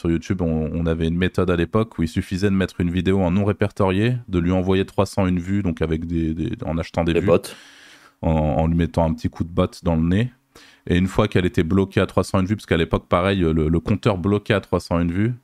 Sur 0.00 0.10
YouTube, 0.10 0.40
on, 0.40 0.86
avait 0.86 1.08
une 1.08 1.18
méthode 1.18 1.50
à 1.50 1.56
l'époque 1.56 1.98
où 1.98 2.02
il 2.02 2.08
suffisait 2.08 2.48
de 2.48 2.54
mettre 2.54 2.80
une 2.80 2.90
vidéo 2.90 3.20
en 3.20 3.32
non 3.32 3.44
répertorié, 3.44 4.16
de 4.28 4.38
lui 4.38 4.50
envoyer 4.50 4.86
301 4.86 5.38
vues, 5.38 5.62
donc 5.62 5.82
avec 5.82 6.06
des, 6.06 6.52
en 6.64 6.78
achetant 6.78 7.04
des, 7.04 7.20
bots, 7.20 7.36
en, 8.22 8.66
lui 8.66 8.76
mettant 8.76 9.04
un 9.04 9.12
petit 9.12 9.28
coup 9.28 9.44
de 9.44 9.50
bot 9.50 9.68
dans 9.82 9.96
le 9.96 10.02
nez. 10.02 10.32
Et 10.86 10.96
une 10.96 11.06
fois 11.06 11.28
qu'elle 11.28 11.44
était 11.44 11.64
bloquée 11.64 12.00
à 12.00 12.06
301 12.06 12.44
vues, 12.44 12.56
parce 12.56 12.64
qu'à 12.64 12.78
l'époque, 12.78 13.08
pareil, 13.08 13.40
le, 13.40 13.78
compteur 13.78 14.16
bloqué 14.16 14.54
à 14.54 14.62
301 14.62 15.04
vues, 15.04 15.34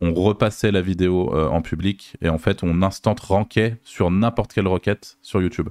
on 0.00 0.14
repassait 0.14 0.70
la 0.70 0.82
vidéo 0.82 1.34
euh, 1.34 1.48
en 1.48 1.60
public 1.60 2.16
et 2.22 2.28
en 2.28 2.38
fait, 2.38 2.62
on 2.62 2.82
instant 2.82 3.16
rankait 3.20 3.80
sur 3.82 4.12
n'importe 4.12 4.52
quelle 4.52 4.68
requête 4.68 5.18
sur 5.20 5.42
YouTube. 5.42 5.70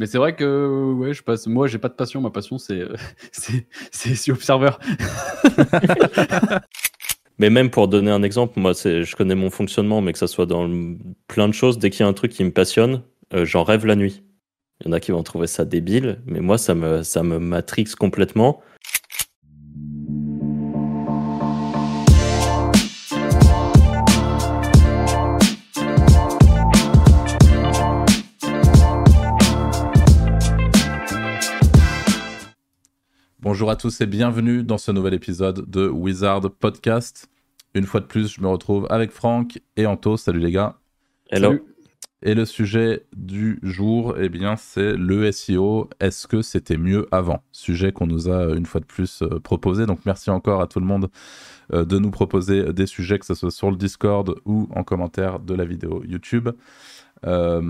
Mais 0.00 0.06
c'est 0.06 0.18
vrai 0.18 0.34
que 0.34 0.92
ouais, 0.92 1.14
je 1.14 1.22
passe. 1.22 1.46
Moi, 1.46 1.68
j'ai 1.68 1.78
pas 1.78 1.88
de 1.88 1.94
passion. 1.94 2.20
Ma 2.20 2.30
passion, 2.30 2.58
c'est 2.58 2.80
euh, 2.80 2.96
c'est 3.92 4.32
Observer. 4.32 4.72
mais 7.38 7.50
même 7.50 7.70
pour 7.70 7.88
donner 7.88 8.10
un 8.10 8.22
exemple, 8.22 8.58
moi, 8.58 8.72
je 8.72 9.14
connais 9.16 9.34
mon 9.34 9.50
fonctionnement, 9.50 10.00
mais 10.00 10.12
que 10.12 10.18
ça 10.18 10.26
soit 10.26 10.46
dans 10.46 10.68
plein 11.28 11.48
de 11.48 11.54
choses. 11.54 11.78
Dès 11.78 11.90
qu'il 11.90 12.00
y 12.00 12.02
a 12.02 12.08
un 12.08 12.12
truc 12.12 12.32
qui 12.32 12.44
me 12.44 12.50
passionne, 12.50 13.02
euh, 13.34 13.44
j'en 13.44 13.64
rêve 13.64 13.86
la 13.86 13.96
nuit. 13.96 14.22
Il 14.80 14.86
y 14.86 14.90
en 14.90 14.92
a 14.92 15.00
qui 15.00 15.12
vont 15.12 15.22
trouver 15.22 15.46
ça 15.46 15.64
débile, 15.64 16.20
mais 16.26 16.40
moi, 16.40 16.58
ça 16.58 16.74
me 16.74 17.02
ça 17.02 17.22
me 17.22 17.38
matrixe 17.38 17.94
complètement. 17.94 18.60
Bonjour 33.50 33.70
à 33.70 33.76
tous 33.76 34.02
et 34.02 34.06
bienvenue 34.06 34.62
dans 34.62 34.76
ce 34.76 34.92
nouvel 34.92 35.14
épisode 35.14 35.70
de 35.70 35.88
Wizard 35.88 36.50
Podcast. 36.50 37.30
Une 37.72 37.86
fois 37.86 38.00
de 38.00 38.04
plus, 38.04 38.30
je 38.30 38.42
me 38.42 38.46
retrouve 38.46 38.86
avec 38.90 39.10
Franck 39.10 39.58
et 39.78 39.86
Anto. 39.86 40.18
Salut 40.18 40.40
les 40.40 40.52
gars. 40.52 40.76
Hello. 41.30 41.54
Et 42.20 42.34
le 42.34 42.44
sujet 42.44 43.06
du 43.16 43.58
jour, 43.62 44.16
eh 44.18 44.28
bien, 44.28 44.56
c'est 44.56 44.92
le 44.92 45.32
SEO. 45.32 45.88
Est-ce 45.98 46.26
que 46.26 46.42
c'était 46.42 46.76
mieux 46.76 47.08
avant? 47.10 47.42
Sujet 47.50 47.90
qu'on 47.90 48.06
nous 48.06 48.28
a 48.28 48.54
une 48.54 48.66
fois 48.66 48.82
de 48.82 48.86
plus 48.86 49.22
euh, 49.22 49.40
proposé. 49.40 49.86
Donc, 49.86 50.00
merci 50.04 50.28
encore 50.28 50.60
à 50.60 50.66
tout 50.66 50.78
le 50.78 50.86
monde 50.86 51.08
euh, 51.72 51.86
de 51.86 51.98
nous 51.98 52.10
proposer 52.10 52.74
des 52.74 52.86
sujets, 52.86 53.18
que 53.18 53.24
ce 53.24 53.32
soit 53.32 53.50
sur 53.50 53.70
le 53.70 53.78
Discord 53.78 54.34
ou 54.44 54.68
en 54.74 54.84
commentaire 54.84 55.40
de 55.40 55.54
la 55.54 55.64
vidéo 55.64 56.02
YouTube. 56.04 56.50
Euh, 57.26 57.62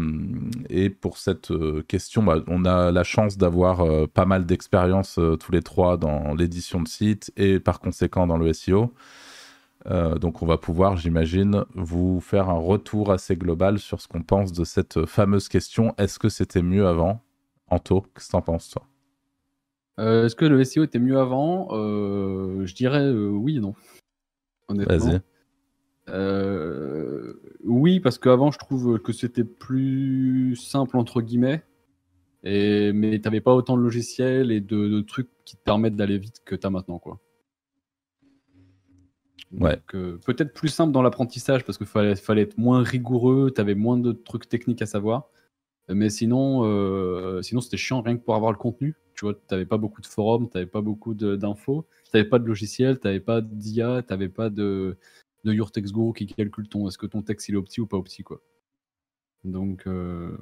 et 0.68 0.90
pour 0.90 1.18
cette 1.18 1.50
euh, 1.50 1.82
question, 1.82 2.22
bah, 2.22 2.42
on 2.48 2.64
a 2.64 2.90
la 2.92 3.04
chance 3.04 3.38
d'avoir 3.38 3.80
euh, 3.80 4.06
pas 4.06 4.26
mal 4.26 4.44
d'expérience 4.46 5.18
tous 5.40 5.52
les 5.52 5.62
trois 5.62 5.96
dans 5.96 6.34
l'édition 6.34 6.82
de 6.82 6.88
site 6.88 7.32
et 7.36 7.60
par 7.60 7.80
conséquent 7.80 8.26
dans 8.26 8.36
le 8.36 8.52
SEO. 8.52 8.92
donc 10.20 10.42
on 10.42 10.46
va 10.46 10.58
pouvoir, 10.58 10.96
j'imagine, 10.96 11.64
vous 11.74 12.20
faire 12.20 12.50
un 12.50 12.58
retour 12.58 13.10
assez 13.10 13.36
global 13.36 13.78
sur 13.78 14.00
ce 14.00 14.08
qu'on 14.08 14.22
pense 14.22 14.52
de 14.52 14.64
cette 14.64 15.06
fameuse 15.06 15.48
question. 15.48 15.94
Est-ce 15.96 16.18
que 16.18 16.28
c'était 16.28 16.62
mieux 16.62 16.86
avant? 16.86 17.22
Anto, 17.70 18.02
qu'est-ce 18.14 18.26
que 18.26 18.32
t'en 18.32 18.42
penses 18.42 18.70
toi? 18.70 18.86
Est-ce 19.98 20.36
que 20.36 20.44
le 20.44 20.62
SEO 20.62 20.84
était 20.84 20.98
mieux 20.98 21.18
avant? 21.18 21.68
Je 21.72 22.74
dirais 22.74 23.10
oui 23.10 23.56
et 23.56 23.60
non. 23.60 23.74
Vas-y. 24.68 25.20
Oui, 27.64 28.00
parce 28.00 28.18
qu'avant, 28.18 28.50
je 28.50 28.58
trouve 28.58 29.00
que 29.00 29.12
c'était 29.12 29.44
plus 29.44 30.56
simple, 30.56 30.96
entre 30.96 31.20
guillemets. 31.20 31.62
Et, 32.44 32.92
mais 32.92 33.18
t'avais 33.18 33.40
pas 33.40 33.54
autant 33.54 33.76
de 33.76 33.82
logiciels 33.82 34.52
et 34.52 34.60
de, 34.60 35.00
trucs 35.00 35.28
qui 35.44 35.56
te 35.56 35.62
permettent 35.62 35.96
d'aller 35.96 36.18
vite 36.18 36.42
que 36.44 36.54
t'as 36.54 36.70
maintenant, 36.70 36.98
quoi. 36.98 37.18
Ouais. 39.52 39.80
Euh, 39.94 40.18
peut-être 40.26 40.52
plus 40.52 40.68
simple 40.68 40.92
dans 40.92 41.00
l'apprentissage 41.00 41.64
parce 41.64 41.78
qu'il 41.78 41.86
fallait, 41.86 42.16
fallait 42.16 42.42
être 42.42 42.58
moins 42.58 42.82
rigoureux, 42.82 43.50
t'avais 43.50 43.74
moins 43.74 43.96
de 43.96 44.12
trucs 44.12 44.48
techniques 44.48 44.82
à 44.82 44.86
savoir. 44.86 45.30
Mais 45.88 46.10
sinon, 46.10 46.64
euh, 46.64 47.40
sinon 47.40 47.62
c'était 47.62 47.78
chiant 47.78 48.02
rien 48.02 48.18
que 48.18 48.22
pour 48.22 48.34
avoir 48.34 48.52
le 48.52 48.58
contenu. 48.58 48.94
Tu 49.14 49.24
vois, 49.24 49.34
t'avais 49.34 49.64
pas 49.64 49.78
beaucoup 49.78 50.02
de 50.02 50.06
forums, 50.06 50.50
t'avais 50.50 50.66
pas 50.66 50.82
beaucoup 50.82 51.14
d'infos, 51.14 51.86
t'avais 52.12 52.28
pas 52.28 52.38
de 52.38 52.46
logiciel, 52.46 52.98
t'avais 52.98 53.20
pas 53.20 53.40
d'IA, 53.40 54.02
t'avais 54.02 54.28
pas 54.28 54.50
de, 54.50 54.98
de 55.44 55.52
Your 55.52 55.70
Text 55.70 55.92
Go 55.92 56.12
qui 56.12 56.26
calcule 56.26 56.68
ton 56.68 56.88
est-ce 56.88 56.98
que 56.98 57.06
ton 57.06 57.22
texte 57.22 57.48
il 57.48 57.54
est 57.54 57.58
opti 57.58 57.80
ou 57.80 57.86
pas 57.86 57.96
opti 57.96 58.22
quoi. 58.22 58.40
Donc 59.44 59.86
euh, 59.86 60.36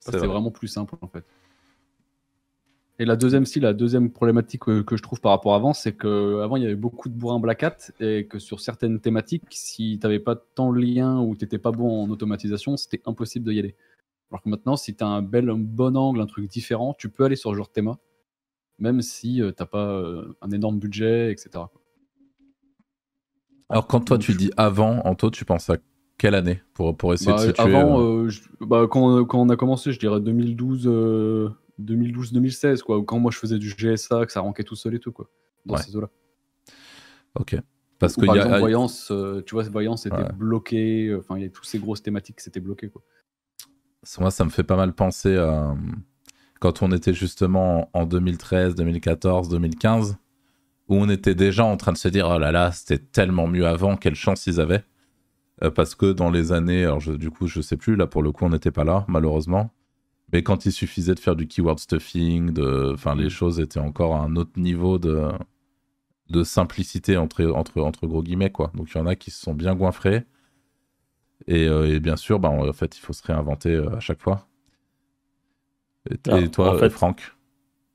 c'est 0.00 0.18
vraiment 0.18 0.50
plus 0.50 0.68
simple 0.68 0.96
en 1.00 1.08
fait. 1.08 1.24
Et 3.00 3.04
la 3.04 3.14
deuxième, 3.14 3.46
si, 3.46 3.60
la 3.60 3.74
deuxième 3.74 4.10
problématique 4.10 4.62
que, 4.62 4.96
je 4.96 5.02
trouve 5.02 5.20
par 5.20 5.30
rapport 5.30 5.52
à 5.52 5.56
avant, 5.56 5.72
c'est 5.72 5.96
qu'avant 5.96 6.56
il 6.56 6.64
y 6.64 6.66
avait 6.66 6.74
beaucoup 6.74 7.08
de 7.08 7.14
bourrin 7.14 7.38
black 7.38 7.62
hat 7.62 7.76
et 8.00 8.26
que 8.26 8.40
sur 8.40 8.58
certaines 8.58 8.98
thématiques, 8.98 9.44
si 9.50 9.98
tu 10.00 10.06
n'avais 10.06 10.18
pas 10.18 10.34
tant 10.34 10.72
de 10.72 10.80
lien 10.80 11.20
ou 11.20 11.36
tu 11.36 11.44
n'étais 11.44 11.58
pas 11.58 11.70
bon 11.70 12.02
en 12.02 12.10
automatisation, 12.10 12.76
c'était 12.76 13.00
impossible 13.06 13.48
d'y 13.48 13.60
aller. 13.60 13.76
Alors 14.30 14.42
que 14.42 14.48
maintenant, 14.48 14.76
si 14.76 14.96
tu 14.96 15.04
as 15.04 15.06
un 15.06 15.22
bel, 15.22 15.48
un 15.48 15.58
bon 15.58 15.96
angle, 15.96 16.20
un 16.20 16.26
truc 16.26 16.50
différent, 16.50 16.92
tu 16.98 17.08
peux 17.08 17.24
aller 17.24 17.36
sur 17.36 17.50
ce 17.50 17.56
genre 17.56 17.68
de 17.68 17.72
thème, 17.72 17.94
même 18.80 19.00
si 19.00 19.40
euh, 19.40 19.52
tu 19.52 19.62
n'as 19.62 19.66
pas 19.66 19.90
euh, 19.90 20.36
un 20.42 20.50
énorme 20.50 20.80
budget, 20.80 21.30
etc. 21.30 21.64
Alors, 23.68 23.86
quand 23.86 24.00
toi 24.00 24.18
tu 24.18 24.34
dis 24.34 24.50
avant, 24.56 25.00
Anto, 25.04 25.30
tu 25.30 25.44
penses 25.44 25.68
à 25.70 25.76
quelle 26.16 26.34
année 26.34 26.62
pour, 26.74 26.96
pour 26.96 27.12
essayer 27.12 27.32
de 27.32 27.36
bah, 27.36 27.46
situer 27.46 27.62
Avant, 27.62 28.00
euh, 28.00 28.26
euh, 28.26 28.66
bah, 28.66 28.86
quand, 28.90 29.24
quand, 29.24 29.40
on 29.40 29.48
a 29.50 29.56
commencé, 29.56 29.92
je 29.92 29.98
dirais 29.98 30.20
2012, 30.20 30.86
2012-2016, 31.80 32.66
euh, 32.66 32.76
quoi. 32.84 33.04
Quand 33.04 33.18
moi 33.18 33.30
je 33.30 33.38
faisais 33.38 33.58
du 33.58 33.74
GSA, 33.74 34.26
que 34.26 34.32
ça 34.32 34.40
ranquait 34.40 34.64
tout 34.64 34.76
seul 34.76 34.94
et 34.94 34.98
tout, 34.98 35.12
quoi. 35.12 35.30
Dans 35.66 35.76
ces 35.76 35.94
eaux-là. 35.94 36.08
Ok. 37.34 37.56
Parce 37.98 38.14
que 38.14 38.24
par 38.24 38.36
y 38.36 38.38
exemple, 38.38 38.58
Voyance, 38.60 39.12
tu 39.44 39.54
vois, 39.54 39.64
Voyance 39.64 40.06
était 40.06 40.32
bloqué. 40.36 41.14
Enfin, 41.18 41.36
il 41.36 41.42
y 41.42 41.46
a 41.46 41.50
toutes 41.50 41.66
ces 41.66 41.78
grosses 41.78 42.02
thématiques 42.02 42.36
qui 42.36 42.44
s'étaient 42.44 42.60
bloquées, 42.60 42.88
quoi. 42.88 43.02
Moi, 44.20 44.30
ça 44.30 44.44
me 44.44 44.50
fait 44.50 44.62
pas 44.62 44.76
mal 44.76 44.94
penser 44.94 45.36
à 45.36 45.76
quand 46.60 46.82
on 46.82 46.90
était 46.92 47.14
justement 47.14 47.88
en 47.92 48.06
2013, 48.06 48.74
2014, 48.74 49.48
2015 49.48 50.16
où 50.88 50.96
on 50.96 51.08
était 51.08 51.34
déjà 51.34 51.64
en 51.64 51.76
train 51.76 51.92
de 51.92 51.98
se 51.98 52.08
dire 52.08 52.28
oh 52.28 52.38
là 52.38 52.50
là, 52.52 52.72
c'était 52.72 52.98
tellement 52.98 53.46
mieux 53.46 53.66
avant, 53.66 53.96
quelle 53.96 54.14
chance 54.14 54.46
ils 54.46 54.60
avaient. 54.60 54.84
Euh, 55.62 55.70
parce 55.70 55.94
que 55.94 56.12
dans 56.12 56.30
les 56.30 56.52
années, 56.52 56.84
alors 56.84 57.00
du 57.00 57.30
coup, 57.30 57.46
je 57.46 57.60
sais 57.60 57.76
plus, 57.76 57.96
là 57.96 58.06
pour 58.06 58.22
le 58.22 58.32
coup, 58.32 58.44
on 58.44 58.50
n'était 58.50 58.70
pas 58.70 58.84
là, 58.84 59.04
malheureusement. 59.08 59.70
Mais 60.32 60.42
quand 60.42 60.66
il 60.66 60.72
suffisait 60.72 61.14
de 61.14 61.20
faire 61.20 61.36
du 61.36 61.46
keyword 61.46 61.78
stuffing, 61.78 62.52
de, 62.52 62.92
enfin, 62.94 63.14
les 63.14 63.26
mm. 63.26 63.30
choses 63.30 63.60
étaient 63.60 63.80
encore 63.80 64.14
à 64.14 64.20
un 64.20 64.36
autre 64.36 64.58
niveau 64.58 64.98
de, 64.98 65.28
de 66.28 66.44
simplicité 66.44 67.16
entre, 67.16 67.46
entre, 67.46 67.80
entre 67.80 68.06
gros 68.06 68.22
guillemets, 68.22 68.52
quoi. 68.52 68.70
Donc 68.74 68.90
il 68.94 68.98
y 68.98 69.00
en 69.00 69.06
a 69.06 69.16
qui 69.16 69.30
se 69.30 69.40
sont 69.40 69.54
bien 69.54 69.74
goinfrés. 69.74 70.24
Et, 71.46 71.66
euh, 71.66 71.98
bien 72.00 72.16
sûr, 72.16 72.38
bah, 72.40 72.50
en 72.50 72.72
fait, 72.72 72.96
il 72.96 73.00
faut 73.00 73.12
se 73.12 73.22
réinventer 73.22 73.74
euh, 73.74 73.96
à 73.96 74.00
chaque 74.00 74.20
fois. 74.20 74.46
Et, 76.10 76.16
ah, 76.28 76.48
toi, 76.48 76.90
Franck? 76.90 77.34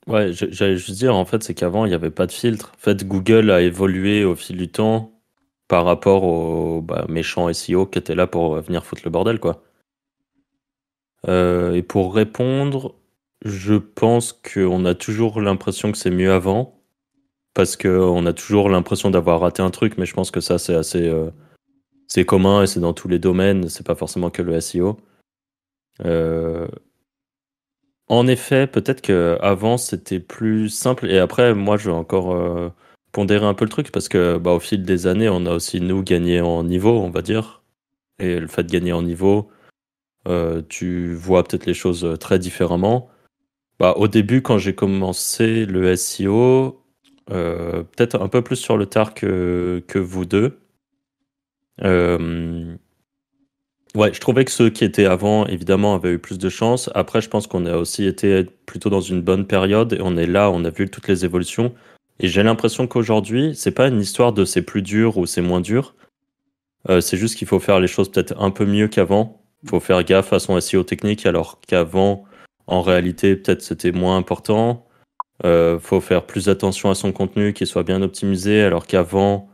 Ouais, 0.08 0.34
j'allais 0.34 0.76
juste 0.78 0.98
dire, 0.98 1.16
en 1.16 1.26
fait, 1.26 1.44
c'est 1.44 1.54
qu'avant, 1.54 1.86
il 1.86 1.90
n'y 1.90 1.96
avait 1.96 2.12
pas 2.12 2.28
de 2.28 2.32
filtre. 2.32 2.74
En 2.76 2.80
fait, 2.80 3.08
Google 3.08 3.52
a 3.52 3.62
évolué 3.62 4.26
au 4.26 4.36
fil 4.36 4.58
du 4.58 4.70
temps 4.70 5.12
par 5.68 5.86
rapport 5.86 6.24
aux 6.24 6.82
bah, 6.82 7.06
méchants 7.08 7.52
SEO 7.54 7.86
qui 7.86 8.00
étaient 8.00 8.16
là 8.16 8.28
pour 8.28 8.56
venir 8.62 8.86
foutre 8.86 9.04
le 9.06 9.12
bordel, 9.12 9.40
quoi. 9.40 9.64
Euh, 11.28 11.74
et 11.74 11.84
pour 11.84 12.14
répondre, 12.14 12.96
je 13.46 13.76
pense 13.76 14.34
qu'on 14.34 14.86
a 14.86 14.94
toujours 14.96 15.42
l'impression 15.42 15.92
que 15.92 15.98
c'est 15.98 16.12
mieux 16.12 16.32
avant, 16.32 16.82
parce 17.54 17.78
qu'on 17.78 18.26
a 18.26 18.34
toujours 18.34 18.70
l'impression 18.70 19.10
d'avoir 19.10 19.40
raté 19.42 19.62
un 19.62 19.70
truc, 19.70 19.98
mais 19.98 20.06
je 20.06 20.14
pense 20.14 20.32
que 20.32 20.42
ça, 20.42 20.58
c'est 20.58 20.76
assez 20.76 21.08
euh, 21.08 21.30
c'est 22.08 22.26
commun 22.26 22.64
et 22.64 22.68
c'est 22.68 22.80
dans 22.80 22.94
tous 22.94 23.08
les 23.08 23.20
domaines, 23.20 23.70
c'est 23.70 23.86
pas 23.86 23.96
forcément 23.96 24.30
que 24.30 24.42
le 24.42 24.60
SEO. 24.60 24.98
Euh, 26.06 26.68
en 28.14 28.28
effet, 28.28 28.68
peut-être 28.68 29.02
qu'avant 29.02 29.78
c'était 29.78 30.20
plus 30.20 30.70
simple. 30.70 31.10
Et 31.10 31.20
après, 31.20 31.54
moi, 31.54 31.78
je 31.78 31.90
vais 31.90 31.96
encore 31.96 32.34
euh, 32.36 32.70
pondérer 33.12 33.46
un 33.46 33.54
peu 33.54 33.66
le 33.66 33.70
truc 33.72 33.92
parce 33.92 34.10
que, 34.10 34.38
bah, 34.38 34.52
au 34.52 34.60
fil 34.60 34.84
des 34.84 35.08
années, 35.08 35.30
on 35.30 35.46
a 35.46 35.52
aussi 35.54 35.82
nous 35.82 36.04
gagné 36.04 36.42
en 36.42 36.64
niveau, 36.64 37.00
on 37.02 37.10
va 37.10 37.22
dire. 37.22 37.64
Et 38.20 38.40
le 38.40 38.48
fait 38.48 38.64
de 38.64 38.72
gagner 38.72 38.94
en 38.94 39.02
niveau, 39.04 39.50
euh, 40.28 40.62
tu 40.70 41.14
vois 41.16 41.44
peut-être 41.44 41.66
les 41.66 41.74
choses 41.74 42.18
très 42.20 42.40
différemment. 42.40 43.10
Bah, 43.80 43.96
au 43.98 44.08
début, 44.08 44.42
quand 44.42 44.58
j'ai 44.60 44.76
commencé 44.76 45.66
le 45.66 45.96
SEO, 45.96 46.84
euh, 47.32 47.84
peut-être 47.84 48.22
un 48.22 48.28
peu 48.30 48.42
plus 48.44 48.58
sur 48.58 48.78
le 48.78 48.86
tard 48.88 49.14
que, 49.14 49.84
que 49.88 50.00
vous 50.00 50.26
deux. 50.26 50.60
Ouais, 53.96 54.12
je 54.12 54.20
trouvais 54.20 54.44
que 54.44 54.52
ceux 54.52 54.72
qui 54.72 54.84
étaient 54.84 55.06
avant, 55.06 55.46
évidemment, 55.46 55.94
avaient 55.94 56.14
eu 56.14 56.20
plus 56.20 56.40
de 56.40 56.50
chance. 56.50 56.90
Après, 56.96 57.22
je 57.22 57.30
pense 57.30 57.46
qu'on 57.46 57.68
a 57.68 57.78
aussi 57.78 58.06
été 58.06 58.44
plutôt 58.66 58.90
dans 58.90 59.02
une 59.02 59.22
bonne 59.22 59.46
période 59.46 59.94
et 59.94 60.02
on 60.02 60.18
est 60.18 60.26
là, 60.26 60.50
on 60.50 60.66
a 60.66 60.72
vu 60.72 60.90
toutes 60.90 61.08
les 61.08 61.26
évolutions. 61.26 61.76
Et 62.20 62.28
j'ai 62.28 62.42
l'impression 62.42 62.88
qu'aujourd'hui, 62.88 63.54
c'est 63.56 63.72
pas 63.72 63.88
une 63.88 64.02
histoire 64.02 64.34
de 64.34 64.46
c'est 64.46 64.64
plus 64.64 64.82
dur 64.82 65.18
ou 65.18 65.28
c'est 65.28 65.42
moins 65.42 65.62
dur. 65.62 65.94
Euh, 66.90 67.02
c'est 67.02 67.18
juste 67.18 67.36
qu'il 67.38 67.48
faut 67.48 67.60
faire 67.60 67.80
les 67.80 67.88
choses 67.88 68.12
peut-être 68.12 68.34
un 68.42 68.50
peu 68.50 68.66
mieux 68.66 68.88
qu'avant. 68.88 69.42
Il 69.64 69.70
faut 69.70 69.80
faire 69.80 70.04
gaffe 70.04 70.34
à 70.34 70.40
son 70.40 70.60
SEO 70.60 70.84
technique, 70.84 71.26
alors 71.28 71.60
qu'avant, 71.68 72.26
en 72.66 72.82
réalité, 72.82 73.36
peut-être 73.36 73.62
c'était 73.62 73.92
moins 73.92 74.18
important. 74.18 74.88
Il 75.44 75.48
euh, 75.48 75.80
faut 75.80 76.02
faire 76.02 76.26
plus 76.26 76.50
attention 76.50 76.90
à 76.90 76.96
son 76.96 77.12
contenu, 77.12 77.54
qu'il 77.54 77.68
soit 77.68 77.84
bien 77.84 78.02
optimisé, 78.02 78.64
alors 78.64 78.88
qu'avant, 78.88 79.50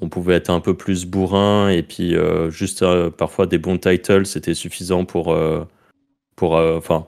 on 0.00 0.08
pouvait 0.08 0.34
être 0.34 0.50
un 0.50 0.60
peu 0.60 0.74
plus 0.74 1.06
bourrin 1.06 1.68
et 1.70 1.82
puis 1.82 2.14
euh, 2.14 2.50
juste 2.50 2.82
euh, 2.82 3.10
parfois 3.10 3.46
des 3.46 3.58
bons 3.58 3.78
titles, 3.78 4.26
c'était 4.26 4.54
suffisant 4.54 5.04
pour, 5.04 5.32
euh, 5.32 5.64
pour 6.36 6.52
enfin, 6.52 7.06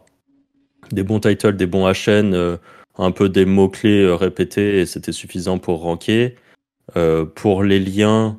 des 0.93 1.03
bons 1.03 1.21
titles, 1.21 1.57
des 1.57 1.67
bons 1.67 1.91
HN, 1.91 2.59
un 2.99 3.11
peu 3.13 3.29
des 3.29 3.45
mots-clés 3.45 4.13
répétés 4.15 4.81
et 4.81 4.87
c'était 4.87 5.13
suffisant 5.13 5.59
pour 5.59 5.81
ranker. 5.81 6.37
pour 7.35 7.63
les 7.63 7.79
liens, 7.79 8.39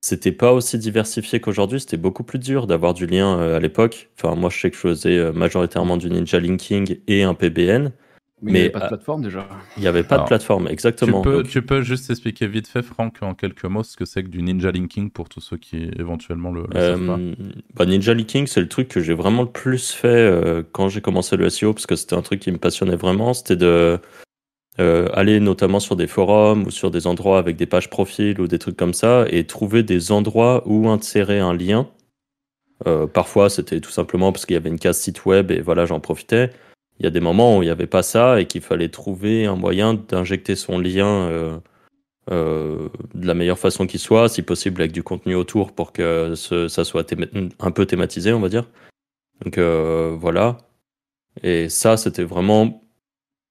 c'était 0.00 0.32
pas 0.32 0.52
aussi 0.52 0.78
diversifié 0.78 1.40
qu'aujourd'hui, 1.40 1.80
c'était 1.80 1.96
beaucoup 1.98 2.22
plus 2.22 2.38
dur 2.38 2.66
d'avoir 2.66 2.94
du 2.94 3.06
lien 3.06 3.38
à 3.38 3.60
l'époque. 3.60 4.08
Enfin, 4.16 4.34
moi, 4.34 4.48
je 4.48 4.58
sais 4.58 4.70
que 4.70 4.76
je 4.76 4.80
faisais 4.80 5.32
majoritairement 5.32 5.96
du 5.96 6.08
ninja 6.08 6.40
linking 6.40 6.98
et 7.06 7.22
un 7.22 7.34
PBN. 7.34 7.92
Mais, 8.40 8.50
il 8.50 8.54
n'y 8.54 8.60
avait 8.60 8.70
pas 8.70 8.80
de 8.80 8.88
plateforme 8.88 9.22
déjà. 9.22 9.48
Il 9.76 9.80
n'y 9.80 9.88
avait 9.88 10.02
pas 10.04 10.18
de 10.18 10.24
plateforme, 10.24 10.68
exactement. 10.68 11.22
Tu 11.22 11.28
peux, 11.28 11.42
tu 11.42 11.62
peux, 11.62 11.82
juste 11.82 12.08
expliquer 12.10 12.46
vite 12.46 12.68
fait, 12.68 12.82
Franck, 12.82 13.16
en 13.22 13.34
quelques 13.34 13.64
mots, 13.64 13.82
ce 13.82 13.96
que 13.96 14.04
c'est 14.04 14.22
que 14.22 14.28
du 14.28 14.42
ninja 14.42 14.70
linking 14.70 15.10
pour 15.10 15.28
tous 15.28 15.40
ceux 15.40 15.56
qui 15.56 15.90
éventuellement 15.98 16.52
le, 16.52 16.64
le 16.72 16.80
savent 16.80 17.06
pas. 17.06 17.18
Bah, 17.74 17.86
ninja 17.86 18.14
linking, 18.14 18.46
c'est 18.46 18.60
le 18.60 18.68
truc 18.68 18.88
que 18.88 19.00
j'ai 19.00 19.14
vraiment 19.14 19.42
le 19.42 19.50
plus 19.50 19.90
fait 19.90 20.08
euh, 20.08 20.62
quand 20.70 20.88
j'ai 20.88 21.00
commencé 21.00 21.36
le 21.36 21.50
SEO, 21.50 21.72
parce 21.72 21.86
que 21.86 21.96
c'était 21.96 22.14
un 22.14 22.22
truc 22.22 22.40
qui 22.40 22.52
me 22.52 22.58
passionnait 22.58 22.96
vraiment. 22.96 23.34
C'était 23.34 23.56
de 23.56 23.98
euh, 24.80 25.08
aller 25.12 25.40
notamment 25.40 25.80
sur 25.80 25.96
des 25.96 26.06
forums 26.06 26.64
ou 26.64 26.70
sur 26.70 26.92
des 26.92 27.08
endroits 27.08 27.40
avec 27.40 27.56
des 27.56 27.66
pages 27.66 27.90
profils 27.90 28.40
ou 28.40 28.46
des 28.46 28.60
trucs 28.60 28.76
comme 28.76 28.94
ça 28.94 29.26
et 29.28 29.44
trouver 29.44 29.82
des 29.82 30.12
endroits 30.12 30.62
où 30.66 30.88
insérer 30.88 31.40
un 31.40 31.52
lien. 31.54 31.88
Euh, 32.86 33.08
parfois, 33.08 33.50
c'était 33.50 33.80
tout 33.80 33.90
simplement 33.90 34.30
parce 34.30 34.46
qu'il 34.46 34.54
y 34.54 34.56
avait 34.56 34.68
une 34.68 34.78
case 34.78 34.98
site 34.98 35.24
web 35.24 35.50
et 35.50 35.60
voilà, 35.60 35.84
j'en 35.84 35.98
profitais 35.98 36.52
il 36.98 37.04
y 37.04 37.06
a 37.06 37.10
des 37.10 37.20
moments 37.20 37.58
où 37.58 37.62
il 37.62 37.66
n'y 37.66 37.70
avait 37.70 37.86
pas 37.86 38.02
ça 38.02 38.40
et 38.40 38.46
qu'il 38.46 38.60
fallait 38.60 38.88
trouver 38.88 39.46
un 39.46 39.54
moyen 39.54 39.94
d'injecter 39.94 40.56
son 40.56 40.78
lien 40.78 41.06
euh, 41.06 41.58
euh, 42.30 42.88
de 43.14 43.26
la 43.26 43.34
meilleure 43.34 43.58
façon 43.58 43.86
qui 43.86 43.98
soit, 43.98 44.28
si 44.28 44.42
possible 44.42 44.82
avec 44.82 44.92
du 44.92 45.02
contenu 45.02 45.34
autour 45.34 45.72
pour 45.72 45.92
que 45.92 46.34
ça 46.34 46.84
soit 46.84 47.14
un 47.60 47.70
peu 47.70 47.86
thématisé, 47.86 48.32
on 48.32 48.40
va 48.40 48.48
dire. 48.48 48.68
Donc 49.44 49.58
euh, 49.58 50.16
voilà. 50.18 50.58
Et 51.44 51.68
ça, 51.68 51.96
c'était 51.96 52.24
vraiment 52.24 52.82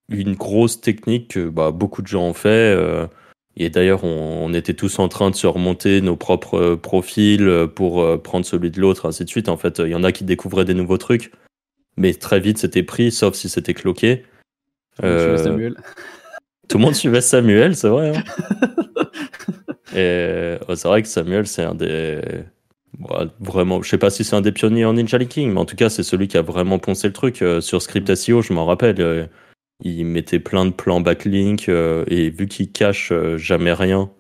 une 0.10 0.36
grosse 0.36 0.82
technique 0.82 1.30
que 1.30 1.48
bah, 1.48 1.72
beaucoup 1.72 2.02
de 2.02 2.08
gens 2.08 2.24
ont 2.24 2.34
fait. 2.34 2.78
et 3.56 3.70
d'ailleurs, 3.70 4.04
on, 4.04 4.46
on, 4.46 4.54
était 4.54 4.74
tous 4.74 5.00
en 5.00 5.08
train 5.08 5.32
de 5.32 5.36
se 5.36 5.48
remonter 5.48 6.02
nos 6.02 6.18
propres 6.18 6.76
profils 6.76 7.68
pour 7.76 8.22
prendre 8.24 8.46
celui 8.46 8.72
de 8.72 8.82
l'autre, 8.82 9.08
ainsi 9.08 9.24
de 9.24 9.30
suite. 9.30 9.48
En 9.48 9.58
fait, 9.58 9.80
il 9.80 9.90
y 9.90 9.96
en 9.96 10.04
a 10.04 10.12
qui 10.12 10.26
découvraient 10.26 10.66
des 10.66 10.74
nouveaux 10.74 10.98
trucs 10.98 11.32
mais 11.98 12.14
très 12.14 12.40
vite 12.40 12.58
c'était 12.60 12.84
pris, 12.84 13.12
sauf 13.12 13.36
si 13.36 13.50
c'était 13.50 13.74
cloqué. 13.74 14.24
Euh, 15.04 15.38
Samuel. 15.38 15.76
Tout 16.70 16.78
le 16.78 16.84
monde 16.84 16.96
suivait 16.96 17.22
Samuel, 17.22 17.76
c'est 17.76 17.88
vrai. 17.88 18.14
Hein. 18.16 18.24
Et 19.96 20.58
c'est 20.76 20.88
vrai 20.88 21.02
que 21.02 21.08
Samuel, 21.08 21.48
c'est 21.48 21.64
un 21.64 21.76
des. 21.76 22.22
vraiment, 23.40 23.82
je 23.82 23.90
sais 23.90 23.98
pas 23.98 24.10
si 24.10 24.24
c'est 24.24 24.36
un 24.36 24.42
des 24.42 24.52
pionniers 24.52 24.86
en 24.86 24.94
Ninja 24.94 25.18
Linking, 25.18 25.54
mais 25.54 25.60
en 25.60 25.66
tout 25.66 25.78
cas, 25.78 25.90
c'est 25.90 26.04
celui 26.04 26.28
qui 26.28 26.38
a 26.38 26.42
vraiment 26.42 26.78
poncé 26.78 27.08
le 27.08 27.14
truc. 27.14 27.42
Euh, 27.42 27.62
sur 27.62 27.82
Script 27.82 28.14
SEO, 28.14 28.42
je 28.42 28.52
m'en 28.52 28.66
rappelle, 28.66 29.00
euh, 29.00 29.26
il 29.82 30.06
mettait 30.06 30.40
plein 30.40 30.66
de 30.66 30.72
plans 30.72 31.00
backlink 31.00 31.70
et 31.70 32.30
vu 32.30 32.48
qu'il 32.48 32.72
cache 32.72 33.14
jamais 33.38 33.74
rien, 33.74 34.12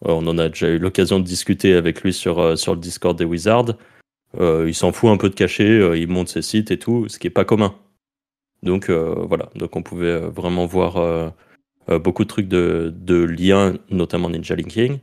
on 0.00 0.26
en 0.26 0.38
a 0.38 0.48
déjà 0.48 0.68
eu 0.68 0.78
l'occasion 0.78 1.20
de 1.20 1.24
discuter 1.24 1.74
avec 1.74 2.02
lui 2.02 2.12
sur, 2.12 2.58
sur 2.58 2.74
le 2.74 2.80
Discord 2.80 3.16
des 3.16 3.24
Wizards. 3.24 3.76
Euh, 4.40 4.64
il 4.66 4.74
s'en 4.74 4.92
fout 4.92 5.10
un 5.10 5.16
peu 5.16 5.28
de 5.28 5.34
cacher, 5.34 5.68
euh, 5.68 5.96
il 5.96 6.08
monte 6.08 6.28
ses 6.28 6.42
sites 6.42 6.70
et 6.70 6.78
tout, 6.78 7.08
ce 7.08 7.18
qui 7.18 7.26
est 7.26 7.30
pas 7.30 7.44
commun. 7.44 7.74
Donc 8.62 8.88
euh, 8.88 9.14
voilà, 9.28 9.50
donc 9.54 9.76
on 9.76 9.82
pouvait 9.82 10.18
vraiment 10.18 10.66
voir 10.66 11.32
beaucoup 11.88 12.22
de 12.22 12.28
trucs 12.28 12.48
de, 12.48 13.24
liens, 13.24 13.74
notamment 13.90 14.30
Ninja 14.30 14.54
Linking. 14.54 14.98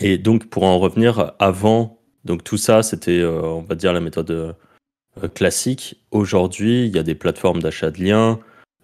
Et 0.00 0.18
donc 0.18 0.46
pour 0.46 0.64
en 0.64 0.78
revenir 0.78 1.32
avant, 1.38 2.00
donc 2.24 2.44
tout 2.44 2.58
ça 2.58 2.82
c'était, 2.82 3.24
on 3.24 3.62
va 3.62 3.76
dire, 3.76 3.92
la 3.92 4.00
méthode 4.00 4.56
classique. 5.34 6.02
Aujourd'hui, 6.10 6.86
il 6.86 6.94
y 6.94 6.98
a 6.98 7.02
des 7.02 7.14
plateformes 7.14 7.62
d'achat 7.62 7.90
de 7.90 8.02
liens. 8.02 8.40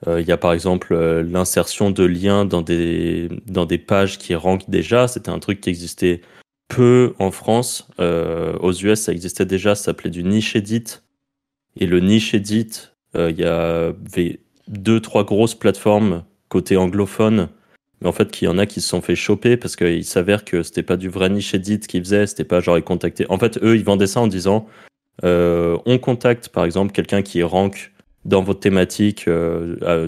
Il 0.06 0.24
y 0.24 0.32
a 0.32 0.36
par 0.36 0.52
exemple 0.52 0.94
l'insertion 0.94 1.90
de 1.90 2.04
liens 2.04 2.44
dans 2.44 2.62
des, 2.62 3.28
dans 3.46 3.66
des 3.66 3.78
pages 3.78 4.18
qui 4.18 4.36
rankent 4.36 4.70
déjà. 4.70 5.08
C'était 5.08 5.30
un 5.30 5.40
truc 5.40 5.60
qui 5.60 5.68
existait 5.68 6.22
peu 6.72 7.14
en 7.18 7.30
France. 7.30 7.86
Euh, 8.00 8.54
aux 8.60 8.72
US, 8.72 9.02
ça 9.02 9.12
existait 9.12 9.44
déjà, 9.44 9.74
ça 9.74 9.84
s'appelait 9.84 10.10
du 10.10 10.24
niche 10.24 10.56
edit. 10.56 11.02
Et 11.76 11.86
le 11.86 12.00
niche 12.00 12.34
edit, 12.34 12.70
euh, 13.14 13.30
il 13.30 13.38
y 13.38 13.44
avait 13.44 14.40
deux, 14.68 15.00
trois 15.00 15.24
grosses 15.24 15.54
plateformes 15.54 16.24
côté 16.48 16.76
anglophone. 16.76 17.48
Mais 18.00 18.08
en 18.08 18.12
fait, 18.12 18.30
qu'il 18.30 18.46
y 18.46 18.50
en 18.50 18.58
a 18.58 18.66
qui 18.66 18.80
se 18.80 18.88
sont 18.88 19.00
fait 19.00 19.14
choper 19.14 19.56
parce 19.56 19.76
qu'il 19.76 20.04
s'avère 20.04 20.44
que 20.44 20.62
c'était 20.62 20.82
pas 20.82 20.96
du 20.96 21.08
vrai 21.08 21.28
niche 21.28 21.54
edit 21.54 21.80
qu'ils 21.80 22.02
faisaient, 22.02 22.26
c'était 22.26 22.44
pas 22.44 22.60
genre 22.60 22.78
ils 22.78 22.84
contactaient. 22.84 23.26
En 23.28 23.38
fait, 23.38 23.62
eux, 23.62 23.76
ils 23.76 23.84
vendaient 23.84 24.06
ça 24.06 24.20
en 24.20 24.26
disant 24.26 24.66
euh, 25.24 25.78
on 25.84 25.98
contacte 25.98 26.48
par 26.48 26.64
exemple 26.64 26.92
quelqu'un 26.92 27.22
qui 27.22 27.42
rank 27.42 27.92
dans 28.24 28.42
votre 28.42 28.60
thématique 28.60 29.28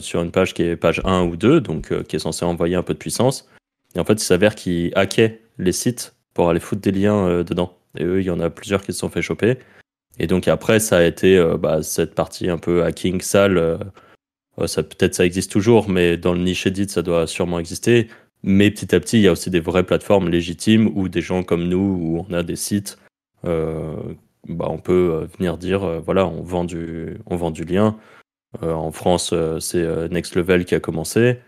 sur 0.00 0.22
une 0.22 0.30
page 0.30 0.54
qui 0.54 0.62
est 0.62 0.76
page 0.76 1.02
1 1.04 1.24
ou 1.24 1.36
2, 1.36 1.60
donc 1.60 1.92
qui 2.04 2.16
est 2.16 2.20
censé 2.20 2.44
envoyer 2.44 2.76
un 2.76 2.82
peu 2.82 2.94
de 2.94 2.98
puissance. 2.98 3.48
Et 3.96 4.00
en 4.00 4.04
fait, 4.04 4.14
il 4.14 4.24
s'avère 4.24 4.54
qu'ils 4.54 4.92
hackaient 4.94 5.40
les 5.58 5.72
sites 5.72 6.13
pour 6.34 6.50
aller 6.50 6.60
foutre 6.60 6.82
des 6.82 6.92
liens 6.92 7.26
euh, 7.26 7.44
dedans. 7.44 7.78
Et 7.96 8.04
eux, 8.04 8.20
il 8.20 8.26
y 8.26 8.30
en 8.30 8.40
a 8.40 8.50
plusieurs 8.50 8.82
qui 8.82 8.92
se 8.92 8.98
sont 8.98 9.08
fait 9.08 9.22
choper. 9.22 9.58
Et 10.18 10.26
donc 10.26 10.48
après, 10.48 10.80
ça 10.80 10.98
a 10.98 11.04
été 11.04 11.38
euh, 11.38 11.56
bah, 11.56 11.82
cette 11.82 12.14
partie 12.14 12.50
un 12.50 12.58
peu 12.58 12.84
hacking 12.84 13.20
sale. 13.20 13.56
Euh, 13.56 13.78
ça 14.66 14.82
peut-être 14.82 15.14
ça 15.14 15.24
existe 15.24 15.50
toujours, 15.50 15.88
mais 15.88 16.16
dans 16.16 16.32
le 16.32 16.40
niche 16.40 16.66
edit, 16.66 16.88
ça 16.88 17.02
doit 17.02 17.26
sûrement 17.26 17.58
exister. 17.58 18.08
Mais 18.42 18.70
petit 18.70 18.94
à 18.94 19.00
petit, 19.00 19.18
il 19.18 19.22
y 19.22 19.28
a 19.28 19.32
aussi 19.32 19.50
des 19.50 19.60
vraies 19.60 19.84
plateformes 19.84 20.28
légitimes 20.28 20.90
où 20.94 21.08
des 21.08 21.22
gens 21.22 21.42
comme 21.42 21.66
nous, 21.66 21.78
où 21.78 22.26
on 22.28 22.32
a 22.34 22.42
des 22.42 22.56
sites, 22.56 22.98
bah, 23.42 24.66
on 24.68 24.78
peut 24.78 25.26
venir 25.38 25.56
dire 25.56 26.00
voilà, 26.02 26.26
on 26.26 26.42
vend 26.42 26.64
du, 26.64 27.18
on 27.26 27.36
vend 27.36 27.50
du 27.50 27.64
lien. 27.64 27.96
en 28.60 28.92
France, 28.92 29.34
c'est 29.60 30.10
Next 30.10 30.36
Level 30.36 30.66
qui 30.66 30.74
a 30.74 30.80
commencé. 30.80 31.38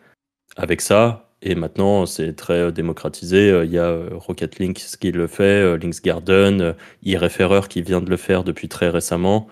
Avec 0.56 0.80
ça, 0.80 1.25
et 1.46 1.54
maintenant, 1.54 2.06
c'est 2.06 2.34
très 2.34 2.54
euh, 2.54 2.70
démocratisé. 2.72 3.50
Euh, 3.50 3.64
il 3.64 3.70
y 3.70 3.78
a 3.78 3.84
euh, 3.84 4.08
Rocket 4.12 4.58
Link 4.58 4.74
qui 5.00 5.12
le 5.12 5.28
fait, 5.28 5.78
Links 5.78 6.02
Garden, 6.02 6.74
iReferrer 7.04 7.68
qui 7.68 7.82
vient 7.82 8.00
de 8.00 8.10
le 8.10 8.16
faire 8.16 8.42
depuis 8.42 8.68
très 8.68 8.88
récemment, 8.88 9.46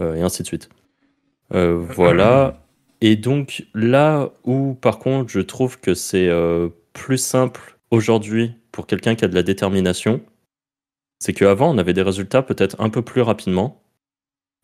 et 0.00 0.20
ainsi 0.20 0.42
de 0.42 0.48
suite. 0.48 0.68
voilà. 1.50 2.60
Et 3.00 3.14
donc, 3.14 3.64
là 3.74 4.32
où, 4.42 4.74
par 4.74 4.98
contre, 4.98 5.30
je 5.30 5.38
trouve 5.38 5.78
que 5.78 5.94
c'est 5.94 6.28
plus 6.92 7.18
simple 7.18 7.78
aujourd'hui 7.92 8.54
pour 8.72 8.88
quelqu'un 8.88 9.14
qui 9.14 9.24
a 9.24 9.28
de 9.28 9.36
la 9.36 9.44
détermination, 9.44 10.20
c'est 11.20 11.32
qu'avant, 11.32 11.72
on 11.72 11.78
avait 11.78 11.92
des 11.92 12.02
résultats 12.02 12.42
peut-être 12.42 12.74
un 12.80 12.90
peu 12.90 13.02
plus 13.02 13.22
rapidement. 13.22 13.84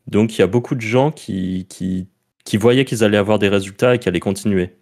Donc, 0.09 0.37
il 0.37 0.41
y 0.41 0.43
a 0.43 0.49
beaucoup 0.49 0.75
de 0.75 0.81
gens 0.81 1.13
qui, 1.13 1.67
qui, 1.69 2.09
qui 2.45 2.57
voyaient 2.57 2.85
qu'ils 2.85 3.05
allaient 3.05 3.19
avoir 3.19 3.39
des 3.39 3.49
résultats 3.49 3.95
et 3.95 4.01
qui 4.01 4.09
allaient 4.09 4.19
continuer. 4.19 4.75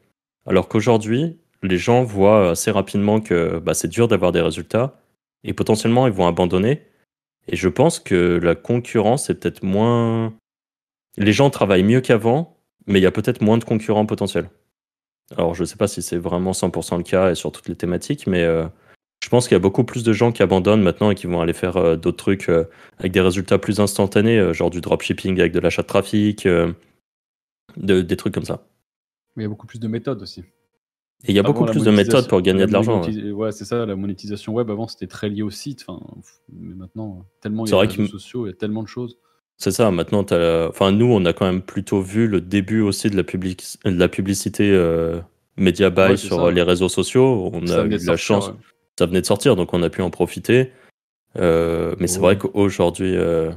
Alors 0.46 0.68
qu'aujourd'hui, 0.68 1.36
les 1.62 1.78
gens 1.78 2.02
voient 2.02 2.50
assez 2.50 2.70
rapidement 2.70 3.20
que 3.20 3.58
bah, 3.58 3.74
c'est 3.74 3.88
dur 3.88 4.08
d'avoir 4.08 4.32
des 4.32 4.40
résultats 4.40 5.00
et 5.44 5.52
potentiellement 5.52 6.06
ils 6.06 6.12
vont 6.12 6.26
abandonner. 6.26 6.82
Et 7.48 7.56
je 7.56 7.68
pense 7.68 7.98
que 7.98 8.38
la 8.42 8.54
concurrence 8.54 9.30
est 9.30 9.34
peut-être 9.34 9.62
moins. 9.62 10.32
Les 11.16 11.32
gens 11.32 11.50
travaillent 11.50 11.82
mieux 11.82 12.00
qu'avant, 12.00 12.56
mais 12.86 12.98
il 13.00 13.02
y 13.02 13.06
a 13.06 13.10
peut-être 13.10 13.40
moins 13.40 13.58
de 13.58 13.64
concurrents 13.64 14.06
potentiels. 14.06 14.50
Alors 15.36 15.54
je 15.54 15.62
ne 15.62 15.66
sais 15.66 15.76
pas 15.76 15.88
si 15.88 16.02
c'est 16.02 16.16
vraiment 16.16 16.52
100% 16.52 16.98
le 16.98 17.02
cas 17.02 17.30
et 17.30 17.34
sur 17.34 17.52
toutes 17.52 17.68
les 17.68 17.76
thématiques, 17.76 18.26
mais 18.26 18.42
euh, 18.42 18.66
je 19.22 19.28
pense 19.28 19.48
qu'il 19.48 19.54
y 19.54 19.56
a 19.56 19.60
beaucoup 19.60 19.84
plus 19.84 20.04
de 20.04 20.12
gens 20.12 20.32
qui 20.32 20.42
abandonnent 20.42 20.82
maintenant 20.82 21.10
et 21.10 21.14
qui 21.14 21.26
vont 21.26 21.40
aller 21.40 21.52
faire 21.52 21.76
euh, 21.76 21.96
d'autres 21.96 22.18
trucs 22.18 22.48
euh, 22.48 22.64
avec 22.98 23.12
des 23.12 23.20
résultats 23.20 23.58
plus 23.58 23.80
instantanés, 23.80 24.52
genre 24.52 24.70
du 24.70 24.80
dropshipping 24.80 25.40
avec 25.40 25.52
de 25.52 25.60
l'achat 25.60 25.82
de 25.82 25.86
trafic, 25.86 26.46
des 27.76 28.16
trucs 28.16 28.34
comme 28.34 28.44
ça. 28.44 28.66
Mais 29.36 29.42
il 29.42 29.44
y 29.44 29.46
a 29.46 29.48
beaucoup 29.48 29.66
plus 29.66 29.80
de 29.80 29.88
méthodes 29.88 30.22
aussi. 30.22 30.44
Et 31.24 31.30
il 31.30 31.34
y 31.34 31.38
a 31.38 31.42
beaucoup 31.42 31.64
plus 31.64 31.84
de 31.84 31.90
méthodes 31.90 32.28
pour 32.28 32.40
gagner 32.42 32.66
de 32.66 32.72
l'argent. 32.72 33.02
Ouais, 33.32 33.52
c'est 33.52 33.64
ça, 33.64 33.86
la 33.86 33.96
monétisation 33.96 34.54
web 34.54 34.70
avant 34.70 34.88
c'était 34.88 35.06
très 35.06 35.28
lié 35.28 35.42
au 35.42 35.50
site. 35.50 35.84
Enfin, 35.86 36.04
mais 36.52 36.74
maintenant, 36.74 37.24
tellement 37.40 37.64
il 37.64 37.70
y 37.70 37.74
a 37.74 37.86
de 37.86 37.90
réseaux 37.90 38.06
sociaux, 38.06 38.46
il 38.46 38.50
y 38.50 38.52
a 38.52 38.56
tellement 38.56 38.82
de 38.82 38.88
choses. 38.88 39.18
C'est 39.58 39.70
ça, 39.70 39.90
maintenant, 39.92 40.24
enfin, 40.68 40.90
nous, 40.90 41.06
on 41.06 41.24
a 41.24 41.32
quand 41.32 41.46
même 41.46 41.62
plutôt 41.62 42.00
vu 42.00 42.26
le 42.26 42.40
début 42.40 42.80
aussi 42.80 43.10
de 43.10 43.16
la, 43.16 43.22
de 43.22 43.98
la 43.98 44.08
publicité 44.08 44.70
euh, 44.72 45.20
Media 45.56 45.90
Buy 45.90 46.18
sur 46.18 46.50
les 46.50 46.62
réseaux 46.62 46.88
sociaux. 46.88 47.50
On 47.52 47.68
a 47.68 47.84
eu 47.84 47.98
la 47.98 48.16
chance, 48.16 48.52
ça 48.98 49.06
venait 49.06 49.20
de 49.20 49.26
sortir, 49.26 49.54
donc 49.54 49.72
on 49.72 49.82
a 49.82 49.90
pu 49.90 50.02
en 50.02 50.10
profiter. 50.10 50.72
Euh, 51.38 51.94
mais 51.98 52.08
c'est 52.08 52.18
vrai 52.18 52.36
qu'aujourd'hui. 52.36 53.14
Euh, 53.16 53.52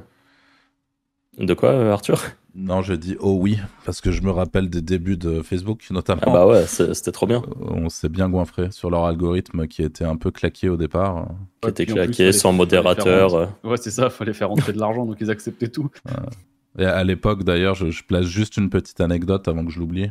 de 1.37 1.53
quoi, 1.53 1.91
Arthur? 1.91 2.21
Non, 2.55 2.81
je 2.81 2.93
dis 2.93 3.17
oh 3.19 3.37
oui, 3.37 3.57
parce 3.83 3.99
que 3.99 4.11
je 4.11 4.21
me 4.21 4.31
rappelle 4.31 4.69
des 4.69 4.81
débuts 4.81 5.17
de 5.17 5.41
Facebook, 5.41 5.85
notamment. 5.91 6.21
Ah 6.25 6.31
bah 6.31 6.47
ouais, 6.47 6.65
c'était 6.65 7.11
trop 7.11 7.27
bien. 7.27 7.41
Euh, 7.43 7.65
on 7.71 7.89
s'est 7.89 8.07
bien 8.07 8.29
goinfré 8.29 8.71
sur 8.71 8.89
leur 8.89 9.03
algorithme 9.03 9.67
qui 9.67 9.83
était 9.83 10.05
un 10.05 10.15
peu 10.15 10.31
claqué 10.31 10.69
au 10.69 10.77
départ. 10.77 11.27
Qui 11.61 11.69
était 11.69 11.85
claqué, 11.85 12.31
sans 12.31 12.53
modérateur. 12.53 13.49
Ouais, 13.63 13.77
c'est 13.77 13.91
ça, 13.91 14.05
il 14.05 14.09
fallait 14.09 14.33
faire 14.33 14.49
rentrer 14.49 14.71
de 14.71 14.79
l'argent, 14.79 15.05
donc 15.05 15.17
ils 15.19 15.29
acceptaient 15.29 15.67
tout. 15.67 15.89
Et 16.77 16.85
à 16.85 17.03
l'époque, 17.03 17.43
d'ailleurs, 17.43 17.75
je, 17.75 18.03
place 18.03 18.25
juste 18.25 18.57
une 18.57 18.69
petite 18.69 19.01
anecdote 19.01 19.47
avant 19.47 19.65
que 19.65 19.71
je 19.71 19.79
l'oublie. 19.79 20.09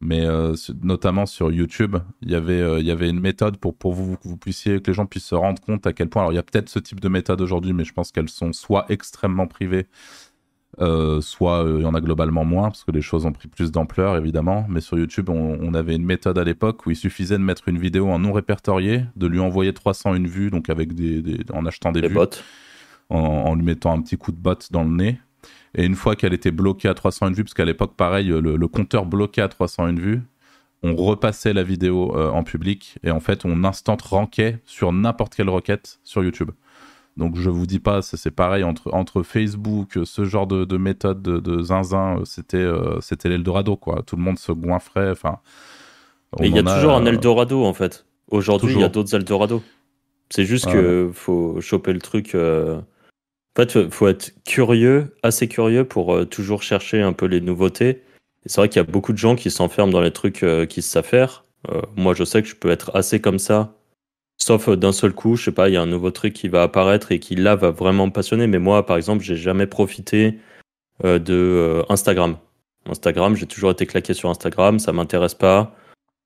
mais 0.00 0.24
euh, 0.24 0.54
notamment 0.82 1.26
sur 1.26 1.52
YouTube, 1.52 1.96
il 2.22 2.30
y 2.30 2.34
avait, 2.34 2.60
euh, 2.60 2.80
il 2.80 2.86
y 2.86 2.90
avait 2.90 3.10
une 3.10 3.20
méthode 3.20 3.58
pour, 3.58 3.76
pour 3.76 3.92
vous, 3.92 4.16
que 4.16 4.26
vous 4.26 4.36
puissiez, 4.36 4.80
que 4.80 4.90
les 4.90 4.94
gens 4.94 5.06
puissent 5.06 5.26
se 5.26 5.34
rendre 5.36 5.60
compte 5.60 5.86
à 5.86 5.92
quel 5.92 6.08
point. 6.08 6.22
Alors, 6.22 6.32
il 6.32 6.36
y 6.36 6.38
a 6.38 6.42
peut-être 6.42 6.68
ce 6.68 6.78
type 6.80 7.00
de 7.00 7.08
méthode 7.08 7.40
aujourd'hui, 7.40 7.72
mais 7.72 7.84
je 7.84 7.92
pense 7.92 8.10
qu'elles 8.10 8.28
sont 8.28 8.52
soit 8.52 8.86
extrêmement 8.88 9.46
privées, 9.46 9.86
euh, 10.80 11.20
soit 11.20 11.64
euh, 11.64 11.76
il 11.80 11.82
y 11.82 11.86
en 11.86 11.94
a 11.94 12.00
globalement 12.00 12.44
moins, 12.44 12.68
parce 12.68 12.84
que 12.84 12.90
les 12.92 13.02
choses 13.02 13.26
ont 13.26 13.32
pris 13.32 13.48
plus 13.48 13.72
d'ampleur, 13.72 14.16
évidemment. 14.16 14.66
Mais 14.68 14.80
sur 14.80 14.98
YouTube, 14.98 15.28
on, 15.28 15.58
on 15.60 15.74
avait 15.74 15.96
une 15.96 16.04
méthode 16.04 16.38
à 16.38 16.44
l'époque 16.44 16.86
où 16.86 16.90
il 16.90 16.96
suffisait 16.96 17.38
de 17.38 17.42
mettre 17.42 17.68
une 17.68 17.78
vidéo 17.78 18.08
en 18.08 18.18
non 18.20 18.32
répertorié, 18.32 19.04
de 19.16 19.26
lui 19.26 19.40
envoyer 19.40 19.72
301 19.74 20.22
vues, 20.26 20.50
donc 20.50 20.70
avec 20.70 20.94
des, 20.94 21.22
des- 21.22 21.44
en 21.52 21.66
achetant 21.66 21.92
des 21.92 22.00
vues 22.08 22.14
bots. 22.14 22.20
en, 23.10 23.18
en 23.18 23.54
lui 23.56 23.64
mettant 23.64 23.92
un 23.92 24.00
petit 24.00 24.16
coup 24.16 24.30
de 24.32 24.38
botte 24.38 24.70
dans 24.72 24.84
le 24.84 24.90
nez. 24.90 25.20
Et 25.74 25.84
une 25.84 25.94
fois 25.96 26.16
qu'elle 26.16 26.32
était 26.32 26.50
bloquée 26.50 26.88
à 26.88 26.94
301 26.94 27.32
vues, 27.32 27.44
parce 27.44 27.54
qu'à 27.54 27.64
l'époque, 27.64 27.94
pareil, 27.96 28.28
le, 28.28 28.40
le 28.56 28.68
compteur 28.68 29.06
bloqué 29.06 29.40
à 29.42 29.48
301 29.48 29.94
vues, 29.94 30.20
on 30.82 30.96
repassait 30.96 31.52
la 31.52 31.62
vidéo 31.62 32.16
euh, 32.16 32.30
en 32.30 32.42
public 32.42 32.96
et 33.02 33.10
en 33.10 33.20
fait, 33.20 33.44
on 33.44 33.64
instant 33.64 33.96
rankait 34.02 34.60
sur 34.64 34.92
n'importe 34.92 35.34
quelle 35.34 35.50
requête 35.50 36.00
sur 36.04 36.24
YouTube. 36.24 36.50
Donc, 37.16 37.36
je 37.36 37.50
vous 37.50 37.66
dis 37.66 37.80
pas, 37.80 38.02
c'est 38.02 38.30
pareil 38.30 38.64
entre, 38.64 38.94
entre 38.94 39.22
Facebook, 39.22 39.98
ce 40.04 40.24
genre 40.24 40.46
de, 40.46 40.64
de 40.64 40.76
méthode 40.76 41.20
de, 41.22 41.38
de 41.38 41.60
zinzin, 41.62 42.18
euh, 42.20 42.24
c'était 42.24 42.56
euh, 42.56 43.00
c'était 43.00 43.28
l'Eldorado, 43.28 43.76
quoi. 43.76 44.02
Tout 44.06 44.16
le 44.16 44.22
monde 44.22 44.38
se 44.38 44.52
goinfrait. 44.52 45.10
Enfin, 45.10 45.38
Mais 46.38 46.48
il 46.48 46.54
y 46.56 46.58
a 46.58 46.62
toujours 46.62 46.92
un 46.92 47.04
euh, 47.06 47.10
Eldorado 47.10 47.64
en 47.64 47.74
fait. 47.74 48.06
Aujourd'hui, 48.30 48.74
il 48.74 48.80
y 48.80 48.84
a 48.84 48.88
d'autres 48.88 49.14
Eldorado. 49.14 49.62
C'est 50.30 50.44
juste 50.44 50.66
Ah 50.68 50.72
que 50.72 51.10
faut 51.12 51.60
choper 51.60 51.92
le 51.92 51.98
truc. 52.00 52.34
euh, 52.36 52.76
En 52.78 53.62
fait, 53.62 53.90
faut 53.90 54.06
être 54.06 54.32
curieux, 54.44 55.16
assez 55.24 55.48
curieux 55.48 55.84
pour 55.84 56.14
euh, 56.14 56.24
toujours 56.24 56.62
chercher 56.62 57.02
un 57.02 57.12
peu 57.12 57.26
les 57.26 57.40
nouveautés. 57.40 58.02
Et 58.44 58.48
c'est 58.48 58.60
vrai 58.60 58.68
qu'il 58.68 58.80
y 58.80 58.86
a 58.86 58.90
beaucoup 58.90 59.12
de 59.12 59.18
gens 59.18 59.34
qui 59.34 59.50
s'enferment 59.50 59.92
dans 59.92 60.00
les 60.00 60.12
trucs 60.12 60.44
euh, 60.44 60.64
qu'ils 60.66 60.84
savent 60.84 61.04
faire. 61.04 61.44
Moi, 61.96 62.14
je 62.14 62.24
sais 62.24 62.40
que 62.40 62.48
je 62.48 62.54
peux 62.56 62.70
être 62.70 62.90
assez 62.94 63.20
comme 63.20 63.38
ça. 63.38 63.74
Sauf 64.42 64.68
euh, 64.68 64.76
d'un 64.76 64.92
seul 64.92 65.12
coup, 65.12 65.36
je 65.36 65.44
sais 65.44 65.52
pas, 65.52 65.68
il 65.68 65.74
y 65.74 65.76
a 65.76 65.82
un 65.82 65.86
nouveau 65.86 66.10
truc 66.10 66.32
qui 66.32 66.48
va 66.48 66.62
apparaître 66.62 67.12
et 67.12 67.18
qui 67.20 67.36
là 67.36 67.56
va 67.56 67.70
vraiment 67.70 68.06
me 68.06 68.12
passionner. 68.12 68.46
Mais 68.46 68.58
moi, 68.58 68.86
par 68.86 68.96
exemple, 68.96 69.22
j'ai 69.22 69.36
jamais 69.36 69.66
profité 69.66 70.38
euh, 71.04 71.18
de 71.18 71.34
euh, 71.34 71.82
Instagram. 71.90 72.36
Instagram, 72.88 73.36
j'ai 73.36 73.46
toujours 73.46 73.70
été 73.70 73.86
claqué 73.86 74.14
sur 74.14 74.30
Instagram, 74.30 74.78
ça 74.78 74.92
m'intéresse 74.92 75.34
pas. 75.34 75.76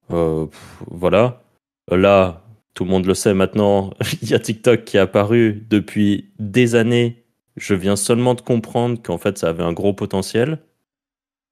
Voilà. 0.09 1.43
Là, 1.91 2.45
tout 2.75 2.85
le 2.85 2.91
monde 2.91 3.07
le 3.07 3.15
sait 3.15 3.35
maintenant, 3.35 3.93
il 4.23 4.31
y 4.31 4.35
a 4.35 4.39
TikTok 4.39 4.85
qui 4.85 4.97
est 4.97 5.01
apparu 5.01 5.67
depuis 5.69 6.31
des 6.39 6.77
années. 6.77 7.25
Je 7.57 7.75
viens 7.75 7.97
seulement 7.97 8.35
de 8.35 8.41
comprendre 8.41 9.03
qu'en 9.03 9.19
fait, 9.19 9.39
ça 9.39 9.49
avait 9.49 9.65
un 9.65 9.73
gros 9.73 9.93
potentiel. 9.93 10.61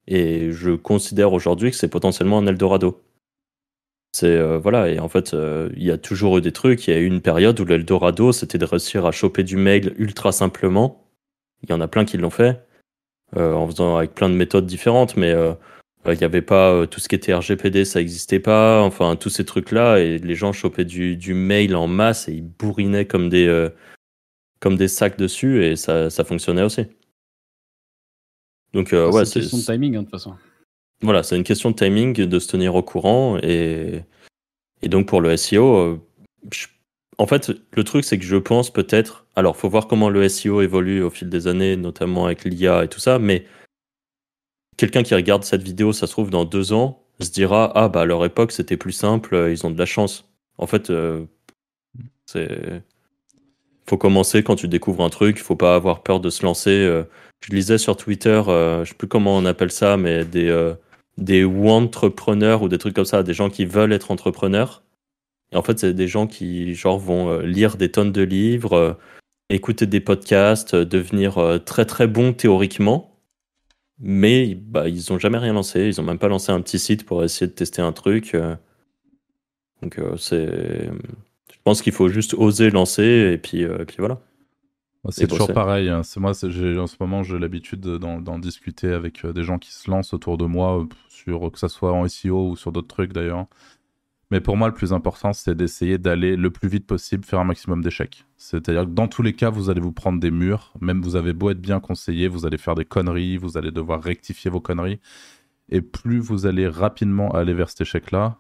Et 0.06 0.52
je 0.52 0.70
considère 0.70 1.32
aujourd'hui 1.32 1.70
que 1.70 1.76
c'est 1.76 1.88
potentiellement 1.88 2.38
un 2.38 2.46
Eldorado. 2.46 3.00
C'est 4.12 4.26
euh, 4.26 4.58
voilà, 4.58 4.90
et 4.90 4.98
en 4.98 5.08
fait, 5.08 5.32
euh, 5.32 5.70
il 5.76 5.84
y 5.84 5.90
a 5.90 5.98
toujours 5.98 6.38
eu 6.38 6.40
des 6.40 6.52
trucs. 6.52 6.86
Il 6.86 6.94
y 6.94 6.96
a 6.96 7.00
eu 7.00 7.06
une 7.06 7.22
période 7.22 7.58
où 7.60 7.64
l'Eldorado, 7.64 8.32
c'était 8.32 8.58
de 8.58 8.64
réussir 8.64 9.06
à 9.06 9.10
choper 9.12 9.42
du 9.42 9.56
mail 9.56 9.94
ultra 9.96 10.32
simplement. 10.32 11.08
Il 11.62 11.70
y 11.70 11.72
en 11.72 11.80
a 11.80 11.88
plein 11.88 12.04
qui 12.04 12.18
l'ont 12.18 12.30
fait, 12.30 12.60
euh, 13.36 13.54
en 13.54 13.66
faisant 13.66 13.96
avec 13.96 14.14
plein 14.14 14.28
de 14.28 14.34
méthodes 14.34 14.66
différentes, 14.66 15.16
mais 15.16 15.30
euh, 15.32 15.54
il 16.06 16.18
n'y 16.18 16.24
avait 16.24 16.42
pas 16.42 16.72
euh, 16.72 16.86
tout 16.86 16.98
ce 17.00 17.08
qui 17.08 17.14
était 17.14 17.32
RGPD, 17.32 17.84
ça 17.84 18.00
n'existait 18.00 18.40
pas. 18.40 18.82
Enfin, 18.82 19.16
tous 19.16 19.30
ces 19.30 19.44
trucs-là, 19.44 19.98
et 20.00 20.18
les 20.18 20.34
gens 20.34 20.52
chopaient 20.52 20.84
du, 20.84 21.16
du 21.16 21.32
mail 21.32 21.76
en 21.76 21.86
masse 21.86 22.28
et 22.28 22.32
ils 22.32 22.42
bourrinaient 22.42 23.06
comme 23.06 23.28
des, 23.28 23.46
euh, 23.46 23.70
comme 24.60 24.76
des 24.76 24.88
sacs 24.88 25.16
dessus, 25.16 25.64
et 25.64 25.76
ça, 25.76 26.10
ça 26.10 26.24
fonctionnait 26.24 26.62
aussi. 26.62 26.86
Donc, 28.72 28.92
euh, 28.92 29.08
Ah, 29.08 29.14
ouais, 29.14 29.24
c'est 29.24 29.38
une 29.38 29.42
question 29.42 29.58
de 29.58 29.62
timing, 29.62 29.96
hein, 29.96 30.00
de 30.00 30.04
toute 30.04 30.10
façon. 30.10 30.34
Voilà, 31.02 31.22
c'est 31.22 31.36
une 31.36 31.44
question 31.44 31.70
de 31.70 31.76
timing, 31.76 32.14
de 32.14 32.38
se 32.38 32.48
tenir 32.48 32.74
au 32.74 32.82
courant. 32.82 33.38
Et, 33.42 34.02
et 34.82 34.88
donc 34.88 35.06
pour 35.06 35.20
le 35.20 35.36
SEO, 35.36 35.76
euh, 35.76 36.00
en 37.18 37.26
fait, 37.26 37.52
le 37.72 37.84
truc, 37.84 38.04
c'est 38.04 38.18
que 38.18 38.24
je 38.24 38.36
pense 38.36 38.72
peut-être. 38.72 39.26
Alors, 39.36 39.56
faut 39.56 39.68
voir 39.68 39.86
comment 39.86 40.08
le 40.08 40.28
SEO 40.28 40.62
évolue 40.62 41.02
au 41.02 41.10
fil 41.10 41.28
des 41.28 41.46
années, 41.46 41.76
notamment 41.76 42.26
avec 42.26 42.44
l'IA 42.44 42.84
et 42.84 42.88
tout 42.88 43.00
ça. 43.00 43.18
Mais 43.18 43.44
quelqu'un 44.76 45.02
qui 45.02 45.14
regarde 45.14 45.44
cette 45.44 45.62
vidéo, 45.62 45.92
ça 45.92 46.06
se 46.06 46.12
trouve, 46.12 46.30
dans 46.30 46.44
deux 46.44 46.72
ans, 46.72 47.04
se 47.20 47.30
dira 47.30 47.70
Ah, 47.74 47.88
bah 47.88 48.02
à 48.02 48.04
leur 48.04 48.24
époque, 48.24 48.52
c'était 48.52 48.76
plus 48.76 48.92
simple, 48.92 49.34
euh, 49.34 49.52
ils 49.52 49.66
ont 49.66 49.70
de 49.70 49.78
la 49.78 49.86
chance. 49.86 50.28
En 50.58 50.66
fait, 50.66 50.90
euh, 50.90 51.24
c'est. 52.26 52.82
Faut 53.86 53.98
commencer 53.98 54.42
quand 54.42 54.56
tu 54.56 54.68
découvres 54.68 55.04
un 55.04 55.10
truc, 55.10 55.38
faut 55.38 55.56
pas 55.56 55.74
avoir 55.74 56.02
peur 56.02 56.20
de 56.20 56.30
se 56.30 56.44
lancer. 56.44 56.70
euh. 56.70 57.04
Je 57.44 57.52
lisais 57.52 57.78
sur 57.78 57.96
Twitter, 57.96 58.40
je 58.46 58.84
sais 58.86 58.94
plus 58.94 59.08
comment 59.08 59.36
on 59.36 59.44
appelle 59.44 59.72
ça, 59.72 59.96
mais 59.96 60.24
des. 60.24 60.48
Des 61.18 61.44
entrepreneurs 61.44 62.62
ou 62.62 62.68
des 62.68 62.78
trucs 62.78 62.94
comme 62.94 63.04
ça, 63.04 63.22
des 63.22 63.34
gens 63.34 63.50
qui 63.50 63.64
veulent 63.64 63.92
être 63.92 64.10
entrepreneurs. 64.10 64.82
Et 65.52 65.56
en 65.56 65.62
fait, 65.62 65.78
c'est 65.78 65.94
des 65.94 66.08
gens 66.08 66.26
qui 66.26 66.74
genre 66.74 66.98
vont 66.98 67.30
euh, 67.30 67.42
lire 67.42 67.76
des 67.76 67.90
tonnes 67.90 68.12
de 68.12 68.22
livres, 68.22 68.72
euh, 68.74 68.92
écouter 69.50 69.86
des 69.86 70.00
podcasts, 70.00 70.74
euh, 70.74 70.84
devenir 70.84 71.60
très 71.64 71.84
très 71.84 72.06
bons 72.06 72.32
théoriquement, 72.32 73.18
mais 73.98 74.54
bah, 74.54 74.88
ils 74.88 75.12
ont 75.12 75.18
jamais 75.18 75.38
rien 75.38 75.52
lancé. 75.52 75.86
Ils 75.86 76.00
ont 76.00 76.04
même 76.04 76.18
pas 76.18 76.28
lancé 76.28 76.52
un 76.52 76.60
petit 76.62 76.78
site 76.78 77.04
pour 77.04 77.22
essayer 77.24 77.46
de 77.46 77.52
tester 77.52 77.82
un 77.82 77.92
truc. 77.92 78.36
Donc 79.82 80.00
c'est, 80.16 80.86
je 81.50 81.56
pense 81.64 81.82
qu'il 81.82 81.92
faut 81.92 82.08
juste 82.08 82.34
oser 82.34 82.70
lancer 82.70 83.32
et 83.34 83.38
puis 83.38 83.62
et 83.62 83.84
puis 83.86 83.96
voilà. 83.98 84.20
C'est 85.10 85.26
toujours 85.26 85.48
bosser. 85.48 85.52
pareil. 85.54 85.88
hein. 85.88 86.02
C'est 86.04 86.20
moi, 86.20 86.30
en 86.30 86.34
ce 86.34 86.96
moment, 87.00 87.22
j'ai 87.24 87.38
l'habitude 87.38 87.80
de- 87.80 87.98
d'en 87.98 88.38
discuter 88.38 88.92
avec 88.92 89.24
euh, 89.24 89.32
des 89.32 89.42
gens 89.42 89.58
qui 89.58 89.72
se 89.72 89.90
lancent 89.90 90.14
autour 90.14 90.38
de 90.38 90.44
moi, 90.46 90.80
euh, 90.80 90.86
sur 91.08 91.50
que 91.50 91.58
ça 91.58 91.68
soit 91.68 91.92
en 91.92 92.04
SEO 92.06 92.50
ou 92.50 92.56
sur 92.56 92.70
d'autres 92.72 92.88
trucs 92.88 93.12
d'ailleurs. 93.12 93.46
Mais 94.30 94.40
pour 94.40 94.56
moi, 94.56 94.68
le 94.68 94.74
plus 94.74 94.92
important, 94.94 95.32
c'est 95.34 95.54
d'essayer 95.54 95.98
d'aller 95.98 96.36
le 96.36 96.50
plus 96.50 96.68
vite 96.68 96.86
possible, 96.86 97.24
faire 97.24 97.40
un 97.40 97.44
maximum 97.44 97.82
d'échecs. 97.82 98.24
C'est-à-dire 98.38 98.84
que 98.84 98.90
dans 98.90 99.06
tous 99.08 99.22
les 99.22 99.34
cas, 99.34 99.50
vous 99.50 99.68
allez 99.68 99.80
vous 99.80 99.92
prendre 99.92 100.20
des 100.20 100.30
murs. 100.30 100.72
Même 100.80 101.02
vous 101.02 101.16
avez 101.16 101.32
beau 101.34 101.50
être 101.50 101.60
bien 101.60 101.80
conseillé, 101.80 102.28
vous 102.28 102.46
allez 102.46 102.56
faire 102.56 102.74
des 102.74 102.86
conneries, 102.86 103.36
vous 103.36 103.58
allez 103.58 103.70
devoir 103.72 104.02
rectifier 104.02 104.50
vos 104.50 104.60
conneries. 104.60 105.00
Et 105.68 105.82
plus 105.82 106.18
vous 106.20 106.46
allez 106.46 106.68
rapidement 106.68 107.30
aller 107.32 107.54
vers 107.54 107.68
cet 107.70 107.82
échec-là, 107.82 108.38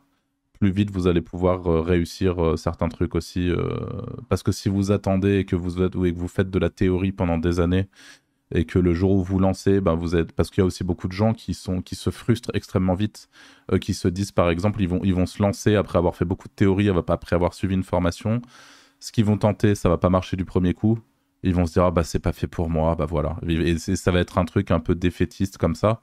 plus 0.62 0.70
vite 0.70 0.92
vous 0.92 1.08
allez 1.08 1.22
pouvoir 1.22 1.66
euh, 1.66 1.80
réussir 1.80 2.40
euh, 2.40 2.56
certains 2.56 2.88
trucs 2.88 3.16
aussi. 3.16 3.50
euh, 3.50 3.66
parce 4.28 4.44
que 4.44 4.52
si 4.52 4.68
vous 4.68 4.92
attendez 4.92 5.38
et 5.38 5.44
que 5.44 5.56
vous, 5.56 5.82
êtes, 5.82 5.96
et 5.96 6.12
que 6.12 6.18
vous 6.18 6.28
faites 6.28 6.50
de 6.50 6.58
la 6.60 6.70
théorie 6.70 7.10
pendant 7.10 7.36
des 7.36 7.58
années 7.58 7.88
et 8.54 8.64
que 8.64 8.78
le 8.78 8.94
jour 8.94 9.10
où 9.10 9.24
vous 9.24 9.40
lancez, 9.40 9.80
ben 9.80 9.96
vous 9.96 10.14
êtes 10.14 10.30
parce 10.30 10.50
qu'il 10.50 10.60
y 10.60 10.62
a 10.62 10.64
aussi 10.64 10.84
beaucoup 10.84 11.08
de 11.08 11.12
gens 11.12 11.34
qui 11.34 11.52
sont 11.52 11.82
qui 11.82 11.96
se 11.96 12.10
frustrent 12.10 12.52
extrêmement 12.54 12.94
vite, 12.94 13.28
qui 13.80 13.92
se 13.92 14.06
disent 14.06 14.30
par 14.30 14.50
exemple 14.50 14.80
ils 14.82 14.88
vont 14.88 15.00
ils 15.02 15.14
vont 15.14 15.26
se 15.26 15.42
lancer 15.42 15.74
après 15.74 15.98
avoir 15.98 16.14
fait 16.14 16.26
beaucoup 16.26 16.46
de 16.46 16.54
théorie, 16.54 16.88
après 17.08 17.34
avoir 17.34 17.54
suivi 17.54 17.74
une 17.74 17.82
formation, 17.82 18.40
ce 19.00 19.10
qu'ils 19.10 19.24
vont 19.24 19.38
tenter 19.38 19.74
ça 19.74 19.88
va 19.88 19.98
pas 19.98 20.10
marcher 20.10 20.36
du 20.36 20.44
premier 20.44 20.74
coup, 20.74 21.00
ils 21.42 21.54
vont 21.56 21.66
se 21.66 21.72
dire 21.72 21.84
ah 21.86 21.90
bah 21.90 22.04
c'est 22.04 22.20
pas 22.20 22.32
fait 22.32 22.46
pour 22.46 22.70
moi, 22.70 22.94
bah 22.94 23.06
voilà. 23.06 23.36
Et 23.48 23.78
ça 23.78 24.12
va 24.12 24.20
être 24.20 24.38
un 24.38 24.44
truc 24.44 24.70
un 24.70 24.80
peu 24.80 24.94
défaitiste 24.94 25.58
comme 25.58 25.74
ça 25.74 26.00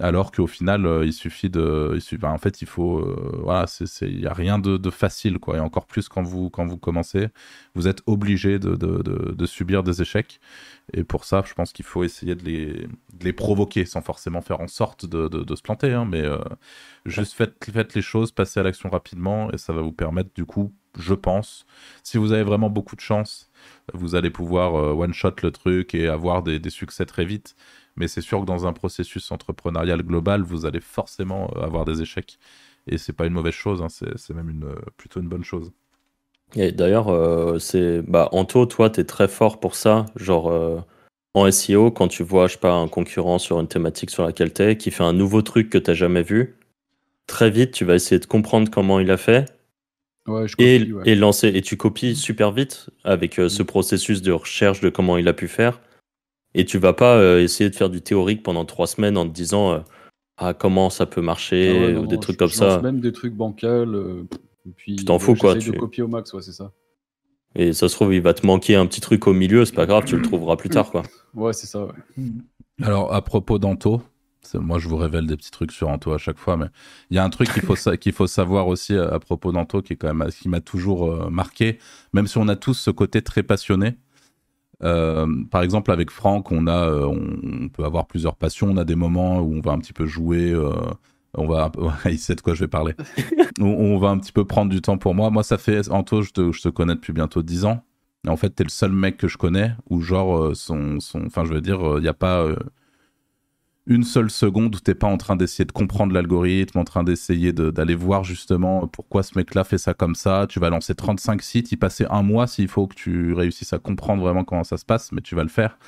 alors 0.00 0.32
qu'au 0.32 0.46
final 0.46 0.86
euh, 0.86 1.04
il 1.06 1.12
suffit 1.12 1.50
de 1.50 1.92
il 1.94 2.00
suffit- 2.00 2.18
ben, 2.20 2.30
en 2.30 2.38
fait 2.38 2.62
il 2.62 2.66
faut 2.66 2.98
euh, 3.00 3.40
voilà 3.42 3.66
c'est 3.66 3.86
il 4.02 4.20
y 4.20 4.26
a 4.26 4.32
rien 4.32 4.58
de, 4.58 4.76
de 4.76 4.90
facile 4.90 5.38
quoi. 5.38 5.56
Et 5.56 5.60
encore 5.60 5.86
plus 5.86 6.08
quand 6.08 6.22
vous 6.22 6.50
quand 6.50 6.66
vous 6.66 6.78
commencez 6.78 7.28
vous 7.74 7.86
êtes 7.88 8.02
obligé 8.06 8.58
de, 8.58 8.74
de, 8.76 9.02
de- 9.02 9.32
de 9.32 9.46
subir 9.46 9.82
des 9.84 10.02
échecs. 10.02 10.40
Et 10.94 11.04
pour 11.04 11.24
ça 11.24 11.42
je 11.46 11.54
pense 11.54 11.72
qu'il 11.72 11.84
faut 11.86 12.04
essayer 12.04 12.34
de 12.36 12.44
les, 12.44 12.72
de 13.14 13.24
les 13.24 13.32
provoquer 13.34 13.86
sans 13.86 14.02
forcément 14.02 14.42
faire 14.42 14.60
en 14.60 14.68
sorte 14.68 15.06
de, 15.06 15.54
se 15.56 15.62
planter 15.62 15.92
hein, 15.92 16.06
mais 16.06 16.22
euh, 16.22 16.38
juste 17.06 17.34
faites, 17.34 17.54
faites 17.72 17.94
les 17.94 18.02
choses 18.02 18.32
passez 18.32 18.60
à 18.60 18.62
l'action 18.62 18.88
rapidement 18.90 19.50
et 19.52 19.58
ça 19.58 19.72
va 19.72 19.82
vous 19.82 19.92
permettre 19.92 20.30
du 20.34 20.44
coup 20.44 20.72
je 20.98 21.14
pense 21.14 21.66
si 22.02 22.18
vous 22.18 22.32
avez 22.32 22.44
vraiment 22.44 22.70
beaucoup 22.70 22.96
de 22.96 23.00
chance 23.00 23.50
vous 23.92 24.14
allez 24.14 24.30
pouvoir 24.30 24.74
one 24.74 25.12
shot 25.12 25.34
le 25.42 25.50
truc 25.50 25.94
et 25.94 26.08
avoir 26.08 26.42
des, 26.42 26.58
des 26.58 26.70
succès 26.70 27.06
très 27.06 27.24
vite 27.24 27.56
mais 27.96 28.08
c'est 28.08 28.20
sûr 28.20 28.40
que 28.40 28.46
dans 28.46 28.66
un 28.66 28.72
processus 28.72 29.30
entrepreneurial 29.32 30.02
global, 30.02 30.42
vous 30.42 30.66
allez 30.66 30.80
forcément 30.80 31.50
euh, 31.56 31.62
avoir 31.62 31.84
des 31.84 32.02
échecs. 32.02 32.38
Et 32.86 32.98
c'est 32.98 33.12
pas 33.14 33.26
une 33.26 33.32
mauvaise 33.32 33.54
chose, 33.54 33.82
hein, 33.82 33.88
c'est 33.88 34.34
même 34.34 34.50
une, 34.50 34.64
euh, 34.64 34.74
plutôt 34.96 35.20
une 35.20 35.28
bonne 35.28 35.44
chose. 35.44 35.72
Et 36.56 36.72
d'ailleurs, 36.72 37.08
euh, 37.08 37.58
c'est 37.58 38.02
bah 38.02 38.28
Anto, 38.32 38.66
toi, 38.66 38.90
t'es 38.90 39.04
très 39.04 39.28
fort 39.28 39.58
pour 39.60 39.74
ça. 39.74 40.06
Genre 40.16 40.50
euh, 40.50 40.80
en 41.34 41.50
SEO, 41.50 41.90
quand 41.90 42.08
tu 42.08 42.22
vois, 42.22 42.46
je 42.46 42.52
sais 42.54 42.58
pas, 42.60 42.72
un 42.72 42.88
concurrent 42.88 43.38
sur 43.38 43.58
une 43.60 43.66
thématique 43.68 44.10
sur 44.10 44.24
laquelle 44.24 44.52
t'es, 44.52 44.76
qui 44.76 44.90
fait 44.90 45.02
un 45.02 45.12
nouveau 45.12 45.42
truc 45.42 45.70
que 45.70 45.78
t'as 45.78 45.94
jamais 45.94 46.22
vu, 46.22 46.56
très 47.26 47.50
vite, 47.50 47.72
tu 47.72 47.84
vas 47.84 47.94
essayer 47.94 48.18
de 48.18 48.26
comprendre 48.26 48.70
comment 48.70 49.00
il 49.00 49.10
a 49.10 49.16
fait 49.16 49.52
Ouais, 50.26 50.48
je 50.48 50.54
et, 50.58 50.90
ouais. 50.92 51.02
et 51.06 51.14
lancer. 51.14 51.48
Et 51.48 51.60
tu 51.60 51.76
copies 51.76 52.16
super 52.16 52.50
vite 52.52 52.88
avec 53.04 53.38
euh, 53.38 53.48
ce 53.48 53.62
processus 53.62 54.22
de 54.22 54.32
recherche 54.32 54.80
de 54.80 54.88
comment 54.88 55.18
il 55.18 55.28
a 55.28 55.34
pu 55.34 55.48
faire. 55.48 55.80
Et 56.54 56.64
tu 56.64 56.78
vas 56.78 56.92
pas 56.92 57.16
euh, 57.16 57.40
essayer 57.42 57.68
de 57.70 57.74
faire 57.74 57.90
du 57.90 58.00
théorique 58.00 58.42
pendant 58.42 58.64
trois 58.64 58.86
semaines 58.86 59.16
en 59.16 59.26
te 59.26 59.32
disant 59.32 59.72
euh, 59.72 59.78
ah 60.36 60.54
comment 60.54 60.90
ça 60.90 61.06
peut 61.06 61.20
marcher 61.20 61.70
Ah 61.76 61.86
ouais, 61.86 61.92
non, 61.94 62.02
ou 62.02 62.06
des 62.06 62.14
non, 62.16 62.20
trucs 62.20 62.34
je- 62.34 62.38
comme 62.38 62.50
je 62.50 62.60
lance 62.60 62.74
ça. 62.74 62.80
même 62.80 63.00
des 63.00 63.12
trucs 63.12 63.34
bancals. 63.34 63.94
euh, 63.94 64.26
et 64.66 64.70
puis, 64.76 64.96
Tu 64.96 65.04
t'en 65.04 65.18
fous, 65.18 65.34
quoi, 65.34 65.54
j'essaye 65.54 65.68
de 65.68 65.74
tu- 65.74 65.80
copier 65.80 66.02
au 66.02 66.08
max, 66.08 66.32
ouais, 66.32 66.42
c'est 66.42 66.52
ça. 66.52 66.72
Et 67.56 67.72
ça 67.72 67.88
se 67.88 67.94
trouve, 67.94 68.12
il 68.14 68.20
va 68.22 68.34
te 68.34 68.44
manquer 68.46 68.74
un 68.76 68.86
petit 68.86 69.00
truc 69.00 69.26
au 69.26 69.32
milieu, 69.32 69.64
c'est 69.64 69.74
pas 69.74 69.86
grave, 69.86 70.04
tu 70.06 70.16
le 70.16 70.22
trouveras 70.22 70.56
plus 70.56 70.70
tard 70.70 70.90
quoi. 70.90 71.02
Ouais, 71.34 71.52
c'est 71.52 71.66
ça, 71.66 71.84
ouais. 71.84 71.92
Alors, 72.82 73.12
à 73.12 73.22
propos 73.22 73.58
d'Anto, 73.58 74.02
c'est- 74.42 74.58
moi, 74.58 74.78
je 74.78 74.88
vous 74.88 74.96
révèle 74.96 75.26
des 75.26 75.36
petits 75.36 75.50
trucs 75.50 75.72
sur 75.72 75.88
Anto 75.88 76.12
à 76.12 76.18
chaque 76.18 76.38
fois, 76.38 76.56
mais 76.56 76.66
il 77.10 77.16
y 77.16 77.18
a 77.18 77.24
un 77.24 77.30
truc 77.30 77.52
qu'il 77.52 77.62
faut, 77.62 77.74
sa- 77.76 77.96
qu'il 77.96 78.12
faut 78.12 78.26
savoir 78.28 78.68
aussi 78.68 78.94
à, 78.96 79.08
à 79.12 79.18
propos 79.18 79.50
d'Anto 79.52 79.82
qui 79.82 79.94
est 79.94 79.96
quand 79.96 80.12
même 80.14 80.30
qui 80.30 80.48
m'a 80.48 80.60
toujours 80.60 81.10
euh, 81.10 81.28
marqué, 81.30 81.78
même 82.12 82.26
si 82.28 82.38
on 82.38 82.46
a 82.48 82.54
tous 82.56 82.74
ce 82.74 82.90
côté 82.90 83.20
très 83.22 83.42
passionné. 83.42 83.94
Euh, 84.84 85.26
par 85.50 85.62
exemple, 85.62 85.90
avec 85.90 86.10
Franck, 86.10 86.52
on 86.52 86.66
a, 86.66 86.88
euh, 86.88 87.06
on, 87.06 87.64
on 87.64 87.68
peut 87.68 87.84
avoir 87.84 88.06
plusieurs 88.06 88.36
passions. 88.36 88.68
On 88.70 88.76
a 88.76 88.84
des 88.84 88.94
moments 88.96 89.40
où 89.40 89.54
on 89.54 89.60
va 89.60 89.72
un 89.72 89.78
petit 89.78 89.92
peu 89.92 90.06
jouer. 90.06 90.50
euh, 90.50 90.72
on 91.36 91.46
va, 91.46 91.72
il 92.06 92.18
sait 92.18 92.34
de 92.34 92.40
quoi 92.40 92.54
je 92.54 92.60
vais 92.60 92.68
parler. 92.68 92.94
on, 93.60 93.66
on 93.66 93.98
va 93.98 94.08
un 94.08 94.18
petit 94.18 94.32
peu 94.32 94.44
prendre 94.44 94.70
du 94.70 94.80
temps 94.80 94.98
pour 94.98 95.14
moi. 95.14 95.30
Moi, 95.30 95.42
ça 95.42 95.58
fait 95.58 95.90
Anto, 95.90 96.22
je 96.22 96.30
te, 96.30 96.52
je 96.52 96.62
te 96.62 96.68
connais 96.68 96.94
depuis 96.94 97.12
bientôt 97.12 97.42
10 97.42 97.64
ans. 97.64 97.82
Et 98.26 98.30
en 98.30 98.36
fait, 98.36 98.50
t'es 98.50 98.64
le 98.64 98.70
seul 98.70 98.92
mec 98.92 99.16
que 99.16 99.28
je 99.28 99.36
connais 99.36 99.72
où 99.90 100.00
genre 100.00 100.56
son, 100.56 100.98
son, 101.00 101.26
enfin, 101.26 101.44
je 101.44 101.52
veux 101.52 101.60
dire, 101.60 101.78
il 101.96 102.02
n'y 102.02 102.08
a 102.08 102.14
pas 102.14 102.46
une 103.86 104.02
seule 104.04 104.30
seconde 104.30 104.74
où 104.76 104.80
t'es 104.80 104.94
pas 104.94 105.06
en 105.06 105.18
train 105.18 105.36
d'essayer 105.36 105.64
de 105.66 105.72
comprendre 105.72 106.14
l'algorithme, 106.14 106.78
en 106.78 106.84
train 106.84 107.04
d'essayer 107.04 107.52
de- 107.52 107.70
d'aller 107.70 107.94
voir 107.94 108.24
justement 108.24 108.86
pourquoi 108.88 109.22
ce 109.22 109.36
mec-là 109.36 109.62
fait 109.64 109.76
ça 109.78 109.92
comme 109.92 110.14
ça. 110.14 110.46
Tu 110.48 110.58
vas 110.58 110.70
lancer 110.70 110.94
35 110.94 111.42
sites, 111.42 111.70
y 111.72 111.76
passer 111.76 112.06
un 112.08 112.22
mois 112.22 112.46
s'il 112.46 112.68
faut 112.68 112.86
que 112.86 112.94
tu 112.94 113.34
réussisses 113.34 113.72
à 113.74 113.78
comprendre 113.78 114.22
vraiment 114.22 114.44
comment 114.44 114.64
ça 114.64 114.78
se 114.78 114.86
passe, 114.86 115.12
mais 115.12 115.20
tu 115.20 115.34
vas 115.34 115.42
le 115.42 115.50
faire. 115.50 115.78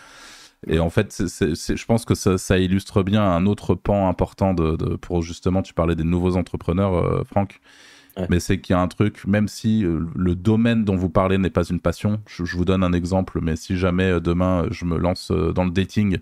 Et 0.68 0.78
en 0.78 0.90
fait, 0.90 1.14
je 1.18 1.84
pense 1.86 2.04
que 2.04 2.14
ça, 2.14 2.38
ça 2.38 2.58
illustre 2.58 3.02
bien 3.02 3.22
un 3.22 3.46
autre 3.46 3.74
pan 3.74 4.08
important 4.08 4.52
de, 4.52 4.76
de- 4.76 4.96
pour 4.96 5.22
justement, 5.22 5.62
tu 5.62 5.72
parlais 5.74 5.94
des 5.94 6.04
nouveaux 6.04 6.36
entrepreneurs, 6.36 6.94
euh, 6.94 7.24
Franck. 7.24 7.60
Ouais. 8.16 8.26
Mais 8.30 8.40
c'est 8.40 8.58
qu'il 8.60 8.72
y 8.74 8.76
a 8.78 8.80
un 8.80 8.88
truc, 8.88 9.26
même 9.26 9.46
si 9.46 9.84
euh, 9.84 10.00
le 10.16 10.34
domaine 10.34 10.84
dont 10.84 10.96
vous 10.96 11.10
parlez 11.10 11.36
n'est 11.36 11.50
pas 11.50 11.64
une 11.64 11.80
passion, 11.80 12.20
je, 12.26 12.44
je 12.46 12.56
vous 12.56 12.64
donne 12.64 12.82
un 12.82 12.94
exemple, 12.94 13.40
mais 13.42 13.56
si 13.56 13.76
jamais 13.76 14.04
euh, 14.12 14.20
demain 14.20 14.66
je 14.70 14.86
me 14.86 14.96
lance 14.96 15.30
euh, 15.30 15.52
dans 15.52 15.64
le 15.64 15.70
dating, 15.70 16.18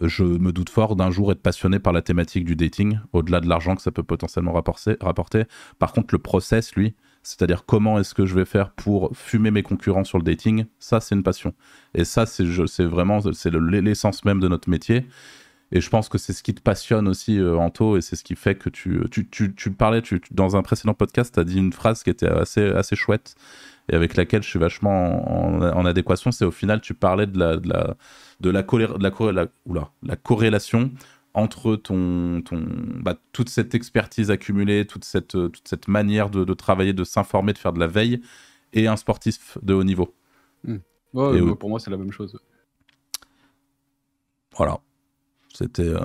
je 0.00 0.24
me 0.24 0.52
doute 0.52 0.70
fort 0.70 0.96
d'un 0.96 1.10
jour 1.10 1.32
être 1.32 1.42
passionné 1.42 1.78
par 1.78 1.92
la 1.92 2.02
thématique 2.02 2.44
du 2.44 2.54
dating, 2.56 2.98
au-delà 3.12 3.40
de 3.40 3.48
l'argent 3.48 3.74
que 3.74 3.82
ça 3.82 3.90
peut 3.90 4.02
potentiellement 4.02 4.52
rapporter. 4.52 5.44
Par 5.78 5.92
contre, 5.92 6.14
le 6.14 6.18
process, 6.18 6.74
lui, 6.74 6.94
c'est-à-dire 7.22 7.64
comment 7.66 7.98
est-ce 7.98 8.14
que 8.14 8.24
je 8.24 8.34
vais 8.34 8.44
faire 8.44 8.70
pour 8.70 9.10
fumer 9.16 9.50
mes 9.50 9.62
concurrents 9.62 10.04
sur 10.04 10.18
le 10.18 10.24
dating, 10.24 10.66
ça 10.78 11.00
c'est 11.00 11.14
une 11.14 11.22
passion. 11.24 11.52
Et 11.94 12.04
ça, 12.04 12.26
c'est 12.26 12.44
vraiment 12.84 13.20
c'est 13.32 13.50
le- 13.50 13.80
l'essence 13.80 14.24
même 14.24 14.40
de 14.40 14.48
notre 14.48 14.70
métier. 14.70 15.06
Et 15.70 15.80
je 15.82 15.90
pense 15.90 16.08
que 16.08 16.16
c'est 16.16 16.32
ce 16.32 16.42
qui 16.42 16.54
te 16.54 16.62
passionne 16.62 17.08
aussi, 17.08 17.38
euh, 17.38 17.56
Anto, 17.58 17.96
et 17.98 18.00
c'est 18.00 18.16
ce 18.16 18.24
qui 18.24 18.36
fait 18.36 18.54
que 18.54 18.70
tu, 18.70 19.00
tu, 19.10 19.28
tu, 19.28 19.54
tu 19.54 19.70
parlais, 19.70 20.00
tu, 20.00 20.20
tu- 20.20 20.32
dans 20.32 20.56
un 20.56 20.62
précédent 20.62 20.94
podcast, 20.94 21.34
tu 21.34 21.40
as 21.40 21.44
dit 21.44 21.58
une 21.58 21.72
phrase 21.74 22.02
qui 22.02 22.08
était 22.10 22.26
assez, 22.28 22.64
assez 22.70 22.96
chouette 22.96 23.34
et 23.90 23.94
avec 23.94 24.16
laquelle 24.16 24.42
je 24.42 24.48
suis 24.48 24.58
vachement 24.58 25.30
en, 25.30 25.60
en 25.62 25.84
adéquation. 25.84 26.30
C'est 26.32 26.46
au 26.46 26.50
final, 26.50 26.80
tu 26.80 26.94
parlais 26.94 27.26
de 27.26 27.38
la, 27.38 27.56
de 27.58 27.68
la, 27.68 27.96
de 28.40 28.50
la, 28.50 28.62
colère- 28.62 28.98
de 28.98 29.02
la, 29.02 29.10
corré- 29.10 29.32
la- 29.34 29.48
oula, 29.66 29.90
la 30.02 30.16
corrélation 30.16 30.90
entre 31.34 31.76
ton, 31.76 32.40
ton, 32.42 32.66
bah, 33.02 33.16
toute 33.32 33.50
cette 33.50 33.74
expertise 33.74 34.30
accumulée, 34.30 34.86
toute 34.86 35.04
cette, 35.04 35.34
euh, 35.34 35.48
toute 35.48 35.68
cette 35.68 35.86
manière 35.86 36.30
de, 36.30 36.44
de 36.44 36.54
travailler, 36.54 36.94
de 36.94 37.04
s'informer, 37.04 37.52
de 37.52 37.58
faire 37.58 37.74
de 37.74 37.78
la 37.80 37.86
veille, 37.86 38.22
et 38.72 38.86
un 38.86 38.96
sportif 38.96 39.58
de 39.62 39.74
haut 39.74 39.84
niveau. 39.84 40.14
Et 40.66 41.40
moi, 41.40 41.52
oui. 41.52 41.56
pour 41.56 41.68
moi, 41.68 41.78
c'est 41.78 41.90
la 41.90 41.96
même 41.98 42.12
chose. 42.12 42.38
Voilà. 44.56 44.80
C'était. 45.54 45.82
euh, 45.82 46.00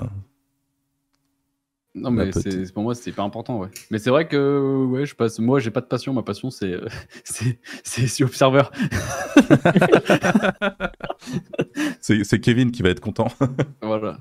Non, 1.94 2.10
mais 2.10 2.30
pour 2.72 2.82
moi, 2.82 2.94
c'est 2.94 3.10
hyper 3.10 3.24
important, 3.24 3.60
ouais. 3.60 3.68
Mais 3.90 3.98
c'est 3.98 4.10
vrai 4.10 4.26
que, 4.26 4.86
ouais, 4.90 5.06
je 5.06 5.14
passe. 5.14 5.38
Moi, 5.38 5.60
j'ai 5.60 5.70
pas 5.70 5.80
de 5.80 5.86
passion. 5.86 6.12
Ma 6.12 6.22
passion, 6.22 6.50
c'est 6.50 6.72
euh, 6.72 6.86
c'est 7.84 8.24
Observer. 8.24 8.64
C'est 12.00 12.24
c'est 12.24 12.40
Kevin 12.40 12.70
qui 12.70 12.82
va 12.82 12.90
être 12.90 13.00
content. 13.00 13.28
Voilà. 13.80 14.18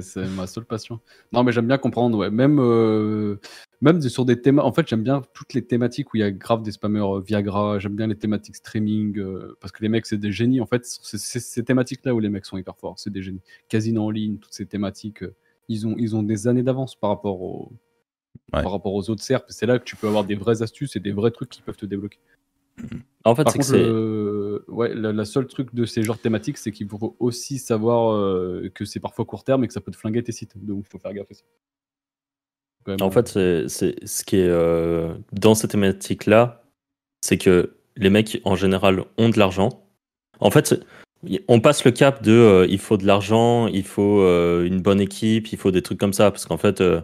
C'est 0.00 0.26
ma 0.28 0.46
seule 0.46 0.64
passion. 0.64 1.00
Non, 1.32 1.44
mais 1.44 1.52
j'aime 1.52 1.66
bien 1.66 1.78
comprendre, 1.78 2.18
ouais. 2.18 2.30
Même, 2.30 2.58
euh, 2.60 3.36
même 3.80 4.00
sur 4.00 4.24
des 4.24 4.40
thèmes. 4.40 4.58
En 4.58 4.72
fait, 4.72 4.88
j'aime 4.88 5.02
bien 5.02 5.22
toutes 5.34 5.54
les 5.54 5.64
thématiques 5.64 6.12
où 6.12 6.16
il 6.16 6.20
y 6.20 6.22
a 6.22 6.30
grave 6.30 6.62
des 6.62 6.72
spammers 6.72 7.00
euh, 7.00 7.20
Viagra. 7.20 7.78
J'aime 7.78 7.96
bien 7.96 8.06
les 8.06 8.16
thématiques 8.16 8.56
streaming. 8.56 9.18
euh, 9.18 9.56
parce 9.60 9.72
que 9.72 9.82
les 9.82 9.88
mecs, 9.88 10.06
c'est 10.06 10.18
des 10.18 10.32
génies. 10.32 10.60
En 10.60 10.66
fait, 10.66 10.84
c'est 10.84 11.18
ces 11.18 11.64
thématiques-là 11.64 12.14
où 12.14 12.20
les 12.20 12.28
mecs 12.28 12.46
sont 12.46 12.56
hyper 12.56 12.76
forts. 12.76 12.98
C'est 12.98 13.10
des 13.10 13.22
génies. 13.22 13.42
Casino 13.68 14.04
en 14.04 14.10
ligne, 14.10 14.38
toutes 14.38 14.54
ces 14.54 14.66
thématiques. 14.66 15.22
euh, 15.22 15.34
ils, 15.68 15.86
ont, 15.86 15.94
ils 15.98 16.16
ont 16.16 16.22
des 16.22 16.48
années 16.48 16.62
d'avance 16.62 16.94
par 16.94 17.10
rapport 17.10 17.40
aux. 17.42 17.72
Ouais. 18.52 18.62
Par 18.62 18.72
rapport 18.72 18.94
aux 18.94 19.08
autres 19.10 19.22
SERP, 19.22 19.44
c'est 19.48 19.66
là 19.66 19.78
que 19.78 19.84
tu 19.84 19.96
peux 19.96 20.08
avoir 20.08 20.24
des 20.24 20.34
vraies 20.34 20.62
astuces 20.62 20.96
et 20.96 21.00
des 21.00 21.12
vrais 21.12 21.30
trucs 21.30 21.48
qui 21.48 21.62
peuvent 21.62 21.76
te 21.76 21.86
débloquer. 21.86 22.18
En 23.24 23.34
fait, 23.34 23.44
que 23.44 23.62
c'est. 23.62 23.84
Ouais, 24.68 24.94
la, 24.94 25.12
la 25.12 25.24
seule 25.24 25.46
truc 25.46 25.74
de 25.74 25.84
ces 25.84 26.02
genres 26.02 26.18
thématiques, 26.18 26.58
c'est 26.58 26.70
qu'il 26.72 26.88
faut 26.88 27.16
aussi 27.18 27.58
savoir 27.58 28.14
euh, 28.14 28.70
que 28.74 28.84
c'est 28.84 29.00
parfois 29.00 29.24
court 29.24 29.44
terme 29.44 29.64
et 29.64 29.68
que 29.68 29.72
ça 29.72 29.80
peut 29.80 29.92
te 29.92 29.96
flinguer 29.96 30.22
tes 30.22 30.32
sites. 30.32 30.52
Donc, 30.56 30.84
il 30.86 30.90
faut 30.90 30.98
faire 30.98 31.12
gaffe 31.14 31.28
même, 32.86 32.96
En 33.00 33.10
fait, 33.10 33.28
c'est 33.28 33.68
c'est- 33.68 34.04
ce 34.06 34.24
qui 34.24 34.36
est 34.36 34.48
euh, 34.48 35.14
dans 35.32 35.54
cette 35.54 35.70
thématique-là, 35.70 36.64
c'est 37.24 37.38
que 37.38 37.76
les 37.96 38.10
mecs, 38.10 38.40
en 38.44 38.56
général, 38.56 39.04
ont 39.18 39.28
de 39.28 39.38
l'argent. 39.38 39.84
En 40.40 40.50
fait, 40.50 40.84
on 41.46 41.60
passe 41.60 41.84
le 41.84 41.92
cap 41.92 42.22
de 42.22 42.32
euh, 42.32 42.66
il 42.68 42.78
faut 42.80 42.96
de 42.96 43.06
l'argent, 43.06 43.68
il 43.68 43.84
faut 43.84 44.20
euh, 44.22 44.64
une 44.64 44.80
bonne 44.82 45.00
équipe, 45.00 45.52
il 45.52 45.58
faut 45.58 45.70
des 45.70 45.82
trucs 45.82 45.98
comme 46.00 46.12
ça. 46.12 46.30
Parce 46.32 46.44
qu'en 46.46 46.56
fait, 46.58 46.80
euh, 46.80 47.00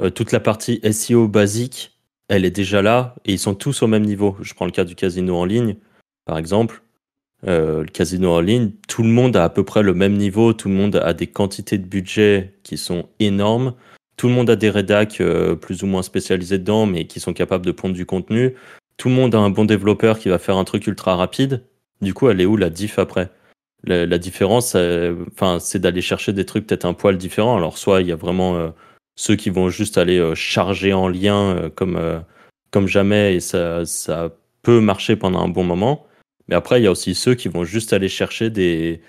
euh, 0.00 0.10
toute 0.10 0.30
la 0.32 0.38
partie 0.40 0.80
SEO 0.92 1.26
basique, 1.26 1.98
elle 2.28 2.44
est 2.44 2.50
déjà 2.52 2.80
là 2.82 3.16
et 3.24 3.32
ils 3.32 3.38
sont 3.40 3.56
tous 3.56 3.82
au 3.82 3.88
même 3.88 4.04
niveau. 4.04 4.36
Je 4.40 4.54
prends 4.54 4.66
le 4.66 4.70
cas 4.70 4.84
du 4.84 4.94
casino 4.94 5.36
en 5.36 5.44
ligne, 5.44 5.76
par 6.24 6.38
exemple. 6.38 6.82
Euh, 7.46 7.80
le 7.80 7.86
casino 7.86 8.32
en 8.32 8.40
ligne, 8.40 8.72
tout 8.86 9.02
le 9.02 9.08
monde 9.08 9.34
a 9.34 9.44
à 9.44 9.48
peu 9.48 9.64
près 9.64 9.82
le 9.82 9.94
même 9.94 10.14
niveau, 10.14 10.52
tout 10.52 10.68
le 10.68 10.74
monde 10.74 10.96
a 10.96 11.14
des 11.14 11.26
quantités 11.26 11.78
de 11.78 11.86
budget 11.86 12.54
qui 12.62 12.76
sont 12.76 13.08
énormes. 13.18 13.74
Tout 14.16 14.28
le 14.28 14.34
monde 14.34 14.50
a 14.50 14.56
des 14.56 14.68
rédacs 14.68 15.22
euh, 15.22 15.54
plus 15.54 15.82
ou 15.82 15.86
moins 15.86 16.02
spécialisés 16.02 16.58
dedans, 16.58 16.84
mais 16.84 17.06
qui 17.06 17.18
sont 17.20 17.32
capables 17.32 17.64
de 17.64 17.72
pondre 17.72 17.94
du 17.94 18.04
contenu. 18.04 18.54
Tout 18.98 19.08
le 19.08 19.14
monde 19.14 19.34
a 19.34 19.38
un 19.38 19.48
bon 19.48 19.64
développeur 19.64 20.18
qui 20.18 20.28
va 20.28 20.38
faire 20.38 20.58
un 20.58 20.64
truc 20.64 20.86
ultra 20.86 21.16
rapide. 21.16 21.64
Du 22.02 22.12
coup, 22.12 22.28
elle 22.28 22.40
est 22.42 22.46
où 22.46 22.58
la 22.58 22.68
diff 22.68 22.98
après? 22.98 23.30
La, 23.84 24.04
la 24.04 24.18
différence, 24.18 24.74
euh, 24.76 25.24
enfin, 25.32 25.58
c'est 25.58 25.78
d'aller 25.78 26.02
chercher 26.02 26.34
des 26.34 26.44
trucs 26.44 26.66
peut-être 26.66 26.84
un 26.84 26.92
poil 26.92 27.16
différents. 27.16 27.56
Alors, 27.56 27.78
soit 27.78 28.02
il 28.02 28.08
y 28.08 28.12
a 28.12 28.16
vraiment 28.16 28.56
euh, 28.56 28.68
ceux 29.16 29.36
qui 29.36 29.48
vont 29.48 29.70
juste 29.70 29.96
aller 29.96 30.18
euh, 30.18 30.34
charger 30.34 30.92
en 30.92 31.08
lien 31.08 31.56
euh, 31.56 31.70
comme, 31.70 31.98
comme 32.70 32.86
jamais 32.86 33.36
et 33.36 33.40
ça, 33.40 33.86
ça 33.86 34.36
peut 34.62 34.80
marcher 34.80 35.16
pendant 35.16 35.40
un 35.40 35.48
bon 35.48 35.64
moment. 35.64 36.06
Mais 36.50 36.56
après, 36.56 36.80
il 36.80 36.84
y 36.84 36.88
a 36.88 36.90
aussi 36.90 37.14
ceux 37.14 37.34
qui 37.34 37.48
vont 37.48 37.62
juste 37.64 37.92
aller 37.92 38.08
chercher 38.08 38.50
des, 38.50 39.00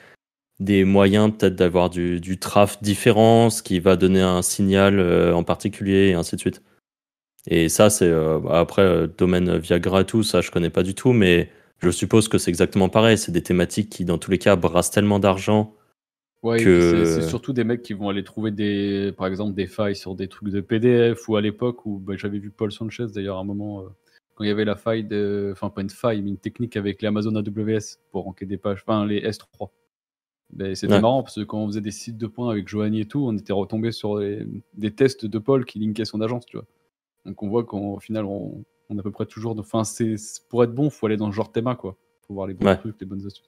des 0.60 0.86
moyens 0.86 1.32
peut-être 1.36 1.56
d'avoir 1.56 1.90
du, 1.90 2.20
du 2.20 2.38
traf 2.38 2.82
différent, 2.84 3.50
ce 3.50 3.64
qui 3.64 3.80
va 3.80 3.96
donner 3.96 4.22
un 4.22 4.44
signal 4.44 5.00
euh, 5.00 5.34
en 5.34 5.44
particulier, 5.44 6.10
et 6.10 6.14
ainsi 6.14 6.36
de 6.36 6.40
suite. 6.40 6.62
Et 7.48 7.68
ça, 7.68 7.90
c'est 7.90 8.06
euh, 8.08 8.40
après 8.50 8.84
euh, 8.84 9.08
domaine 9.08 9.58
Viagra 9.58 10.02
et 10.02 10.06
tout, 10.06 10.22
ça 10.22 10.42
je 10.42 10.52
connais 10.52 10.70
pas 10.70 10.84
du 10.84 10.94
tout, 10.94 11.14
mais 11.14 11.50
je 11.80 11.90
suppose 11.90 12.28
que 12.28 12.38
c'est 12.38 12.52
exactement 12.52 12.90
pareil. 12.90 13.18
C'est 13.18 13.32
des 13.32 13.42
thématiques 13.42 13.90
qui, 13.90 14.06
dans 14.06 14.20
tous 14.20 14.30
les 14.30 14.38
cas, 14.38 14.56
brassent 14.56 14.92
tellement 14.92 15.18
d'argent. 15.18 15.74
Ouais, 16.44 16.64
que- 16.64 17.06
c'est 17.06 17.28
surtout 17.28 17.54
des 17.54 17.64
mecs 17.64 17.82
qui 17.82 17.94
vont 17.94 18.10
aller 18.10 18.24
trouver 18.24 18.52
des, 18.52 19.14
par 19.18 19.26
exemple, 19.26 19.56
des 19.56 19.66
failles 19.66 19.96
sur 19.96 20.14
des 20.14 20.28
trucs 20.28 20.50
de 20.50 20.62
PDF 20.62 21.28
ou 21.28 21.36
à 21.38 21.42
l'époque 21.42 21.88
où 21.88 21.98
bah, 21.98 22.14
j'avais 22.18 22.38
vu 22.38 22.52
Paul 22.52 22.72
Sanchez 22.72 23.08
d'ailleurs 23.14 23.38
à 23.38 23.42
un 23.42 23.46
moment 23.46 23.82
euh, 23.82 23.90
quand 24.42 24.46
il 24.46 24.48
y 24.48 24.52
avait 24.52 24.66
la 24.66 24.76
faille 24.76 25.04
de, 25.04 25.50
enfin 25.52 25.70
pas 25.70 25.82
une 25.82 25.92
faille 25.92 26.24
mais 26.24 26.30
une 26.32 26.38
technique 26.40 26.76
avec 26.76 27.00
les 27.04 27.08
Amazon 27.08 27.36
AWS 27.36 28.00
pour 28.12 28.24
ranker 28.24 28.48
des 28.48 28.58
pages, 28.58 28.82
enfin 28.88 29.06
les 29.06 29.22
S3. 29.22 29.70
Ben, 30.52 30.74
C'était 30.74 30.94
Ouais. 30.96 31.00
marrant 31.00 31.22
parce 31.22 31.36
que 31.36 31.42
quand 31.42 31.60
on 31.60 31.68
faisait 31.68 31.80
des 31.82 31.92
sites 31.92 32.18
de 32.18 32.26
points 32.26 32.50
avec 32.50 32.68
Joanie 32.68 33.02
et 33.02 33.06
tout, 33.06 33.24
on 33.24 33.38
était 33.38 33.54
retombé 33.54 33.92
sur 33.92 34.18
les- 34.18 34.46
des 34.74 34.92
tests 34.96 35.28
de 35.28 35.38
Paul 35.38 35.64
qui 35.66 35.78
linkait 35.78 36.06
son 36.06 36.22
agence, 36.22 36.46
tu 36.48 36.58
vois. 36.58 36.66
Donc 37.26 37.44
on 37.44 37.50
voit 37.50 37.64
qu'au 37.64 38.00
final 38.00 38.26
on, 38.26 38.64
on 38.90 38.98
a 38.98 39.02
à 39.02 39.04
peu 39.04 39.12
près 39.12 39.28
toujours, 39.28 39.54
de- 39.54 39.62
enfin 39.62 39.84
c'est 39.84 40.16
pour 40.50 40.64
être 40.64 40.74
bon, 40.74 40.90
faut 40.90 41.06
aller 41.06 41.18
dans 41.18 41.30
ce 41.32 41.36
genre 41.36 41.48
de 41.50 41.54
théma 41.54 41.76
quoi, 41.76 41.96
faut 42.28 42.34
voir 42.34 42.48
les 42.48 42.56
bons 42.56 42.66
Ouais. 42.66 42.78
trucs, 42.78 43.00
les 43.00 43.06
bonnes 43.06 43.24
astuces. 43.28 43.48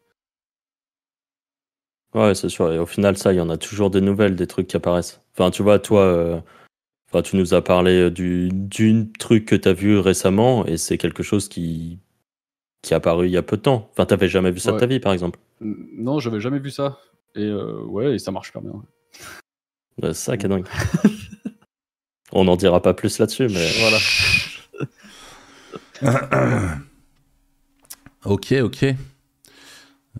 Ouais, 2.13 2.35
c'est 2.35 2.49
sûr. 2.49 2.71
Et 2.71 2.77
au 2.77 2.85
final, 2.85 3.17
ça, 3.17 3.33
il 3.33 3.37
y 3.37 3.41
en 3.41 3.49
a 3.49 3.57
toujours 3.57 3.89
des 3.89 3.99
nouvelles, 3.99 4.35
des 4.35 4.45
trucs 4.45 4.67
qui 4.67 4.77
apparaissent. 4.77 5.19
Enfin, 5.33 5.49
tu 5.49 5.63
vois, 5.63 5.79
toi, 5.79 6.01
euh, 6.01 6.39
enfin, 7.13 7.21
tu 7.21 7.35
nous 7.35 7.53
as 7.53 7.61
parlé 7.61 7.91
euh, 7.91 8.11
du, 8.11 8.49
d'une 8.51 9.11
truc 9.11 9.45
que 9.45 9.55
tu 9.55 9.69
as 9.69 9.73
vu 9.73 9.99
récemment, 9.99 10.65
et 10.65 10.77
c'est 10.77 10.97
quelque 10.97 11.21
chose 11.21 11.47
qui, 11.47 11.99
qui 12.81 12.93
est 12.93 12.95
apparu 12.95 13.27
il 13.27 13.31
y 13.31 13.37
a 13.37 13.43
peu 13.43 13.57
de 13.57 13.61
temps. 13.61 13.89
Enfin, 13.91 14.05
t'avais 14.05 14.27
jamais 14.27 14.51
vu 14.51 14.59
ça 14.59 14.71
de 14.71 14.79
ta 14.79 14.87
vie, 14.87 14.99
par 14.99 15.13
exemple. 15.13 15.39
Non, 15.61 16.19
j'avais 16.19 16.39
jamais 16.39 16.59
vu 16.59 16.71
ça. 16.71 16.99
Et 17.35 17.43
euh, 17.43 17.83
ouais, 17.83 18.15
et 18.15 18.19
ça 18.19 18.31
marche 18.31 18.47
super 18.47 18.61
bien. 18.61 18.73
Ouais, 20.01 20.13
ça 20.13 20.37
qui 20.37 20.45
est 20.47 20.49
dingue. 20.49 20.67
On 22.31 22.45
n'en 22.45 22.55
dira 22.55 22.81
pas 22.81 22.95
plus 22.95 23.19
là-dessus, 23.19 23.47
mais 23.47 23.69
Voilà. 23.79 23.97
ok, 28.25 28.53
ok. 28.63 28.85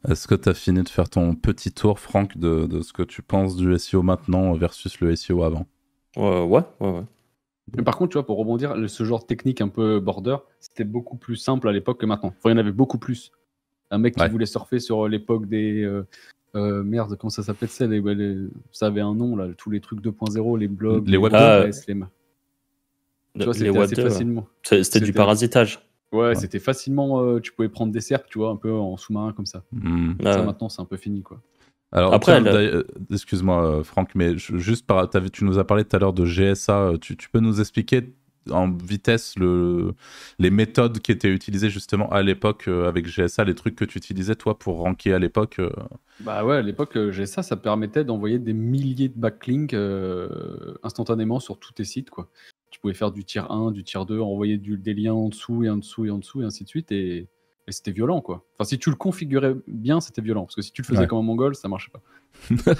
Est-ce 0.10 0.28
que 0.28 0.36
tu 0.36 0.50
as 0.50 0.54
fini 0.54 0.84
de 0.84 0.90
faire 0.90 1.10
ton 1.10 1.34
petit 1.36 1.72
tour, 1.72 2.00
Franck, 2.00 2.38
de, 2.38 2.68
de 2.68 2.82
ce 2.82 2.94
que 2.94 3.04
tu 3.04 3.22
penses 3.24 3.56
du 3.56 3.78
SEO 3.80 4.04
maintenant 4.04 4.54
versus 4.54 5.00
le 5.00 5.16
SEO 5.16 5.44
avant? 5.44 5.68
Ouais, 6.18 6.44
ouais, 6.44 6.64
ouais. 6.80 6.90
ouais. 6.92 7.04
Mais 7.78 7.84
par 7.84 7.98
contre, 7.98 8.12
tu 8.12 8.18
vois, 8.18 8.26
pour 8.26 8.38
rebondir, 8.38 8.76
le- 8.76 8.88
ce 8.88 9.04
genre 9.04 9.22
de 9.22 9.26
technique 9.26 9.62
un 9.62 9.70
peu 9.70 10.00
border, 10.00 10.38
c'était 10.60 10.84
beaucoup 10.84 11.16
plus 11.16 11.38
simple 11.38 11.68
à 11.68 11.72
l'époque 11.72 12.00
que 12.02 12.06
maintenant. 12.06 12.30
Enfin, 12.38 12.50
il 12.50 12.52
y 12.52 12.56
en 12.56 12.58
avait 12.58 12.72
beaucoup 12.72 12.98
plus. 12.98 13.32
Un 13.90 13.98
mec 14.00 14.16
qui 14.16 14.22
Ouais. 14.22 14.30
voulait 14.30 14.46
surfer 14.46 14.80
sur 14.80 15.08
l'époque 15.08 15.48
des, 15.48 15.82
euh, 15.84 16.06
Euh, 16.56 16.84
merde, 16.84 17.18
comment 17.18 17.32
ça 17.32 17.42
s'appelait 17.42 17.66
ça, 17.66 17.88
les, 17.88 18.00
les- 18.00 18.48
Ça 18.72 18.86
avait 18.86 19.02
un 19.02 19.16
nom, 19.16 19.36
là, 19.36 19.48
tous 19.58 19.72
les 19.72 19.80
trucs 19.82 20.02
2.0, 20.02 20.56
les 20.56 20.68
blogs, 20.68 21.08
Les 21.08 21.18
Web 21.18 21.34
Ah, 21.34 21.64
2, 21.66 21.72
les, 21.88 21.94
ma- 21.96 22.12
tu 23.40 23.44
vois, 23.44 23.54
c'était 23.56 23.80
assez 23.80 23.96
2, 23.96 24.04
ouais. 24.04 24.10
facilement. 24.12 24.48
C'était 24.62 25.00
du 25.00 25.14
parasitage. 25.14 25.80
Ouais, 26.12 26.36
c'était 26.36 26.60
facilement. 26.60 27.22
euh, 27.22 27.40
tu 27.40 27.52
pouvais 27.54 27.70
prendre 27.70 27.92
des 27.92 28.02
cercles, 28.02 28.28
tu 28.30 28.38
vois, 28.38 28.52
un 28.52 28.56
peu 28.56 28.72
en 28.72 28.98
sous-marin 28.98 29.34
comme 29.34 29.48
ça. 29.48 29.64
Hmm. 29.72 30.12
Ah 30.24 30.34
Ça, 30.34 30.40
ouais. 30.42 30.46
maintenant, 30.46 30.70
c'est 30.70 30.80
un 30.80 30.86
peu 30.86 30.96
fini, 30.98 31.24
quoi. 31.24 31.42
Alors, 31.94 32.14
Après, 32.14 32.42
le- 32.42 32.50
euh, 32.52 32.84
excuse-moi, 33.12 33.66
euh, 33.80 33.84
Franck, 33.84 34.10
mais 34.16 34.38
je- 34.38 34.58
juste 34.58 34.86
par, 34.88 35.08
tu 35.32 35.46
nous 35.46 35.60
as 35.60 35.64
parlé 35.66 35.86
tout 35.86 35.96
à 35.96 36.00
l'heure 36.00 36.12
de 36.14 36.26
GSA. 36.26 36.80
euh, 36.90 36.98
Tu, 36.98 37.16
tu 37.16 37.30
peux 37.30 37.40
nous 37.40 37.62
expliquer 37.62 38.14
en 38.50 38.70
vitesse 38.72 39.38
le, 39.38 39.94
les 40.40 40.50
méthodes 40.50 41.00
qui 41.00 41.12
étaient 41.14 41.30
utilisées 41.30 41.70
justement 41.70 42.10
à 42.10 42.22
l'époque 42.24 42.68
avec 42.68 43.06
GSA, 43.08 43.46
les 43.46 43.56
trucs 43.56 43.76
que 43.76 43.86
tu 43.86 43.98
utilisais 44.00 44.36
toi 44.36 44.60
pour 44.60 44.80
ranker 44.80 45.14
à 45.14 45.20
l'époque 45.20 45.62
Bah 46.20 46.44
ouais, 46.44 46.58
à 46.58 46.62
l'époque, 46.62 46.98
j'ai 47.12 47.26
ça, 47.26 47.42
ça 47.42 47.56
permettait 47.56 48.04
d'envoyer 48.04 48.40
des 48.40 48.52
milliers 48.54 49.08
de 49.08 49.18
backlinks 49.18 49.74
euh, 49.74 50.74
instantanément 50.84 51.40
sur 51.40 51.58
tous 51.58 51.74
tes 51.74 51.86
sites, 51.86 52.10
quoi. 52.10 52.30
Tu 52.70 52.80
pouvais 52.80 52.94
faire 52.96 53.12
du 53.12 53.24
tier 53.24 53.44
1, 53.50 53.72
du 53.72 53.84
tier 53.84 54.02
2, 54.06 54.20
envoyer 54.20 54.58
du, 54.58 54.78
des 54.78 54.94
liens 54.96 55.14
en 55.14 55.30
dessous 55.30 55.64
et 55.64 55.70
en 55.70 55.78
dessous 55.78 56.06
et 56.06 56.10
en 56.10 56.18
dessous 56.18 56.42
et 56.42 56.46
ainsi 56.46 56.64
de 56.64 56.70
suite, 56.70 56.92
et, 56.92 57.28
et 57.68 57.72
c'était 57.72 57.92
violent, 57.92 58.22
quoi. 58.22 58.46
Enfin, 58.54 58.68
si 58.68 58.78
tu 58.80 58.90
le 58.90 58.96
configurais 58.96 59.56
bien, 59.68 60.00
c'était 60.02 60.22
violent, 60.22 60.44
parce 60.44 60.56
que 60.56 60.62
si 60.62 60.72
tu 60.72 60.82
le 60.82 60.88
faisais 60.88 61.00
Ouais. 61.02 61.08
comme 61.08 61.20
un 61.20 61.24
mongol, 61.24 61.56
ça 61.56 61.68
marchait 61.68 61.92
pas. 61.92 62.02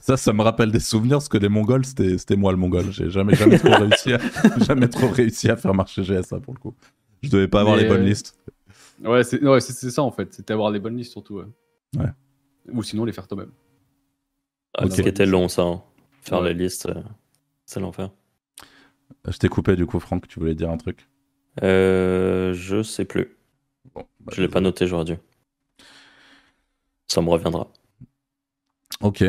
Ça, 0.00 0.16
ça 0.16 0.32
me 0.32 0.42
rappelle 0.42 0.70
des 0.70 0.80
souvenirs 0.80 1.16
parce 1.18 1.28
que 1.28 1.38
les 1.38 1.48
Mongols, 1.48 1.84
c'était 1.84 2.18
c'était 2.18 2.36
moi 2.36 2.52
le 2.52 2.58
Mongol. 2.58 2.90
J'ai 2.92 3.10
jamais, 3.10 3.34
jamais 3.34 3.58
trop 3.58 3.70
réussi, 3.74 4.12
à, 4.12 4.18
jamais 4.58 4.88
trop 4.88 5.08
réussi 5.08 5.50
à 5.50 5.56
faire 5.56 5.74
marcher 5.74 6.02
GSA 6.02 6.40
pour 6.40 6.54
le 6.54 6.58
coup. 6.60 6.74
Je 7.22 7.30
devais 7.30 7.48
pas 7.48 7.60
avoir 7.62 7.76
Mais, 7.76 7.82
les 7.84 7.88
bonnes 7.88 8.02
euh, 8.02 8.06
listes. 8.06 8.38
Ouais, 9.04 9.24
c'est 9.24 9.42
ouais, 9.42 9.60
c'est- 9.60 9.72
c'est 9.72 9.90
ça, 9.90 10.02
en 10.02 10.10
fait. 10.12 10.32
C'était 10.34 10.52
avoir 10.52 10.70
les 10.70 10.78
bonnes 10.80 10.96
listes, 10.96 11.12
surtout. 11.12 11.38
Ouais. 11.38 11.44
Ouais. 11.98 12.10
Ou 12.72 12.82
sinon, 12.82 13.04
les 13.04 13.12
faire 13.12 13.26
toi-même. 13.26 13.50
Ah, 14.76 14.84
Ok. 14.84 14.92
Ce 14.92 15.02
qui 15.02 15.08
était 15.08 15.26
long, 15.26 15.48
ça. 15.48 15.62
hein. 15.62 15.82
Faire 16.22 16.42
Ouais. 16.42 16.52
les 16.52 16.64
listes, 16.64 16.86
euh, 16.86 17.02
c'est 17.66 17.80
l'enfer. 17.80 18.10
Je 19.26 19.36
t'ai 19.38 19.48
coupé 19.48 19.74
du 19.76 19.86
coup, 19.86 19.98
Franck. 19.98 20.28
Tu 20.28 20.38
voulais 20.38 20.54
dire 20.54 20.70
un 20.70 20.76
truc? 20.76 21.08
Euh, 21.62 22.52
je 22.54 22.82
sais 22.82 23.04
plus. 23.04 23.36
Bon, 23.94 24.04
bah, 24.20 24.32
Je 24.36 24.42
l'ai 24.42 24.48
pas 24.48 24.60
noté, 24.60 24.86
j'aurais 24.88 25.04
dû. 25.04 25.16
Ça 27.08 27.20
me 27.20 27.28
reviendra. 27.28 27.70
Ok. 29.00 29.24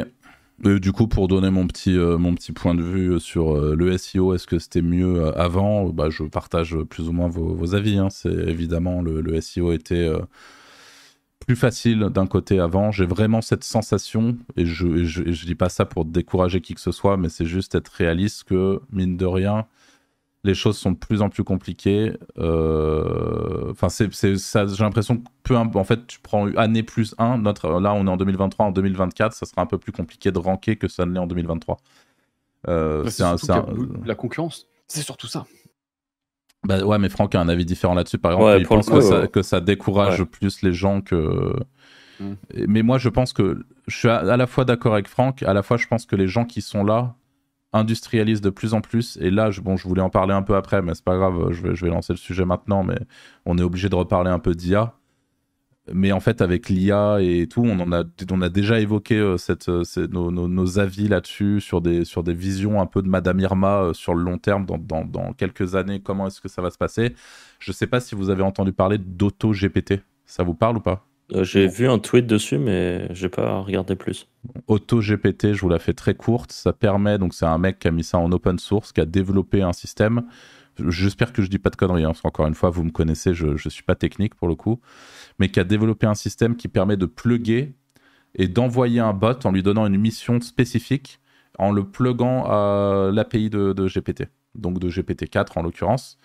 Euh, 0.65 0.79
du 0.79 0.91
coup, 0.91 1.07
pour 1.07 1.27
donner 1.27 1.49
mon 1.49 1.67
petit, 1.67 1.97
euh, 1.97 2.17
mon 2.17 2.35
petit 2.35 2.51
point 2.51 2.75
de 2.75 2.83
vue 2.83 3.19
sur 3.19 3.55
euh, 3.57 3.75
le 3.75 3.91
SEO, 3.93 4.33
est-ce 4.35 4.47
que 4.47 4.59
c'était 4.59 4.81
mieux 4.83 5.25
euh, 5.25 5.31
avant? 5.39 5.89
Bah, 5.89 6.09
Je 6.09 6.23
partage 6.23 6.77
plus 6.89 7.09
ou 7.09 7.13
moins 7.13 7.29
vos, 7.29 7.55
vos 7.55 7.75
avis. 7.75 7.97
hein. 7.97 8.09
C'est 8.11 8.29
évidemment 8.33 9.01
le, 9.01 9.21
le 9.21 9.35
SEO 9.35 9.71
était 9.73 9.95
euh, 10.07 10.19
plus 11.45 11.55
facile 11.55 11.99
d'un 12.13 12.27
côté 12.27 12.59
avant. 12.59 12.91
J'ai 12.91 13.05
vraiment 13.05 13.41
cette 13.41 13.63
sensation, 13.63 14.37
et 14.57 14.65
je, 14.65 14.87
et 14.87 15.05
je, 15.05 15.23
et 15.23 15.33
je 15.33 15.45
dis 15.45 15.55
pas 15.55 15.69
ça 15.69 15.85
pour 15.85 16.05
décourager 16.05 16.61
qui 16.61 16.73
que 16.75 16.81
ce 16.81 16.91
soit, 16.91 17.17
mais 17.17 17.29
c'est 17.29 17.45
juste 17.45 17.75
être 17.75 17.89
réaliste 17.89 18.43
que 18.45 18.79
mine 18.91 19.17
de 19.17 19.25
rien, 19.25 19.65
les 20.43 20.53
choses 20.55 20.77
sont 20.77 20.91
de 20.91 20.97
plus 20.97 21.21
en 21.21 21.29
plus 21.29 21.43
compliquées. 21.43 22.13
Euh, 22.37 23.69
Enfin, 23.71 23.89
c'est, 23.89 24.13
c'est, 24.13 24.37
ça, 24.37 24.65
j'ai 24.67 24.83
l'impression 24.83 25.17
que 25.17 25.23
peu 25.43 25.55
en 25.55 25.83
fait, 25.83 26.05
tu 26.07 26.19
prends 26.19 26.47
année 26.55 26.83
plus 26.83 27.15
1, 27.17 27.37
notre, 27.39 27.79
là 27.79 27.93
on 27.93 28.05
est 28.05 28.09
en 28.09 28.17
2023, 28.17 28.65
en 28.67 28.71
2024, 28.71 29.33
ça 29.33 29.45
sera 29.45 29.61
un 29.61 29.65
peu 29.65 29.77
plus 29.77 29.91
compliqué 29.91 30.31
de 30.31 30.39
ranker 30.39 30.75
que 30.77 30.87
ça 30.87 31.05
ne 31.05 31.13
l'est 31.13 31.19
en 31.19 31.27
2023. 31.27 31.77
Euh, 32.67 33.03
Bah, 33.03 33.09
c'est 33.09 33.23
un- 33.51 33.65
La 34.05 34.15
concurrence, 34.15 34.67
c'est 34.87 35.01
surtout 35.01 35.27
ça. 35.27 35.45
bah 36.63 36.83
ouais, 36.83 36.99
mais 36.99 37.09
Franck 37.09 37.33
a 37.35 37.41
un 37.41 37.49
avis 37.49 37.65
différent 37.65 37.93
là-dessus. 37.95 38.17
Par 38.19 38.33
exemple, 38.33 38.45
Ouais, 38.51 38.59
il 38.61 38.67
pense 38.67 38.87
coup, 38.87 38.95
que, 38.95 39.01
ça, 39.01 39.21
ouais. 39.21 39.27
que 39.27 39.41
ça 39.41 39.61
décourage 39.61 40.19
Ouais. 40.19 40.25
plus 40.25 40.61
les 40.61 40.73
gens 40.73 41.01
que. 41.01 41.53
Mm. 42.19 42.33
Mais 42.67 42.83
moi, 42.83 42.97
je 42.99 43.09
pense 43.09 43.33
que 43.33 43.65
je 43.87 43.95
suis 43.97 44.09
à, 44.09 44.17
à 44.17 44.37
la 44.37 44.45
fois 44.47 44.63
d'accord 44.65 44.93
avec 44.93 45.07
Franck, 45.07 45.41
à 45.43 45.53
la 45.53 45.63
fois 45.63 45.77
je 45.77 45.87
pense 45.87 46.05
que 46.05 46.15
les 46.15 46.27
gens 46.27 46.45
qui 46.45 46.61
sont 46.61 46.83
là 46.83 47.15
industrialisent 47.73 48.41
de 48.41 48.49
plus 48.49 48.73
en 48.73 48.81
plus. 48.81 49.17
Et 49.21 49.31
là, 49.31 49.51
je, 49.51 49.61
bon, 49.61 49.77
je 49.77 49.87
voulais 49.87 50.01
en 50.01 50.09
parler 50.09 50.33
un 50.33 50.41
peu 50.43 50.55
après, 50.55 50.81
mais 50.81 50.93
c'est 50.95 51.03
pas 51.05 51.17
grave, 51.17 51.51
je 51.51 51.61
vais, 51.61 51.75
je 51.75 51.85
vais 51.85 51.91
lancer 51.91 52.13
le 52.13 52.17
sujet 52.17 52.45
maintenant, 52.45 52.83
mais 52.83 52.99
on 53.45 53.57
est 53.57 53.63
obligé 53.63 53.89
de 53.89 53.95
reparler 53.95 54.29
un 54.31 54.39
peu 54.39 54.53
d'IA. 54.55 54.93
Mais 55.91 56.11
en 56.11 56.19
fait, 56.19 56.41
avec 56.41 56.69
l'IA 56.69 57.17
et 57.21 57.47
tout, 57.47 57.63
on, 57.63 57.91
a, 57.91 58.03
on 58.31 58.41
a 58.41 58.49
déjà 58.49 58.79
évoqué 58.79 59.17
euh, 59.17 59.35
euh, 59.67 60.07
nos, 60.07 60.79
avis 60.79 61.07
là-dessus, 61.07 61.59
sur 61.59 61.81
des, 61.81 62.05
sur 62.05 62.23
des 62.23 62.33
visions 62.35 62.79
un 62.81 62.85
peu 62.85 63.01
de 63.01 63.09
Madame 63.09 63.39
Irma 63.39 63.81
euh, 63.81 63.93
sur 63.93 64.13
le 64.13 64.23
long 64.23 64.37
terme, 64.37 64.65
dans, 64.65 64.77
dans- 64.77 65.05
dans 65.05 65.33
quelques 65.33 65.75
années, 65.75 65.99
comment 65.99 66.27
est-ce 66.27 66.39
que 66.39 66.47
ça 66.49 66.61
va 66.61 66.69
se 66.69 66.77
passer. 66.77 67.15
Je 67.59 67.71
sais 67.71 67.87
pas 67.87 67.99
si 67.99 68.15
vous 68.15 68.29
avez 68.29 68.43
entendu 68.43 68.73
parler 68.73 68.97
d'auto-GPT. 68.99 70.01
Ça 70.25 70.43
vous 70.43 70.53
parle 70.53 70.77
ou 70.77 70.81
pas? 70.81 71.10
J'ai 71.31 71.67
Bon. 71.67 71.73
vu 71.73 71.87
un 71.87 71.99
tweet 71.99 72.27
dessus, 72.27 72.57
mais 72.57 73.07
j'ai 73.13 73.29
pas 73.29 73.59
regardé 73.61 73.95
plus. 73.95 74.27
AutoGPT, 74.67 75.53
je 75.53 75.61
vous 75.61 75.69
la 75.69 75.79
fais 75.79 75.93
très 75.93 76.15
courte. 76.15 76.51
Ça 76.51 76.73
permet, 76.73 77.17
donc 77.17 77.33
c'est 77.33 77.45
un 77.45 77.57
mec 77.57 77.79
qui 77.79 77.87
a 77.87 77.91
mis 77.91 78.03
ça 78.03 78.17
en 78.17 78.31
open 78.31 78.59
source, 78.59 78.91
qui 78.91 79.01
a 79.01 79.05
développé 79.05 79.61
un 79.61 79.73
système. 79.73 80.23
J'espère 80.87 81.33
que 81.33 81.41
je 81.41 81.49
dis 81.49 81.59
pas 81.59 81.69
de 81.69 81.75
conneries, 81.75 82.03
hein, 82.03 82.09
parce 82.09 82.21
qu'encore 82.21 82.47
une 82.47 82.55
fois, 82.55 82.69
vous 82.69 82.83
me 82.83 82.91
connaissez, 82.91 83.33
je, 83.33 83.55
je 83.57 83.69
suis 83.69 83.83
pas 83.83 83.95
technique 83.95 84.35
pour 84.35 84.47
le 84.47 84.55
coup, 84.55 84.79
mais 85.39 85.49
qui 85.49 85.59
a 85.59 85.63
développé 85.63 86.07
un 86.07 86.15
système 86.15 86.55
qui 86.55 86.67
permet 86.67 86.97
de 86.97 87.05
plugger 87.05 87.75
et 88.35 88.47
d'envoyer 88.47 88.99
un 89.01 89.13
bot 89.13 89.35
en 89.45 89.51
lui 89.51 89.63
donnant 89.63 89.85
une 89.87 89.97
mission 89.97 90.39
spécifique 90.41 91.19
en 91.59 91.71
le 91.71 91.83
pluguant 91.85 92.45
à 92.45 93.11
l'API 93.13 93.49
de, 93.49 93.73
de 93.73 93.87
GPT, 93.87 94.25
donc 94.55 94.79
de 94.79 94.89
GPT-4 94.89 95.57
en 95.59 95.63
l'occurrence. 95.63 96.17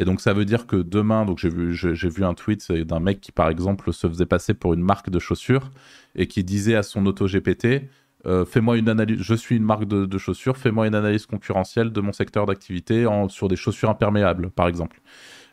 Et 0.00 0.06
donc 0.06 0.22
ça 0.22 0.32
veut 0.32 0.46
dire 0.46 0.66
que 0.66 0.76
demain, 0.76 1.26
donc 1.26 1.38
j'ai 1.38 1.50
vu, 1.50 2.24
un 2.24 2.32
tweet 2.32 2.72
d'un 2.72 3.00
mec 3.00 3.20
qui 3.20 3.32
par 3.32 3.50
exemple 3.50 3.92
se 3.92 4.08
faisait 4.08 4.24
passer 4.24 4.54
pour 4.54 4.72
une 4.72 4.80
marque 4.80 5.10
de 5.10 5.18
chaussures 5.18 5.70
et 6.14 6.26
qui 6.26 6.42
disait 6.42 6.74
à 6.74 6.82
son 6.82 7.04
auto 7.04 7.26
GPT 7.26 7.82
euh, 8.26 8.46
fais-moi 8.46 8.78
une 8.78 8.88
analyse, 8.88 9.18
je 9.20 9.34
suis 9.34 9.56
une 9.56 9.64
marque 9.64 9.84
de, 9.84 10.18
chaussures, 10.18 10.56
fais-moi 10.56 10.86
une 10.86 10.94
analyse 10.94 11.26
concurrentielle 11.26 11.90
de 11.92 12.00
mon 12.00 12.12
secteur 12.12 12.46
d'activité 12.46 13.06
sur 13.28 13.48
des 13.48 13.56
chaussures 13.56 13.90
imperméables, 13.90 14.50
par 14.50 14.68
exemple. 14.68 15.00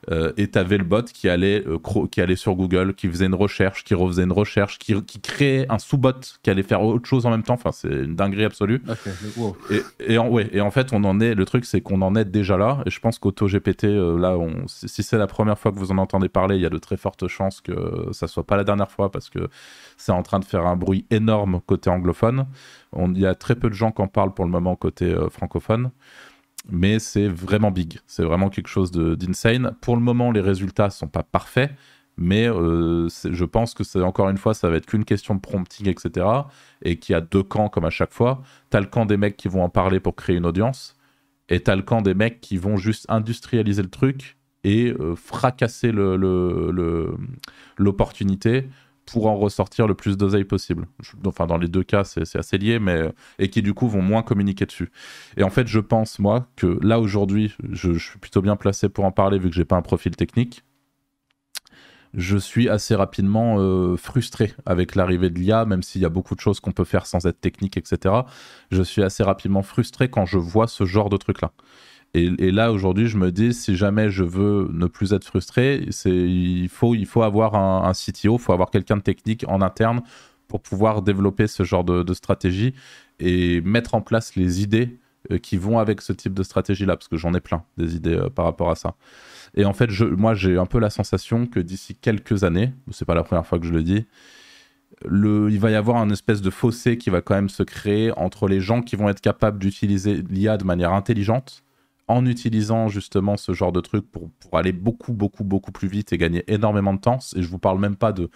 Euh, 0.09 0.31
et 0.37 0.49
tu 0.49 0.57
avais 0.57 0.77
le 0.77 0.83
bot 0.83 1.03
qui 1.03 1.27
allait, 1.27 1.63
euh, 1.67 1.79
qui 2.11 2.21
allait 2.21 2.35
sur 2.35 2.55
Google, 2.55 2.93
qui 2.93 3.07
faisait 3.07 3.25
une 3.25 3.35
recherche, 3.35 3.83
qui 3.83 3.93
refaisait 3.93 4.23
une 4.23 4.31
recherche, 4.31 4.79
qui, 4.79 5.01
qui 5.03 5.19
créait 5.19 5.65
un 5.69 5.79
sous-bot 5.79 6.13
qui 6.43 6.49
allait 6.49 6.63
faire 6.63 6.81
autre 6.81 7.07
chose 7.07 7.25
en 7.25 7.31
même 7.31 7.43
temps. 7.43 7.55
Enfin, 7.55 7.71
c'est 7.71 7.89
une 7.89 8.15
dinguerie 8.15 8.45
absolue. 8.45 8.81
Wow. 9.35 9.57
Et, 9.69 10.13
et, 10.13 10.17
en, 10.17 10.29
ouais, 10.29 10.49
et 10.51 10.61
en 10.61 10.71
fait, 10.71 10.93
on 10.93 11.03
en 11.03 11.19
est. 11.19 11.35
Le 11.35 11.45
truc, 11.45 11.65
c'est 11.65 11.81
qu'on 11.81 12.01
en 12.01 12.15
est 12.15 12.25
déjà 12.25 12.57
là. 12.57 12.83
Et 12.85 12.89
je 12.89 12.99
pense 12.99 13.19
qu'AutoGPT, 13.19 13.85
euh, 13.85 14.19
là, 14.19 14.37
on, 14.37 14.67
si 14.67 14.87
si 14.87 15.03
c'est 15.03 15.17
la 15.17 15.27
première 15.27 15.59
fois 15.59 15.71
que 15.71 15.77
vous 15.77 15.91
en 15.91 15.97
entendez 15.97 16.29
parler, 16.29 16.55
il 16.55 16.61
y 16.61 16.65
a 16.65 16.69
de 16.69 16.77
très 16.77 16.97
fortes 16.97 17.27
chances 17.27 17.61
que 17.61 18.09
ça 18.11 18.27
soit 18.27 18.45
pas 18.45 18.57
la 18.57 18.63
dernière 18.63 18.89
fois 18.89 19.11
parce 19.11 19.29
que 19.29 19.49
c'est 19.95 20.11
en 20.11 20.23
train 20.23 20.39
de 20.39 20.45
faire 20.45 20.65
un 20.65 20.75
bruit 20.75 21.05
énorme 21.11 21.61
côté 21.65 21.89
anglophone. 21.89 22.47
On, 22.93 23.13
il 23.13 23.19
y 23.19 23.25
a 23.25 23.35
très 23.35 23.55
peu 23.55 23.69
de 23.69 23.75
gens 23.75 23.91
qui 23.91 24.01
en 24.01 24.07
parlent 24.07 24.33
pour 24.33 24.45
le 24.45 24.51
moment 24.51 24.75
côté 24.75 25.05
euh, 25.05 25.29
francophone. 25.29 25.91
Mais 26.69 26.99
c'est 26.99 27.27
vraiment 27.27 27.71
big. 27.71 27.99
C'est 28.07 28.23
vraiment 28.23 28.49
quelque 28.49 28.67
chose 28.67 28.91
d'insane. 28.91 29.75
Pour 29.81 29.95
le 29.95 30.01
moment, 30.01 30.31
les 30.31 30.41
résultats 30.41 30.89
sont 30.89 31.07
pas 31.07 31.23
parfaits. 31.23 31.71
Mais 32.17 32.47
euh, 32.49 33.07
je 33.09 33.45
pense 33.45 33.75
que 33.75 33.83
c'est 33.83 34.01
encore 34.01 34.27
une 34.29 34.37
fois, 34.39 34.53
ça 34.55 34.69
va 34.69 34.77
être 34.77 34.87
qu'une 34.87 35.05
question 35.05 35.35
de 35.35 35.39
prompting, 35.39 35.87
etc. 35.87 36.25
Et 36.81 36.97
qu'il 36.97 37.13
y 37.13 37.15
a 37.15 37.21
deux 37.21 37.43
camps 37.43 37.69
comme 37.69 37.85
à 37.85 37.91
chaque 37.91 38.11
fois. 38.11 38.41
T'as 38.71 38.79
le 38.79 38.87
camp 38.87 39.05
des 39.05 39.17
mecs 39.17 39.37
qui 39.37 39.47
vont 39.47 39.63
en 39.63 39.69
parler 39.69 39.99
pour 39.99 40.15
créer 40.15 40.35
une 40.35 40.47
audience, 40.47 40.95
et 41.49 41.59
t'as 41.61 41.75
le 41.75 41.83
camp 41.83 42.01
des 42.01 42.15
mecs 42.15 42.41
qui 42.41 42.57
vont 42.57 42.75
juste 42.77 43.05
industrialiser 43.09 43.83
le 43.83 43.89
truc 43.89 44.37
et 44.63 44.91
euh, 44.99 45.15
fracasser 45.15 45.91
le- 45.91 46.17
le- 46.17 47.15
l'opportunité 47.77 48.67
pour 49.07 49.27
en 49.27 49.35
ressortir 49.37 49.87
le 49.87 49.95
plus 49.95 50.17
d'oseille 50.17 50.43
possible. 50.43 50.87
Enfin, 51.25 51.47
dans 51.47 51.57
les 51.57 51.67
deux 51.67 51.83
cas, 51.83 52.03
c'est 52.03 52.35
assez 52.35 52.57
lié, 52.57 52.77
mais 52.77 53.11
et 53.39 53.49
qui 53.49 53.61
du 53.61 53.73
coup 53.73 53.87
vont 53.87 54.01
moins 54.01 54.21
communiquer 54.21 54.65
dessus. 54.65 54.91
Et 55.37 55.43
en 55.43 55.49
fait, 55.49 55.67
je 55.67 55.79
pense 55.79 56.19
moi 56.19 56.47
que 56.55 56.77
là 56.81 56.99
aujourd'hui, 56.99 57.55
je, 57.71 57.93
je 57.93 58.09
suis 58.09 58.19
plutôt 58.19 58.41
bien 58.41 58.55
placé 58.55 58.89
pour 58.89 59.05
en 59.05 59.11
parler 59.11 59.39
vu 59.39 59.49
que 59.49 59.55
j'ai 59.55 59.65
pas 59.65 59.77
un 59.77 59.81
profil 59.81 60.15
technique. 60.15 60.63
Je 62.13 62.37
suis 62.37 62.69
assez 62.69 62.95
rapidement 62.95 63.57
euh, 63.59 63.95
frustré 63.97 64.53
avec 64.65 64.95
l'arrivée 64.95 65.29
de 65.29 65.39
l'IA, 65.39 65.65
même 65.65 65.83
s'il 65.83 66.01
y 66.01 66.05
a 66.05 66.09
beaucoup 66.09 66.35
de 66.35 66.39
choses 66.39 66.59
qu'on 66.59 66.71
peut 66.71 66.85
faire 66.85 67.05
sans 67.05 67.25
être 67.27 67.39
technique, 67.39 67.77
etc. 67.77 68.15
Je 68.71 68.81
suis 68.81 69.03
assez 69.03 69.23
rapidement 69.23 69.61
frustré 69.61 70.09
quand 70.09 70.25
je 70.25 70.37
vois 70.37 70.67
ce 70.67 70.85
genre 70.85 71.09
de 71.09 71.17
truc-là. 71.17 71.51
Et, 72.13 72.51
là, 72.51 72.71
aujourd'hui, 72.71 73.07
je 73.07 73.17
me 73.17 73.31
dis, 73.31 73.53
si 73.53 73.75
jamais 73.75 74.09
je 74.09 74.23
veux 74.23 74.69
ne 74.73 74.87
plus 74.87 75.13
être 75.13 75.23
frustré, 75.23 75.87
il, 76.05 76.69
faut, 76.69 76.95
il 76.95 77.05
faut 77.05 77.21
avoir 77.21 77.53
un, 77.53 77.91
CTO, 77.91 78.37
il 78.37 78.39
faut 78.39 78.53
avoir 78.53 78.71
quelqu'un 78.71 78.97
de 78.97 79.01
technique 79.03 79.45
en 79.47 79.61
interne 79.61 80.01
pour 80.47 80.61
pouvoir 80.61 81.03
développer 81.03 81.45
ce 81.45 81.63
genre 81.63 81.83
de, 81.83 82.01
de 82.01 82.13
stratégie 82.15 82.73
et 83.19 83.61
mettre 83.61 83.93
en 83.93 84.01
place 84.01 84.35
les 84.35 84.63
idées 84.63 84.97
euh, 85.31 85.37
qui 85.37 85.57
vont 85.57 85.77
avec 85.77 86.01
ce 86.01 86.13
type 86.13 86.33
de 86.33 86.43
stratégie-là, 86.43 86.95
parce 86.95 87.07
que 87.07 87.17
j'en 87.17 87.33
ai 87.33 87.41
plein 87.41 87.63
des 87.77 87.95
idées 87.95 88.15
euh, 88.15 88.29
par 88.29 88.45
rapport 88.45 88.71
à 88.71 88.75
ça. 88.75 88.95
Et 89.55 89.65
en 89.65 89.73
fait, 89.73 89.89
je, 89.89 90.05
moi, 90.05 90.33
j'ai 90.33 90.57
un 90.57 90.65
peu 90.65 90.79
la 90.79 90.89
sensation 90.89 91.45
que 91.47 91.59
d'ici 91.59 91.95
quelques 91.95 92.43
années, 92.43 92.73
c'est 92.91 93.05
pas 93.05 93.15
la 93.15 93.23
première 93.23 93.45
fois 93.45 93.59
que 93.59 93.65
je 93.65 93.73
le 93.73 93.83
dis, 93.83 94.05
le, 95.05 95.49
il 95.51 95.59
va 95.59 95.69
y 95.69 95.75
avoir 95.75 95.97
un 95.97 96.09
espèce 96.09 96.41
de 96.41 96.49
fossé 96.49 96.97
qui 96.97 97.09
va 97.09 97.21
quand 97.21 97.35
même 97.35 97.49
se 97.49 97.63
créer 97.63 98.11
entre 98.17 98.47
les 98.47 98.59
gens 98.59 98.81
qui 98.81 98.95
vont 98.95 99.09
être 99.09 99.21
capables 99.21 99.59
d'utiliser 99.59 100.23
l'IA 100.29 100.57
de 100.57 100.63
manière 100.63 100.93
intelligente 100.93 101.63
en 102.07 102.25
utilisant 102.25 102.87
justement 102.87 103.37
ce 103.37 103.53
genre 103.53 103.71
de 103.71 103.81
truc 103.81 104.05
pour, 104.11 104.29
aller 104.53 104.71
beaucoup, 104.71 105.13
beaucoup, 105.13 105.43
beaucoup 105.43 105.71
plus 105.71 105.87
vite 105.87 106.13
et 106.13 106.17
gagner 106.17 106.43
énormément 106.47 106.93
de 106.93 106.99
temps. 106.99 107.19
Et 107.35 107.41
je 107.41 107.47
vous 107.47 107.59
parle 107.59 107.79
même 107.79 107.95
pas 107.95 108.13
de 108.13 108.29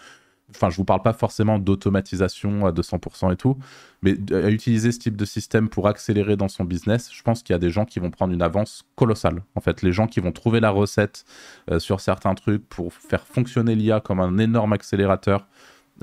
enfin, 0.53 0.69
je 0.69 0.75
vous 0.75 0.83
parle 0.85 1.01
pas 1.01 1.13
forcément 1.13 1.59
d'automatisation 1.59 2.65
à 2.65 2.71
200% 2.71 3.31
et 3.31 3.37
tout, 3.37 3.57
mais 4.01 4.17
à 4.33 4.49
utiliser 4.49 4.91
ce 4.91 4.99
type 4.99 5.15
de 5.15 5.23
système 5.23 5.69
pour 5.69 5.87
accélérer 5.87 6.35
dans 6.35 6.49
son 6.49 6.65
business, 6.65 7.09
je 7.13 7.21
pense 7.23 7.41
qu'il 7.41 7.53
y 7.53 7.55
a 7.55 7.59
des 7.59 7.69
gens 7.69 7.85
qui 7.85 7.99
vont 7.99 8.11
prendre 8.11 8.33
une 8.33 8.41
avance 8.41 8.83
colossale. 8.95 9.43
En 9.55 9.61
fait, 9.61 9.81
les 9.81 9.93
gens 9.93 10.07
qui 10.07 10.19
vont 10.19 10.33
trouver 10.33 10.59
la 10.59 10.69
recette 10.69 11.23
euh, 11.69 11.79
sur 11.79 12.01
certains 12.01 12.35
trucs 12.35 12.67
pour 12.67 12.93
faire 12.93 13.25
fonctionner 13.25 13.75
l'IA 13.75 14.01
comme 14.01 14.19
un 14.19 14.37
énorme 14.39 14.73
accélérateur 14.73 15.47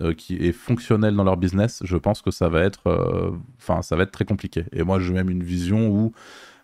euh, 0.01 0.15
qui 0.15 0.37
est 0.37 0.53
fonctionnel 0.53 1.15
dans 1.15 1.25
leur 1.25 1.37
business, 1.37 1.83
je 1.85 1.97
pense 1.97 2.23
que 2.23 2.31
ça 2.31 2.49
va 2.49 2.63
être, 2.63 2.87
euh, 2.87 3.33
enfin, 3.59 3.83
ça 3.83 3.97
va 3.97 4.05
être 4.05 4.13
très 4.13 4.25
compliqué. 4.25 4.65
Et 4.73 4.83
moi, 4.83 5.01
j'ai 5.01 5.13
même 5.13 5.29
une 5.29 5.43
vision 5.43 5.89
où 5.89 6.13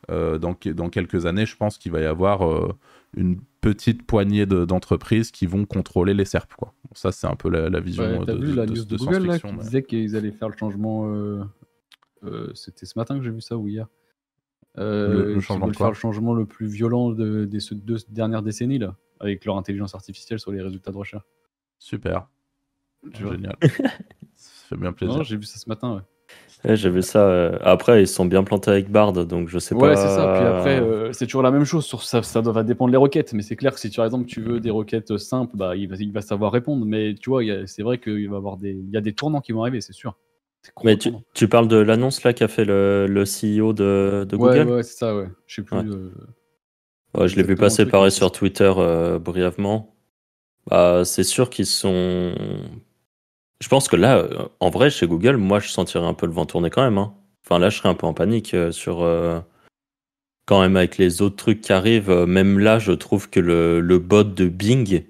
dans, 0.08 0.56
dans, 0.74 0.88
quelques 0.88 1.26
années, 1.26 1.46
je 1.46 1.56
pense 1.56 1.78
qu'il 1.78 1.92
va 1.92 2.00
y 2.00 2.04
avoir 2.04 2.74
une 3.16 3.40
petite 3.60 4.06
poignée 4.06 4.46
d'entreprises 4.46 5.30
qui 5.30 5.46
vont 5.46 5.64
contrôler 5.64 6.14
les 6.14 6.24
SERP. 6.24 6.54
Quoi. 6.54 6.74
ça, 6.92 7.12
c'est 7.12 7.26
un 7.26 7.36
peu 7.36 7.48
la, 7.48 7.80
vision 7.80 8.20
ouais, 8.20 8.26
de, 8.26 8.34
vu 8.34 8.54
la 8.54 8.66
news 8.66 8.84
de, 8.84 8.96
Google 8.96 9.26
là, 9.26 9.38
qui 9.38 9.52
disait 9.54 9.82
qu'ils 9.82 10.16
allaient 10.16 10.32
faire 10.32 10.48
le 10.48 10.56
changement. 10.56 11.08
Euh, 11.08 11.42
euh, 12.24 12.50
c'était 12.54 12.86
ce 12.86 12.98
matin 12.98 13.16
que 13.18 13.24
j'ai 13.24 13.30
vu 13.30 13.40
ça 13.40 13.56
ou 13.56 13.68
hier. 13.68 13.86
Euh, 14.76 15.34
le, 15.34 15.40
changement 15.40 15.72
faire 15.72 15.88
le 15.88 15.94
changement 15.94 16.34
le 16.34 16.46
plus 16.46 16.66
violent 16.66 17.10
de, 17.10 17.44
des 17.44 17.58
deux 17.72 17.98
dernières 18.08 18.42
décennies 18.42 18.78
là, 18.78 18.96
avec 19.20 19.44
leur 19.44 19.56
intelligence 19.56 19.94
artificielle 19.94 20.40
sur 20.40 20.50
les 20.50 20.60
résultats 20.60 20.90
de 20.90 20.96
recherche. 20.96 21.24
Super. 21.78 22.28
Génial. 23.12 23.56
ça 24.34 24.50
fait 24.68 24.76
bien 24.76 24.92
plaisir. 24.92 25.22
J'ai 25.22 25.36
vu 25.36 25.44
ça 25.44 25.58
ce 25.58 25.68
matin. 25.68 25.96
Ouais. 25.96 26.02
J'ai 26.66 26.88
vu 26.88 27.02
ça. 27.02 27.20
Euh, 27.20 27.58
après, 27.60 28.02
ils 28.02 28.08
sont 28.08 28.24
bien 28.24 28.42
plantés 28.42 28.70
avec 28.70 28.90
Bard, 28.90 29.12
donc 29.12 29.48
je 29.48 29.58
sais 29.58 29.74
pas. 29.74 29.88
Ouais, 29.88 29.96
c'est 29.96 30.08
ça. 30.08 30.34
Puis 30.34 30.46
après, 30.46 30.80
euh, 30.80 31.12
c'est 31.12 31.26
toujours 31.26 31.42
la 31.42 31.50
même 31.50 31.64
chose. 31.64 31.84
Sur 31.84 32.02
ça, 32.02 32.22
ça 32.22 32.40
doit 32.40 32.62
dépendre 32.62 32.90
des 32.90 32.96
requêtes. 32.96 33.34
Mais 33.34 33.42
c'est 33.42 33.56
clair 33.56 33.74
que 33.74 33.80
si, 33.80 33.90
par 33.90 34.06
exemple, 34.06 34.24
tu 34.24 34.40
veux 34.40 34.60
des 34.60 34.70
requêtes 34.70 35.18
simples, 35.18 35.56
bah, 35.56 35.76
il 35.76 35.88
va, 35.88 35.96
il 35.98 36.12
va 36.12 36.22
savoir 36.22 36.52
répondre. 36.52 36.86
Mais 36.86 37.14
tu 37.14 37.28
vois, 37.28 37.42
c'est 37.66 37.82
vrai 37.82 37.98
qu'il 37.98 38.30
va 38.30 38.38
avoir 38.38 38.56
des, 38.56 38.70
il 38.70 38.90
y 38.90 38.96
a 38.96 39.02
des 39.02 39.12
tournants 39.12 39.42
qui 39.42 39.52
vont 39.52 39.60
arriver, 39.60 39.82
c'est 39.82 39.92
sûr. 39.92 40.16
Mais 40.82 40.96
tu, 40.96 41.10
tu, 41.34 41.46
parles 41.46 41.68
de 41.68 41.76
l'annonce 41.76 42.22
là 42.22 42.32
qu'a 42.32 42.48
fait 42.48 42.64
le, 42.64 43.06
le, 43.06 43.24
CEO 43.24 43.74
de, 43.74 44.24
de 44.26 44.34
Google? 44.34 44.60
Ouais, 44.60 44.76
ouais 44.76 44.82
c'est 44.82 44.96
ça. 44.96 45.14
Ouais. 45.14 45.28
Je 45.46 45.56
sais 45.56 45.62
plus. 45.62 45.76
Euh, 45.76 47.28
je 47.28 47.36
l'ai 47.36 47.42
vu 47.42 47.56
passer 47.56 47.84
pareil 47.84 48.10
sur 48.10 48.32
Twitter 48.32 48.72
brièvement. 49.20 49.94
Bah, 50.70 51.04
c'est 51.04 51.24
sûr 51.24 51.50
qu'ils 51.50 51.66
sont 51.66 52.32
je 53.60 53.68
pense 53.68 53.88
que 53.88 53.96
là, 53.96 54.18
euh, 54.18 54.48
en 54.60 54.70
vrai, 54.70 54.90
chez 54.90 55.06
Google, 55.06 55.36
moi, 55.36 55.60
je 55.60 55.68
sentirais 55.68 56.06
un 56.06 56.14
peu 56.14 56.26
le 56.26 56.32
vent 56.32 56.46
tourner 56.46 56.70
quand 56.70 56.82
même. 56.82 56.98
Hein. 56.98 57.14
Enfin, 57.44 57.58
là, 57.58 57.70
je 57.70 57.78
serais 57.78 57.88
un 57.88 57.94
peu 57.94 58.06
en 58.06 58.14
panique 58.14 58.54
euh, 58.54 58.72
sur. 58.72 59.02
Euh, 59.02 59.40
quand 60.46 60.60
même, 60.60 60.76
avec 60.76 60.98
les 60.98 61.22
autres 61.22 61.36
trucs 61.36 61.62
qui 61.62 61.72
arrivent, 61.72 62.12
même 62.12 62.58
là, 62.58 62.78
je 62.78 62.92
trouve 62.92 63.30
que 63.30 63.40
le, 63.40 63.80
le 63.80 63.98
bot 63.98 64.24
de 64.24 64.48
Bing 64.48 65.04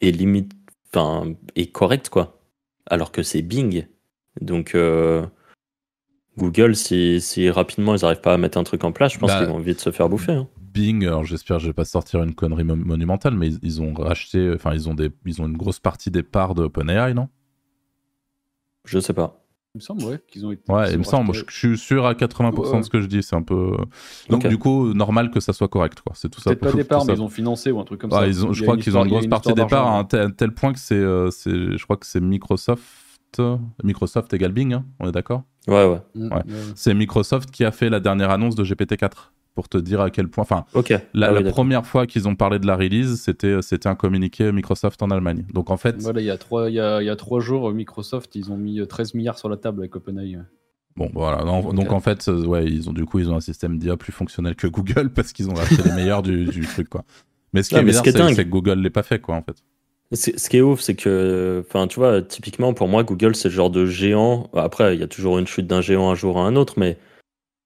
est 0.00 0.10
limite. 0.10 0.52
Enfin, 0.92 1.34
est 1.54 1.70
correct, 1.70 2.08
quoi. 2.08 2.40
Alors 2.86 3.12
que 3.12 3.22
c'est 3.22 3.42
Bing. 3.42 3.86
Donc. 4.40 4.76
Google, 6.38 6.74
si, 6.74 7.20
si, 7.20 7.50
rapidement 7.50 7.94
ils 7.94 8.00
n'arrivent 8.00 8.22
pas 8.22 8.32
à 8.32 8.38
mettre 8.38 8.56
un 8.56 8.64
truc 8.64 8.84
en 8.84 8.92
place, 8.92 9.12
je 9.12 9.18
pense 9.18 9.28
bah, 9.28 9.40
qu'ils 9.40 9.48
vont 9.48 9.58
vite 9.58 9.80
se 9.80 9.90
faire 9.90 10.08
bouffer. 10.08 10.32
Hein. 10.32 10.48
Bing, 10.56 11.04
alors 11.04 11.24
j'espère 11.24 11.58
que 11.58 11.62
je 11.64 11.66
vais 11.66 11.74
pas 11.74 11.84
sortir 11.84 12.22
une 12.22 12.34
connerie 12.34 12.64
monumentale, 12.64 13.34
mais 13.34 13.50
ils, 13.62 13.82
ont 13.82 13.92
racheté, 13.92 14.50
enfin 14.54 14.72
ils 14.72 14.88
ont 14.88 14.94
des, 14.94 15.10
ils 15.26 15.42
ont 15.42 15.46
une 15.46 15.58
grosse 15.58 15.78
partie 15.78 16.10
des 16.10 16.22
parts 16.22 16.54
de 16.54 16.62
OpenAI, 16.62 17.12
non? 17.12 17.28
Je 18.84 18.98
sais 18.98 19.12
pas. 19.12 19.38
Il 19.74 19.78
me 19.78 19.82
semble, 19.82 20.04
ouais, 20.04 20.20
qu'ils 20.28 20.44
ont 20.44 20.52
été. 20.52 20.70
Ouais, 20.70 20.92
il 20.92 20.98
me 20.98 21.02
semble. 21.02 21.32
Je, 21.32 21.44
suis 21.48 21.78
sûr 21.78 22.04
à 22.04 22.12
80% 22.12 22.78
de 22.78 22.82
ce 22.82 22.90
que 22.90 23.00
je 23.00 23.06
dis. 23.06 23.22
C'est 23.22 23.36
un 23.36 23.42
peu. 23.42 23.74
Donc, 24.28 24.46
du 24.46 24.58
coup, 24.58 24.92
normal 24.92 25.30
que 25.30 25.40
ça 25.40 25.54
soit 25.54 25.68
correct, 25.68 26.02
quoi. 26.02 26.12
C'est 26.14 26.28
tout 26.28 26.42
ça. 26.42 26.50
Peut-être 26.50 26.72
pas 26.72 26.72
départ, 26.76 27.04
mais 27.06 27.14
ils 27.14 27.22
ont 27.22 27.28
financé 27.28 27.70
ou 27.70 27.80
un 27.80 27.84
truc 27.84 28.00
comme 28.00 28.10
ça. 28.10 28.30
je 28.30 28.62
crois 28.62 28.76
qu'ils 28.76 28.98
ont 28.98 29.04
une 29.04 29.10
grosse 29.10 29.26
partie 29.26 29.54
départ 29.54 29.86
à 29.86 29.98
un 29.98 30.04
tel, 30.04 30.52
point 30.52 30.72
que 30.72 30.78
c'est. 30.78 30.94
Euh, 30.94 31.30
je 31.30 31.82
crois 31.84 31.96
que 31.96 32.06
c'est 32.06 32.20
Microsoft. 32.20 32.82
Microsoft 33.82 34.34
égale 34.34 34.52
Bing, 34.52 34.74
hein, 34.74 34.84
on 35.00 35.08
est 35.08 35.12
d'accord? 35.12 35.44
Ouais, 35.66 35.86
ouais. 35.86 36.00
Mm, 36.14 36.32
ouais. 36.34 36.42
C'est 36.74 36.92
Microsoft 36.92 37.50
qui 37.50 37.64
a 37.64 37.70
fait 37.70 37.88
la 37.88 37.98
dernière 37.98 38.28
annonce 38.28 38.54
de 38.56 38.62
GPT-4 38.62 39.30
pour 39.54 39.68
te 39.68 39.78
dire 39.78 40.00
à 40.00 40.10
quel 40.10 40.28
point. 40.28 40.42
Enfin, 40.42 40.64
la, 41.14 41.28
ah 41.28 41.42
première 41.44 41.86
fois 41.86 42.06
qu'ils 42.06 42.28
ont 42.28 42.34
parlé 42.34 42.58
de 42.58 42.66
la 42.66 42.76
release, 42.76 43.20
c'était 43.20 43.60
c'était 43.62 43.88
un 43.88 43.94
communiqué 43.94 44.50
Microsoft 44.52 45.02
en 45.02 45.10
Allemagne. 45.10 45.44
Donc 45.52 45.70
en 45.70 45.76
fait, 45.76 45.96
voilà, 46.00 46.20
il 46.20 46.26
y 46.26 46.30
a 46.30 46.38
trois 46.38 46.70
il 46.70 46.74
y 46.74 46.80
a, 46.80 47.02
il 47.02 47.06
y 47.06 47.10
a 47.10 47.16
trois 47.16 47.40
jours, 47.40 47.70
Microsoft 47.72 48.34
ils 48.34 48.50
ont 48.50 48.56
mis 48.56 48.86
13 48.86 49.14
milliards 49.14 49.38
sur 49.38 49.48
la 49.48 49.56
table 49.56 49.80
avec 49.80 49.94
OpenAI. 49.96 50.38
Bon, 50.96 51.10
voilà. 51.14 51.42
donc 51.44 51.90
en 51.90 52.00
fait, 52.00 52.28
euh, 52.28 52.44
ouais, 52.44 52.66
ils 52.66 52.90
ont 52.90 52.92
du 52.92 53.06
coup 53.06 53.18
ils 53.18 53.30
ont 53.30 53.36
un 53.36 53.40
système 53.40 53.78
d'IA 53.78 53.96
plus 53.96 54.12
fonctionnel 54.12 54.54
que 54.56 54.66
Google 54.66 55.10
parce 55.14 55.32
qu'ils 55.32 55.48
ont 55.48 55.54
racheté 55.54 55.82
les 55.82 55.92
meilleurs 55.92 56.22
du, 56.22 56.44
du, 56.44 56.66
truc 56.66 56.88
quoi. 56.88 57.04
Mais 57.52 57.62
ce 57.62 57.70
qui 57.70 57.76
est 57.76 57.82
bizarre, 57.82 58.04
c'est 58.30 58.44
que 58.44 58.50
Google 58.50 58.80
l'ait 58.80 58.90
pas 58.90 59.02
fait 59.02 59.18
quoi 59.18 59.36
en 59.36 59.42
fait. 59.42 59.56
Ce 60.14 60.48
qui 60.50 60.58
est 60.58 60.60
ouf, 60.60 60.80
c'est 60.80 60.94
que, 60.94 61.64
enfin, 61.66 61.86
tu 61.86 61.98
vois, 61.98 62.20
typiquement 62.20 62.74
pour 62.74 62.86
moi, 62.86 63.02
Google, 63.02 63.34
c'est 63.34 63.48
le 63.48 63.54
genre 63.54 63.70
de 63.70 63.86
géant. 63.86 64.50
Après, 64.52 64.94
il 64.94 65.00
y 65.00 65.02
a 65.02 65.06
toujours 65.06 65.38
une 65.38 65.46
chute 65.46 65.66
d'un 65.66 65.80
géant 65.80 66.10
un 66.10 66.14
jour 66.14 66.38
à 66.38 66.42
un 66.42 66.54
autre, 66.54 66.74
mais 66.76 66.98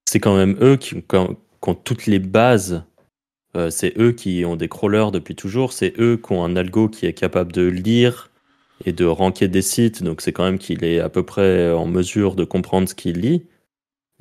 c'est 0.09 0.21
quand 0.21 0.37
même 0.37 0.57
eux 0.61 0.77
qui, 0.77 1.03
toutes 1.75 2.07
les 2.07 2.19
bases. 2.19 2.85
Euh, 3.57 3.71
c'est 3.71 3.99
eux 3.99 4.13
qui 4.13 4.45
ont 4.45 4.57
des 4.57 4.69
crawlers 4.69 5.11
depuis 5.13 5.35
toujours, 5.35 5.73
c'est 5.73 5.99
eux 5.99 6.21
qui 6.23 6.33
ont 6.33 6.45
un 6.45 6.57
algo 6.57 6.89
qui 6.89 7.07
est 7.07 7.15
capable 7.15 7.53
de 7.53 7.63
lire 7.63 8.31
et 8.85 8.93
de 8.93 9.07
ranker 9.07 9.49
des 9.49 9.63
sites, 9.63 10.03
donc 10.03 10.21
c'est 10.21 10.33
quand 10.33 10.45
même 10.45 10.59
qu'il 10.59 10.85
est 10.85 11.01
à 11.01 11.09
peu 11.09 11.23
près 11.23 11.73
en 11.73 11.87
mesure 11.87 12.35
de 12.35 12.45
comprendre 12.45 12.89
ce 12.89 12.95
qu'il 12.95 13.21
lit. 13.21 13.47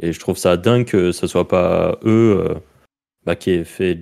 Et 0.02 0.14
je 0.14 0.20
trouve 0.20 0.38
ça 0.38 0.58
dingue 0.58 0.86
que 0.86 1.12
ce 1.12 1.28
soit 1.28 1.48
pas 1.48 2.00
eux 2.04 2.46
euh, 2.50 2.56
bah, 3.26 3.36
qui 3.36 3.52
aient 3.52 3.64
fait 3.64 4.00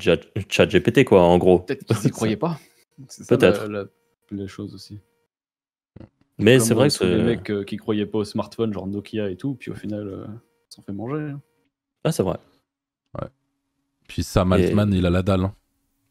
ChatGPT, 0.49 1.03
quoi, 1.06 1.23
en 1.23 1.38
gros. 1.38 1.60
Peut-être 1.60 1.86
qu'ils 1.86 2.06
n'y 2.06 2.10
croyaient 2.12 2.38
pas. 2.38 2.60
Peut-être. 3.27 3.67
La, 3.67 3.86
la, 4.32 4.47
chose 4.47 4.73
aussi. 4.75 4.99
Mais 6.38 6.60
c'est 6.60 6.73
vrai 6.73 6.89
que. 6.89 7.03
Les 7.03 7.23
mecs 7.23 7.49
euh, 7.49 7.63
qui 7.63 7.77
croyaient 7.77 8.06
pas 8.06 8.19
au 8.19 8.23
smartphone, 8.23 8.73
genre 8.73 8.88
Nokia 8.88 9.29
et 9.29 9.36
tout, 9.36 9.56
puis 9.56 9.71
au 9.71 9.75
final, 9.75 10.27
ils 10.69 10.75
s'en 10.75 10.82
fait 10.82 10.93
manger. 10.93 11.32
Hein. 11.32 11.41
Ah, 12.03 12.12
c'est 12.12 12.23
vrai. 12.23 12.38
Puis 14.07 14.23
Sam 14.23 14.53
Altman, 14.53 14.93
il 14.93 15.05
a 15.05 15.09
la 15.09 15.21
dalle. 15.21 15.45
Hein. 15.45 15.53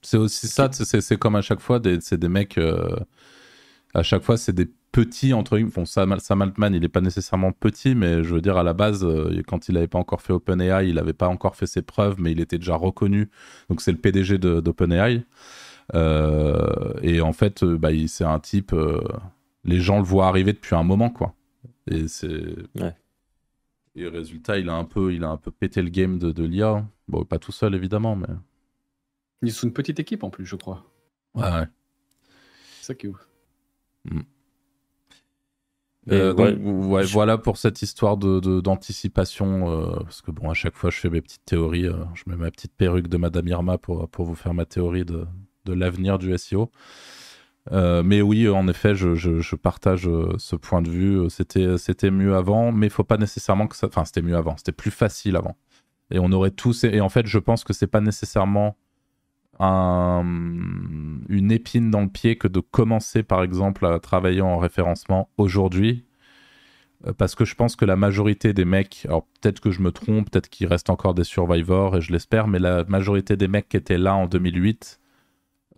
C'est 0.02 0.16
aussi 0.16 0.48
ça, 0.48 0.68
c'est 0.72 1.16
comme 1.16 1.36
à 1.36 1.42
chaque 1.42 1.60
fois, 1.60 1.80
c'est 2.00 2.18
des 2.18 2.28
mecs. 2.28 2.58
Euh, 2.58 2.96
à 3.94 4.02
chaque 4.02 4.22
fois, 4.22 4.36
c'est 4.36 4.52
des 4.52 4.68
petits 4.90 5.32
entre 5.32 5.58
bon, 5.58 5.84
Sam, 5.86 6.18
Sam, 6.18 6.42
Altman, 6.42 6.74
il 6.74 6.80
n'est 6.80 6.88
pas 6.88 7.00
nécessairement 7.00 7.52
petit, 7.52 7.94
mais 7.94 8.24
je 8.24 8.34
veux 8.34 8.40
dire, 8.40 8.56
à 8.56 8.62
la 8.62 8.72
base, 8.72 9.04
euh, 9.04 9.42
quand 9.46 9.68
il 9.68 9.74
n'avait 9.74 9.86
pas 9.86 9.98
encore 9.98 10.20
fait 10.22 10.32
OpenAI, 10.32 10.88
il 10.88 10.96
n'avait 10.96 11.12
pas 11.12 11.28
encore 11.28 11.56
fait 11.56 11.66
ses 11.66 11.82
preuves, 11.82 12.16
mais 12.18 12.32
il 12.32 12.40
était 12.40 12.58
déjà 12.58 12.74
reconnu. 12.74 13.30
Donc, 13.68 13.80
c'est 13.80 13.92
le 13.92 13.98
PDG 13.98 14.38
d'OpenAI. 14.38 15.24
Euh, 15.94 16.94
et 17.02 17.20
en 17.20 17.32
fait, 17.32 17.64
bah, 17.64 17.90
c'est 18.08 18.24
un 18.24 18.40
type. 18.40 18.74
les 19.64 19.80
gens 19.80 19.98
le 19.98 20.04
voient 20.04 20.26
arriver 20.26 20.52
depuis 20.52 20.74
un 20.74 20.84
moment, 20.84 21.10
quoi. 21.10 21.34
Et 21.88 22.08
c'est. 22.08 22.56
Ouais. 22.74 22.94
Et 23.94 24.08
résultat, 24.08 24.58
il 24.58 24.68
a 24.68 24.74
un 24.74 24.84
peu, 24.84 25.12
il 25.12 25.24
a 25.24 25.28
un 25.28 25.36
peu 25.36 25.50
pété 25.50 25.82
le 25.82 25.90
game 25.90 26.18
de, 26.18 26.32
de 26.32 26.44
l'IA. 26.44 26.86
Bon, 27.08 27.24
pas 27.24 27.38
tout 27.38 27.52
seul 27.52 27.74
évidemment, 27.74 28.16
mais. 28.16 28.28
Ils 29.42 29.52
sont 29.52 29.66
une 29.66 29.72
petite 29.72 30.00
équipe 30.00 30.24
en 30.24 30.30
plus, 30.30 30.46
je 30.46 30.56
crois. 30.56 30.84
Ouais, 31.34 31.42
ouais. 31.42 31.66
C'est 32.80 32.86
ça 32.86 32.94
qui 32.94 33.06
est 33.06 33.08
ouf. 33.10 33.28
Mm. 34.04 34.20
Euh, 36.10 36.34
ouais, 36.34 37.04
voilà 37.04 37.38
pour 37.38 37.58
cette 37.58 37.80
histoire 37.82 38.16
de 38.16 38.60
d'anticipation. 38.60 39.70
Euh, 39.70 40.00
parce 40.00 40.20
que 40.22 40.30
bon, 40.30 40.50
à 40.50 40.54
chaque 40.54 40.74
fois, 40.74 40.90
je 40.90 40.98
fais 40.98 41.10
mes 41.10 41.20
petites 41.20 41.44
théories. 41.44 41.86
Euh, 41.86 42.04
je 42.14 42.24
mets 42.26 42.36
ma 42.36 42.50
petite 42.50 42.74
perruque 42.74 43.08
de 43.08 43.16
Madame 43.16 43.46
Irma 43.46 43.78
pour, 43.78 44.08
pour 44.08 44.24
vous 44.24 44.34
faire 44.34 44.54
ma 44.54 44.64
théorie 44.64 45.04
de, 45.04 45.26
de 45.64 45.72
l'avenir 45.72 46.18
du 46.18 46.36
SEO. 46.36 46.70
Euh, 47.70 48.02
mais 48.02 48.22
oui, 48.22 48.48
en 48.48 48.66
effet, 48.66 48.94
je, 48.94 49.56
partage 49.56 50.08
euh, 50.08 50.34
ce 50.38 50.56
point 50.56 50.82
de 50.82 50.90
vue. 50.90 51.30
C'était, 51.30 51.78
c'était 51.78 52.10
mieux 52.10 52.34
avant, 52.34 52.72
mais 52.72 52.86
il 52.86 52.90
faut 52.90 53.04
pas 53.04 53.18
nécessairement 53.18 53.68
que 53.68 53.76
ça. 53.76 53.86
Enfin, 53.86 54.04
c'était 54.04 54.22
mieux 54.22 54.36
avant. 54.36 54.56
C'était 54.56 54.72
plus 54.72 54.90
facile 54.90 55.36
avant. 55.36 55.56
Et 56.10 56.18
on 56.18 56.32
aurait 56.32 56.50
tous. 56.50 56.84
Et 56.84 57.00
en 57.00 57.08
fait, 57.08 57.26
je 57.26 57.38
pense 57.38 57.64
que 57.64 57.72
c'est 57.72 57.86
pas 57.86 58.00
nécessairement 58.00 58.76
un... 59.60 60.24
une 61.28 61.52
épine 61.52 61.90
dans 61.90 62.02
le 62.02 62.08
pied 62.08 62.36
que 62.36 62.48
de 62.48 62.60
commencer, 62.60 63.22
par 63.22 63.42
exemple, 63.42 63.86
à 63.86 63.98
travailler 64.00 64.40
en 64.40 64.58
référencement 64.58 65.30
aujourd'hui. 65.36 66.04
Euh, 67.06 67.12
parce 67.12 67.34
que 67.34 67.44
je 67.44 67.54
pense 67.54 67.76
que 67.76 67.84
la 67.84 67.96
majorité 67.96 68.52
des 68.52 68.64
mecs, 68.64 69.04
alors 69.06 69.26
peut-être 69.40 69.60
que 69.60 69.70
je 69.70 69.80
me 69.82 69.92
trompe, 69.92 70.30
peut-être 70.30 70.48
qu'il 70.48 70.66
reste 70.66 70.90
encore 70.90 71.14
des 71.14 71.24
survivors, 71.24 71.96
et 71.96 72.00
je 72.00 72.12
l'espère, 72.12 72.48
mais 72.48 72.58
la 72.58 72.84
majorité 72.84 73.36
des 73.36 73.48
mecs 73.48 73.68
qui 73.68 73.76
étaient 73.76 73.98
là 73.98 74.14
en 74.14 74.26
2008 74.26 75.00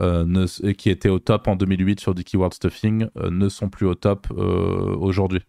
euh, 0.03 0.47
qui 0.77 0.91
étaient 0.91 1.09
au 1.09 1.19
top 1.19 1.47
en 1.49 1.57
2008 1.57 2.01
sur 2.01 2.15
du 2.15 2.25
keyword 2.25 2.53
stuffing 2.53 3.07
euh, 3.17 3.31
ne 3.31 3.49
sont 3.49 3.69
plus 3.69 3.87
au 3.87 3.95
top 3.95 4.27
euh, 4.33 4.97
aujourd'hui. 4.97 5.43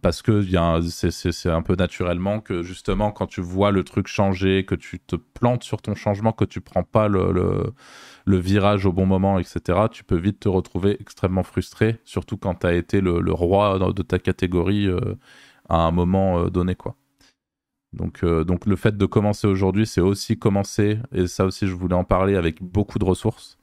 parce 0.00 0.22
que 0.22 0.42
c'est 0.90 1.50
un 1.50 1.62
peu 1.62 1.74
naturellement 1.74 2.40
que 2.40 2.62
justement 2.62 3.10
quand 3.10 3.26
tu 3.26 3.40
vois 3.40 3.70
le 3.70 3.84
truc 3.84 4.06
changer, 4.06 4.64
que 4.64 4.74
tu 4.74 5.00
te 5.00 5.16
plantes 5.16 5.64
sur 5.64 5.82
ton 5.82 5.94
changement, 5.94 6.32
que 6.32 6.44
tu 6.44 6.60
prends 6.60 6.84
pas 6.84 7.08
le, 7.08 7.72
le, 8.24 8.38
virage 8.38 8.86
au 8.86 8.92
bon 8.92 9.06
moment, 9.06 9.38
etc., 9.38 9.86
tu 9.90 10.04
peux 10.04 10.16
vite 10.16 10.40
te 10.40 10.48
retrouver 10.48 10.96
extrêmement 11.00 11.42
frustré, 11.42 11.98
surtout 12.04 12.36
quand 12.36 12.54
tu 12.60 12.66
as 12.66 12.74
été 12.74 13.00
le, 13.00 13.20
le, 13.20 13.32
roi 13.32 13.78
de 13.92 14.02
ta 14.02 14.18
catégorie 14.18 14.88
à 15.68 15.76
un 15.78 15.90
moment 15.90 16.48
donné. 16.48 16.76
quoi. 16.76 16.96
Donc, 17.92 18.24
euh, 18.24 18.44
donc 18.44 18.66
le 18.66 18.76
fait 18.76 18.96
de 18.96 19.06
commencer 19.06 19.46
aujourd'hui, 19.46 19.86
c'est 19.86 20.00
aussi 20.00 20.38
commencer, 20.38 20.98
et 21.12 21.26
ça 21.26 21.44
aussi 21.44 21.66
je 21.66 21.74
voulais 21.74 21.94
en 21.94 22.04
parler, 22.04 22.36
avec 22.36 22.62
beaucoup 22.62 22.98
de 22.98 23.04
ressources. 23.04 23.58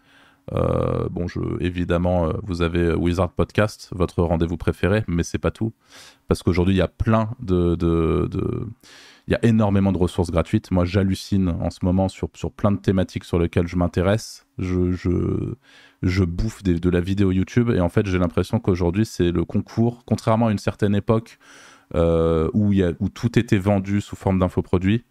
bon, 0.51 1.27
je, 1.27 1.39
évidemment, 1.59 2.31
vous 2.43 2.61
avez 2.61 2.93
Wizard 2.93 3.31
Podcast, 3.31 3.89
votre 3.91 4.23
rendez-vous 4.23 4.57
préféré, 4.57 5.03
mais 5.07 5.23
c'est 5.23 5.37
pas 5.37 5.51
tout. 5.51 5.73
Parce 6.27 6.41
qu'aujourd'hui, 6.41 6.75
il 6.75 6.77
y 6.79 6.81
a 6.81 6.87
plein 6.87 7.29
de, 7.39 7.75
de, 7.75 8.27
il 9.29 9.33
y 9.33 9.35
a 9.35 9.45
énormément 9.45 9.91
de 9.91 9.97
ressources 9.99 10.31
gratuites. 10.31 10.71
Moi, 10.71 10.85
j'hallucine 10.85 11.49
en 11.49 11.69
ce 11.69 11.79
moment 11.83 12.09
sur, 12.09 12.29
sur 12.33 12.51
plein 12.51 12.71
de 12.71 12.79
thématiques 12.79 13.25
sur 13.25 13.37
lesquelles 13.37 13.67
je 13.67 13.75
m'intéresse. 13.75 14.47
Je, 14.57 14.91
je, 14.91 15.53
je 16.01 16.23
bouffe 16.23 16.63
de 16.63 16.89
la 16.89 16.99
vidéo 16.99 17.31
YouTube 17.31 17.69
et 17.69 17.79
en 17.79 17.89
fait, 17.89 18.07
j'ai 18.07 18.17
l'impression 18.17 18.59
qu'aujourd'hui, 18.59 19.05
c'est 19.05 19.31
le 19.31 19.45
concours, 19.45 20.01
contrairement 20.07 20.47
à 20.47 20.51
une 20.51 20.57
certaine 20.57 20.95
époque 20.95 21.37
euh, 21.37 21.68
a, 21.93 22.47
où 22.53 23.09
tout 23.09 23.39
était 23.39 23.57
vendu 23.57 24.01
sous 24.01 24.15
forme 24.15 24.39
d'infoproduits. 24.39 25.03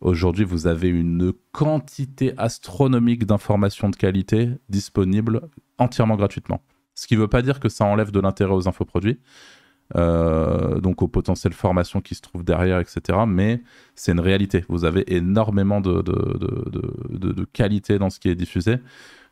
Aujourd'hui, 0.00 0.44
vous 0.44 0.66
avez 0.66 0.88
une 0.88 1.32
quantité 1.52 2.34
astronomique 2.36 3.24
d'informations 3.24 3.88
de 3.88 3.96
qualité 3.96 4.50
disponibles 4.68 5.48
entièrement 5.78 6.16
gratuitement. 6.16 6.62
Ce 6.94 7.06
qui 7.06 7.14
ne 7.14 7.20
veut 7.20 7.28
pas 7.28 7.42
dire 7.42 7.60
que 7.60 7.68
ça 7.68 7.84
enlève 7.84 8.10
de 8.10 8.20
l'intérêt 8.20 8.52
aux 8.52 8.68
infoproduits, 8.68 9.20
euh, 9.94 10.80
donc 10.80 11.02
aux 11.02 11.08
potentielles 11.08 11.52
formations 11.52 12.00
qui 12.00 12.14
se 12.14 12.20
trouvent 12.20 12.44
derrière, 12.44 12.80
etc. 12.80 13.20
Mais 13.26 13.62
c'est 13.94 14.12
une 14.12 14.20
réalité. 14.20 14.64
Vous 14.68 14.84
avez 14.84 15.14
énormément 15.14 15.80
de, 15.80 16.02
qualité 17.52 17.98
dans 17.98 18.10
ce 18.10 18.18
qui 18.18 18.28
est 18.28 18.34
diffusé. 18.34 18.76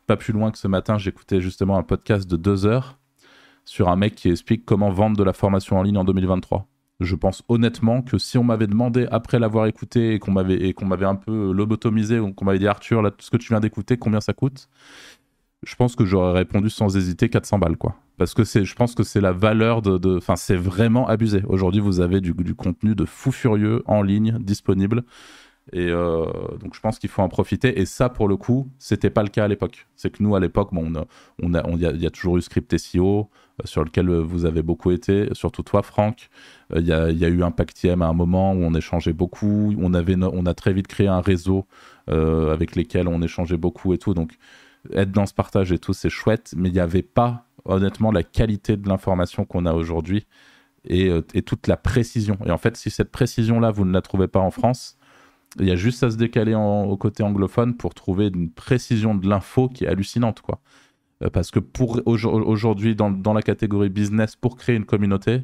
Pas 0.07 0.17
plus 0.17 0.33
loin 0.33 0.51
que 0.51 0.57
ce 0.57 0.67
matin, 0.67 0.97
j'écoutais 0.97 1.41
justement 1.41 1.77
un 1.77 1.83
podcast 1.83 2.29
de 2.29 2.37
deux 2.37 2.65
heures 2.65 2.97
sur 3.65 3.89
un 3.89 3.95
mec 3.95 4.15
qui 4.15 4.29
explique 4.29 4.65
comment 4.65 4.91
vendre 4.91 5.17
de 5.17 5.23
la 5.23 5.33
formation 5.33 5.77
en 5.77 5.83
ligne 5.83 5.97
en 5.97 6.03
2023. 6.03 6.67
Je 6.99 7.15
pense 7.15 7.43
honnêtement 7.49 8.01
que 8.01 8.17
si 8.17 8.37
on 8.37 8.43
m'avait 8.43 8.67
demandé 8.67 9.07
après 9.11 9.37
l'avoir 9.39 9.65
écouté 9.67 10.13
et 10.13 10.19
qu'on 10.19 10.31
m'avait 10.31 10.73
qu'on 10.73 10.89
un 10.91 11.15
peu 11.15 11.51
lobotomisé 11.51 12.19
qu'on 12.35 12.45
m'avait 12.45 12.59
dit 12.59 12.67
Arthur 12.67 13.01
là 13.01 13.11
tout 13.11 13.25
ce 13.25 13.31
que 13.31 13.37
tu 13.37 13.49
viens 13.49 13.59
d'écouter 13.59 13.97
combien 13.97 14.21
ça 14.21 14.33
coûte? 14.33 14.69
Je 15.65 15.75
pense 15.75 15.95
que 15.95 16.05
j'aurais 16.05 16.33
répondu 16.33 16.69
sans 16.69 16.95
hésiter 16.95 17.29
400 17.29 17.59
balles 17.59 17.77
quoi 17.77 17.95
parce 18.17 18.33
que 18.33 18.43
je 18.43 18.75
pense 18.75 18.95
que 18.95 19.03
c'est 19.03 19.21
la 19.21 19.31
valeur 19.31 19.81
de, 19.81 20.17
enfin, 20.17 20.35
c'est 20.35 20.55
vraiment 20.55 21.07
abusé. 21.07 21.43
Aujourd'hui, 21.47 21.81
vous 21.81 21.99
avez 21.99 22.21
du, 22.21 22.33
du, 22.33 22.55
contenu 22.55 22.95
de 22.95 23.05
fou 23.05 23.31
furieux 23.31 23.83
en 23.87 24.01
ligne 24.01 24.37
disponible. 24.39 25.03
Et 25.73 25.89
euh, 25.89 26.25
donc, 26.59 26.75
je 26.75 26.79
pense 26.79 26.99
qu'il 26.99 27.09
faut 27.09 27.21
en 27.21 27.29
profiter. 27.29 27.79
Et 27.79 27.85
ça, 27.85 28.09
pour 28.09 28.27
le 28.27 28.37
coup, 28.37 28.69
c'était 28.77 29.09
pas 29.09 29.23
le 29.23 29.29
cas 29.29 29.45
à 29.45 29.47
l'époque. 29.47 29.87
C'est 29.95 30.11
que 30.11 30.21
nous, 30.21 30.35
à 30.35 30.39
l'époque, 30.39 30.69
bon, 30.71 30.91
on 30.91 30.95
a, 30.99 31.05
on 31.41 31.53
a, 31.53 31.67
on 31.67 31.77
y, 31.77 32.05
a, 32.05 32.09
toujours 32.11 32.37
eu 32.37 32.41
Script 32.41 32.77
SEO, 32.77 33.29
euh, 33.61 33.65
sur 33.65 33.83
lequel 33.83 34.09
vous 34.09 34.45
avez 34.45 34.61
beaucoup 34.61 34.91
été, 34.91 35.29
surtout 35.33 35.63
toi, 35.63 35.81
Franck. 35.81 36.29
Euh, 36.73 36.79
il 36.79 36.87
y, 36.87 36.93
a, 36.93 37.09
y, 37.09 37.25
a, 37.25 37.29
eu 37.29 37.43
Impactiem 37.43 38.01
à 38.01 38.07
un 38.07 38.13
moment 38.13 38.53
où 38.53 38.57
on 38.57 38.73
échangeait 38.75 39.13
beaucoup. 39.13 39.73
On, 39.79 39.93
avait, 39.93 40.15
on 40.17 40.45
a 40.45 40.53
très 40.53 40.73
vite 40.73 40.87
créé 40.87 41.07
un 41.07 41.21
réseau 41.21 41.65
avec 42.07 42.75
lesquels 42.75 43.07
on 43.07 43.23
échangeait 43.23 43.57
beaucoup 43.57 43.91
et 43.93 43.97
tout. 43.97 44.13
Donc, 44.13 44.37
être 44.93 45.11
dans 45.11 45.25
ce 45.25 45.33
partage 45.33 45.71
et 45.71 45.79
tout, 45.79 45.93
c'est 45.93 46.11
chouette, 46.11 46.53
mais 46.55 46.69
il 46.69 46.73
n'y 46.73 46.79
avait 46.79 47.01
pas 47.01 47.45
honnêtement 47.65 48.11
la 48.11 48.21
qualité 48.21 48.77
de 48.77 48.87
l'information 48.87 49.43
qu'on 49.43 49.65
a 49.65 49.73
aujourd'hui 49.73 50.27
euh, 50.91 51.21
et, 51.33 51.41
toute 51.41 51.67
la 51.67 51.77
précision. 51.77 52.37
Et 52.45 52.51
en 52.51 52.57
fait, 52.57 52.77
si 52.77 52.89
cette 52.89 53.11
précision-là, 53.11 53.71
vous 53.71 53.85
ne 53.85 53.93
la 53.93 54.01
trouvez 54.01 54.27
pas 54.27 54.39
en 54.39 54.51
France, 54.51 54.97
il 55.59 55.67
y 55.67 55.71
a 55.71 55.75
juste 55.75 56.03
à 56.03 56.11
se 56.11 56.17
décaler 56.17 56.55
au 56.55 56.97
côté 56.97 57.23
anglophone 57.23 57.75
pour 57.75 57.93
trouver 57.93 58.27
une 58.27 58.51
précision 58.51 59.15
de 59.15 59.27
l'info 59.27 59.69
qui 59.69 59.85
est 59.85 59.87
hallucinante, 59.87 60.41
quoi. 60.41 60.59
Euh, 61.23 61.29
parce 61.29 61.51
que 61.51 61.59
pour 61.59 62.01
aujourd'hui, 62.05 62.95
dans, 62.95 63.09
dans, 63.11 63.33
la 63.33 63.41
catégorie 63.41 63.89
business, 63.89 64.35
pour 64.35 64.57
créer 64.57 64.75
une 64.75 64.85
communauté, 64.85 65.43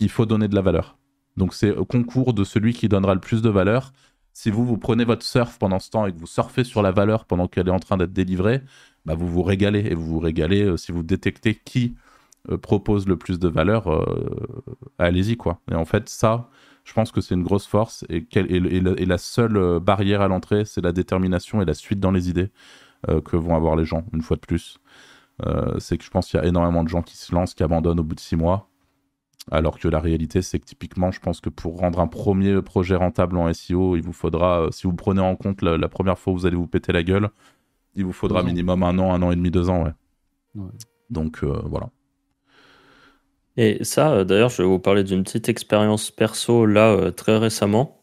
il 0.00 0.10
faut 0.10 0.26
donner 0.26 0.48
de 0.48 0.54
la 0.54 0.60
valeur. 0.60 0.98
Donc 1.36 1.54
c'est 1.54 1.70
au 1.70 1.84
concours 1.84 2.34
de 2.34 2.44
celui 2.44 2.74
qui 2.74 2.88
donnera 2.88 3.14
le 3.14 3.20
plus 3.20 3.42
de 3.42 3.48
valeur. 3.48 3.92
Si 4.32 4.50
vous, 4.50 4.64
vous 4.66 4.78
prenez 4.78 5.04
votre 5.04 5.24
surf 5.24 5.58
pendant 5.58 5.78
ce 5.78 5.90
temps 5.90 6.06
et 6.06 6.12
que 6.12 6.18
vous 6.18 6.26
surfez 6.26 6.64
sur 6.64 6.82
la 6.82 6.92
valeur 6.92 7.24
pendant 7.24 7.48
qu'elle 7.48 7.68
est 7.68 7.72
en 7.72 7.80
train 7.80 7.96
d'être 7.96 8.12
délivrée, 8.12 8.62
bah, 9.06 9.14
vous 9.14 9.28
vous 9.28 9.42
régalez. 9.42 9.86
Et 9.90 9.94
vous 9.94 10.06
vous 10.06 10.20
régalez 10.20 10.62
euh, 10.62 10.76
si 10.76 10.92
vous 10.92 11.02
détectez 11.02 11.54
qui 11.54 11.96
euh, 12.50 12.58
propose 12.58 13.08
le 13.08 13.16
plus 13.16 13.38
de 13.38 13.48
valeur, 13.48 13.88
allez-y 14.98 15.36
quoi. 15.36 15.60
Et 15.70 15.74
en 15.74 15.84
fait, 15.84 16.08
ça, 16.08 16.50
je 16.88 16.94
pense 16.94 17.12
que 17.12 17.20
c'est 17.20 17.34
une 17.34 17.42
grosse 17.42 17.66
force 17.66 18.04
et, 18.08 18.26
et, 18.34 19.06
la, 19.06 19.18
seule 19.18 19.78
barrière 19.80 20.22
à 20.22 20.28
l'entrée, 20.28 20.64
c'est 20.64 20.80
la 20.80 20.92
détermination 20.92 21.60
et 21.60 21.64
la 21.64 21.74
suite 21.74 22.00
dans 22.00 22.10
les 22.10 22.30
idées 22.30 22.50
que 23.24 23.36
vont 23.36 23.54
avoir 23.54 23.76
les 23.76 23.84
gens, 23.84 24.04
une 24.12 24.22
fois 24.22 24.36
de 24.36 24.40
plus. 24.40 24.78
c'est 25.78 25.98
que 25.98 26.04
je 26.04 26.10
pense 26.10 26.28
qu'il 26.28 26.40
y 26.40 26.42
a 26.42 26.46
énormément 26.46 26.82
de 26.82 26.88
gens 26.88 27.02
qui 27.02 27.16
se 27.16 27.34
lancent, 27.34 27.54
qui 27.54 27.62
abandonnent 27.62 28.00
au 28.00 28.04
bout 28.04 28.14
de 28.14 28.20
six 28.20 28.36
mois. 28.36 28.68
Alors 29.50 29.78
que 29.78 29.88
la 29.88 30.00
réalité, 30.00 30.42
c'est 30.42 30.58
que 30.58 30.64
typiquement, 30.64 31.10
je 31.10 31.20
pense 31.20 31.40
que 31.40 31.50
pour 31.50 31.78
rendre 31.78 32.00
un 32.00 32.06
premier 32.06 32.60
projet 32.62 32.96
rentable 32.96 33.36
en 33.36 33.52
SEO, 33.52 33.96
il 33.96 34.02
vous 34.02 34.12
faudra, 34.12 34.68
si 34.72 34.86
vous 34.86 34.94
prenez 34.94 35.20
en 35.20 35.36
compte 35.36 35.62
la 35.62 35.88
première 35.88 36.18
fois 36.18 36.32
où 36.32 36.36
vous 36.36 36.46
allez 36.46 36.56
vous 36.56 36.66
péter 36.66 36.92
la 36.92 37.02
gueule, 37.02 37.30
il 37.94 38.04
vous 38.04 38.12
faudra 38.12 38.42
minimum 38.42 38.82
un 38.82 38.98
an, 38.98 39.12
un 39.12 39.22
an 39.22 39.32
et 39.32 39.36
demi, 39.36 39.50
deux 39.50 39.68
ans, 39.70 39.84
ouais. 39.84 39.92
Donc 41.10 41.42
euh, 41.42 41.60
voilà. 41.64 41.90
Et 43.58 43.84
ça, 43.84 44.12
euh, 44.12 44.24
d'ailleurs, 44.24 44.48
je 44.48 44.62
vais 44.62 44.68
vous 44.68 44.78
parler 44.78 45.04
d'une 45.04 45.22
petite 45.24 45.50
expérience 45.50 46.10
perso 46.10 46.64
là 46.64 46.92
euh, 46.92 47.10
très 47.10 47.36
récemment. 47.36 48.00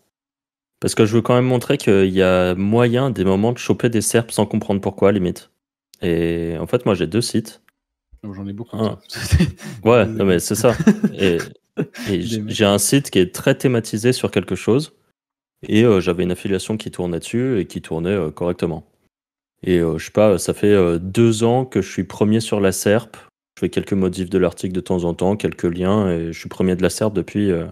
Parce 0.79 0.93
que 0.93 1.05
je 1.05 1.15
veux 1.15 1.21
quand 1.23 1.33
même 1.33 1.45
montrer 1.45 1.77
qu'il 1.77 2.09
y 2.09 2.21
a 2.21 2.53
moyen 2.53 3.09
des 3.09 3.25
moments 3.25 3.53
de 3.53 3.57
choper 3.57 3.89
des 3.89 4.01
serpes 4.01 4.31
sans 4.31 4.45
comprendre 4.45 4.81
pourquoi, 4.81 5.11
limite. 5.11 5.49
Et 6.03 6.55
en 6.59 6.67
fait, 6.67 6.85
moi 6.85 6.93
j'ai 6.93 7.07
deux 7.07 7.21
sites. 7.21 7.63
Oh, 8.23 8.33
j'en 8.33 8.45
ai 8.45 8.53
beaucoup. 8.53 8.77
ouais, 9.83 10.05
non, 10.05 10.25
mais 10.25 10.39
c'est 10.39 10.55
ça. 10.55 10.75
Et, 11.17 11.37
j'ai 12.07 12.65
un 12.65 12.77
site 12.77 13.09
qui 13.09 13.19
est 13.19 13.33
très 13.33 13.55
thématisé 13.55 14.13
sur 14.13 14.29
quelque 14.29 14.55
chose. 14.55 14.93
Et 15.67 15.83
j'avais 15.99 16.23
une 16.23 16.31
affiliation 16.31 16.77
qui 16.77 16.91
tournait 16.91 17.19
dessus 17.19 17.59
et 17.59 17.65
qui 17.65 17.81
tournait 17.81 18.31
correctement. 18.35 18.85
Et 19.65 19.79
euh, 19.79 19.97
je 19.97 20.05
sais 20.05 20.11
pas, 20.11 20.37
ça 20.37 20.53
fait 20.53 20.71
euh, 20.71 20.99
deux 20.99 21.43
ans 21.43 21.65
que 21.65 21.81
je 21.81 21.91
suis 21.91 22.03
premier 22.03 22.39
sur 22.39 22.59
la 22.59 22.71
SERP. 22.71 23.17
Je 23.55 23.61
fais 23.61 23.69
quelques 23.69 23.93
modifs 23.93 24.29
de 24.29 24.37
l'article 24.37 24.73
de 24.73 24.81
temps 24.81 25.05
en 25.05 25.13
temps, 25.13 25.37
quelques 25.37 25.63
liens, 25.63 26.09
et 26.09 26.33
je 26.33 26.39
suis 26.39 26.49
premier 26.49 26.75
de 26.75 26.81
la 26.81 26.89
SERP 26.89 27.13
depuis, 27.13 27.51
euh, 27.51 27.67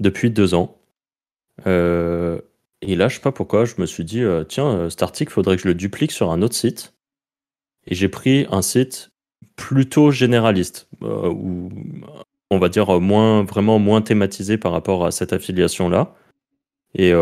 depuis 0.00 0.30
deux 0.30 0.54
ans. 0.54 0.78
et 1.66 2.96
là, 2.96 3.08
je 3.08 3.16
sais 3.16 3.22
pas 3.22 3.32
pourquoi, 3.32 3.64
je 3.64 3.74
me 3.78 3.86
suis 3.86 4.04
dit, 4.04 4.22
tiens, 4.48 4.90
cet 4.90 5.02
article, 5.02 5.32
faudrait 5.32 5.56
que 5.56 5.62
je 5.62 5.68
le 5.68 5.74
duplique 5.74 6.12
sur 6.12 6.30
un 6.30 6.42
autre 6.42 6.54
site. 6.54 6.94
Et 7.86 7.94
j'ai 7.94 8.08
pris 8.08 8.46
un 8.50 8.62
site 8.62 9.10
plutôt 9.56 10.10
généraliste, 10.10 10.88
ou 11.00 11.70
on 12.50 12.58
va 12.58 12.68
dire 12.68 13.00
moins, 13.00 13.42
vraiment 13.44 13.78
moins 13.78 14.02
thématisé 14.02 14.58
par 14.58 14.72
rapport 14.72 15.04
à 15.06 15.10
cette 15.10 15.32
affiliation-là. 15.32 16.14
Et 16.94 17.12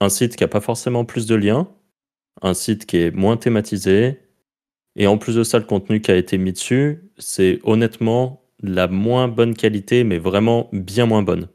un 0.00 0.08
site 0.08 0.36
qui 0.36 0.44
a 0.44 0.48
pas 0.48 0.60
forcément 0.60 1.04
plus 1.04 1.26
de 1.26 1.34
liens, 1.34 1.68
un 2.42 2.54
site 2.54 2.86
qui 2.86 2.98
est 2.98 3.10
moins 3.10 3.36
thématisé. 3.36 4.20
Et 4.96 5.06
en 5.06 5.18
plus 5.18 5.36
de 5.36 5.44
ça, 5.44 5.58
le 5.58 5.64
contenu 5.64 6.00
qui 6.00 6.10
a 6.10 6.16
été 6.16 6.38
mis 6.38 6.52
dessus, 6.52 7.10
c'est 7.18 7.60
honnêtement 7.62 8.42
la 8.62 8.88
moins 8.88 9.28
bonne 9.28 9.54
qualité, 9.54 10.04
mais 10.04 10.18
vraiment 10.18 10.68
bien 10.72 11.06
moins 11.06 11.22
bonne. 11.22 11.48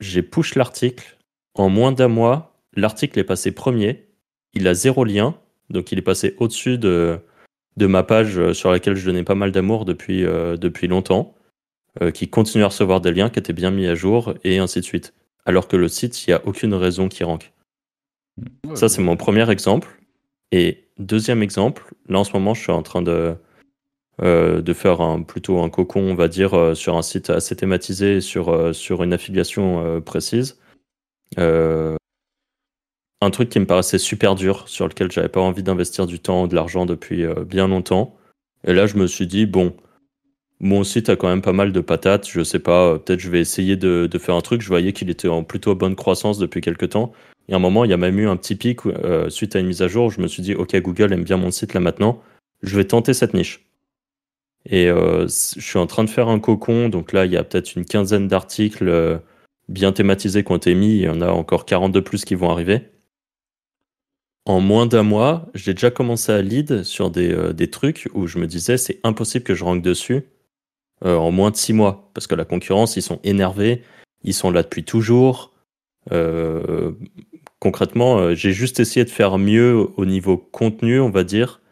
J'ai 0.00 0.22
push 0.22 0.54
l'article. 0.54 1.18
En 1.54 1.68
moins 1.68 1.92
d'un 1.92 2.08
mois, 2.08 2.60
l'article 2.74 3.18
est 3.18 3.24
passé 3.24 3.52
premier. 3.52 4.08
Il 4.54 4.66
a 4.66 4.74
zéro 4.74 5.04
lien. 5.04 5.36
Donc 5.70 5.92
il 5.92 5.98
est 5.98 6.02
passé 6.02 6.34
au-dessus 6.38 6.78
de, 6.78 7.20
de 7.76 7.86
ma 7.86 8.02
page 8.02 8.52
sur 8.52 8.70
laquelle 8.70 8.96
je 8.96 9.06
donnais 9.06 9.24
pas 9.24 9.34
mal 9.34 9.52
d'amour 9.52 9.84
depuis, 9.84 10.24
euh, 10.24 10.56
depuis 10.56 10.88
longtemps, 10.88 11.34
euh, 12.02 12.10
qui 12.10 12.28
continue 12.28 12.64
à 12.64 12.68
recevoir 12.68 13.00
des 13.00 13.12
liens 13.12 13.30
qui 13.30 13.38
étaient 13.38 13.52
bien 13.52 13.70
mis 13.70 13.86
à 13.86 13.94
jour, 13.94 14.34
et 14.44 14.58
ainsi 14.58 14.80
de 14.80 14.84
suite. 14.84 15.14
Alors 15.46 15.68
que 15.68 15.76
le 15.76 15.88
site, 15.88 16.26
il 16.26 16.30
n'y 16.30 16.34
a 16.34 16.46
aucune 16.46 16.74
raison 16.74 17.08
qui 17.08 17.24
rank. 17.24 17.52
Ça, 18.74 18.88
c'est 18.88 19.02
mon 19.02 19.16
premier 19.16 19.48
exemple. 19.50 19.88
Et 20.50 20.83
deuxième 20.98 21.42
exemple, 21.42 21.94
là 22.08 22.18
en 22.18 22.24
ce 22.24 22.32
moment, 22.32 22.54
je 22.54 22.62
suis 22.62 22.72
en 22.72 22.82
train 22.82 23.02
de, 23.02 23.36
euh, 24.22 24.74
faire 24.74 25.00
un, 25.00 25.22
plutôt 25.22 25.60
un 25.60 25.70
cocon, 25.70 26.00
on 26.00 26.14
va 26.14 26.28
dire, 26.28 26.54
euh, 26.54 26.74
sur 26.74 26.96
un 26.96 27.02
site 27.02 27.30
assez 27.30 27.56
thématisé, 27.56 28.20
sur, 28.20 28.50
euh, 28.50 28.72
sur 28.72 29.02
une 29.02 29.12
affiliation 29.12 30.00
précise. 30.02 30.58
un 33.20 33.30
truc 33.30 33.48
qui 33.48 33.58
me 33.58 33.66
paraissait 33.66 33.98
super 33.98 34.34
dur, 34.34 34.68
sur 34.68 34.86
lequel 34.86 35.10
j'avais 35.10 35.30
pas 35.30 35.40
envie 35.40 35.62
d'investir 35.62 36.06
du 36.06 36.20
temps 36.20 36.44
ou 36.44 36.46
de 36.46 36.54
l'argent 36.54 36.84
depuis 36.86 37.24
bien 37.46 37.68
longtemps. 37.68 38.16
Et 38.66 38.74
là, 38.74 38.86
je 38.86 38.96
me 38.98 39.06
suis 39.06 39.26
dit, 39.26 39.46
bon, 39.46 39.74
mon 40.60 40.84
site 40.84 41.08
a 41.08 41.16
quand 41.16 41.28
même 41.28 41.42
pas 41.42 41.52
mal 41.52 41.72
de 41.72 41.80
patates, 41.80 42.28
je 42.28 42.42
sais 42.44 42.58
pas, 42.58 42.98
peut-être 42.98 43.20
je 43.20 43.30
vais 43.30 43.40
essayer 43.40 43.76
de, 43.76 44.06
de 44.10 44.18
faire 44.18 44.34
un 44.34 44.42
truc. 44.42 44.60
Je 44.60 44.68
voyais 44.68 44.92
qu'il 44.92 45.10
était 45.10 45.28
en 45.28 45.42
plutôt 45.42 45.74
bonne 45.74 45.96
croissance 45.96 46.38
depuis 46.38 46.60
quelques 46.60 46.90
temps. 46.90 47.12
Et 47.48 47.52
à 47.52 47.56
un 47.56 47.60
moment, 47.60 47.84
il 47.84 47.90
y 47.90 47.94
a 47.94 47.98
même 47.98 48.18
eu 48.18 48.28
un 48.28 48.36
petit 48.36 48.54
pic 48.54 48.86
euh, 48.86 49.28
suite 49.28 49.54
à 49.56 49.60
une 49.60 49.66
mise 49.66 49.82
à 49.82 49.88
jour. 49.88 50.10
je 50.10 50.20
me 50.20 50.28
suis 50.28 50.42
dit, 50.42 50.54
OK, 50.54 50.74
Google 50.76 51.12
aime 51.12 51.24
bien 51.24 51.36
mon 51.36 51.50
site 51.50 51.74
là 51.74 51.80
maintenant. 51.80 52.22
Je 52.62 52.76
vais 52.76 52.84
tenter 52.84 53.12
cette 53.12 53.34
niche. 53.34 53.66
Et 54.66 54.88
euh, 54.88 55.26
je 55.28 55.60
suis 55.60 55.78
en 55.78 55.86
train 55.86 56.04
de 56.04 56.10
faire 56.10 56.28
un 56.28 56.38
cocon. 56.38 56.88
Donc 56.88 57.12
là, 57.12 57.26
il 57.26 57.32
y 57.32 57.36
a 57.36 57.44
peut-être 57.44 57.76
une 57.76 57.84
quinzaine 57.84 58.28
d'articles 58.28 58.88
euh, 58.88 59.18
bien 59.68 59.92
thématisés 59.92 60.42
qui 60.42 60.52
ont 60.52 60.56
été 60.56 60.74
mis. 60.74 60.96
Il 60.96 61.02
y 61.02 61.08
en 61.08 61.20
a 61.20 61.28
encore 61.28 61.66
42 61.66 62.02
plus 62.02 62.24
qui 62.24 62.34
vont 62.34 62.50
arriver. 62.50 62.80
En 64.46 64.60
moins 64.60 64.86
d'un 64.86 65.02
mois, 65.02 65.46
j'ai 65.54 65.74
déjà 65.74 65.90
commencé 65.90 66.30
à 66.32 66.42
lead 66.42 66.82
sur 66.82 67.10
des, 67.10 67.54
des, 67.54 67.70
trucs 67.70 68.10
où 68.12 68.26
je 68.26 68.38
me 68.38 68.46
disais, 68.46 68.76
c'est 68.76 69.00
impossible 69.02 69.42
que 69.42 69.54
je 69.54 69.64
rank 69.64 69.80
dessus 69.80 70.24
en 71.00 71.30
moins 71.30 71.50
de 71.50 71.56
six 71.56 71.72
mois. 71.72 72.10
Parce 72.12 72.26
que 72.26 72.34
la 72.34 72.44
concurrence, 72.44 72.96
ils 72.96 73.02
sont 73.02 73.20
énervés. 73.24 73.82
Ils 74.22 74.34
sont 74.34 74.50
là 74.50 74.62
depuis 74.62 74.84
toujours. 74.84 75.54
Concrètement, 77.64 78.18
euh, 78.18 78.34
j'ai 78.34 78.52
juste 78.52 78.78
essayé 78.78 79.06
de 79.06 79.10
faire 79.10 79.38
mieux 79.38 79.88
au 79.96 80.04
niveau 80.04 80.36
contenu, 80.36 81.00
on 81.00 81.08
va 81.08 81.24
dire, 81.24 81.62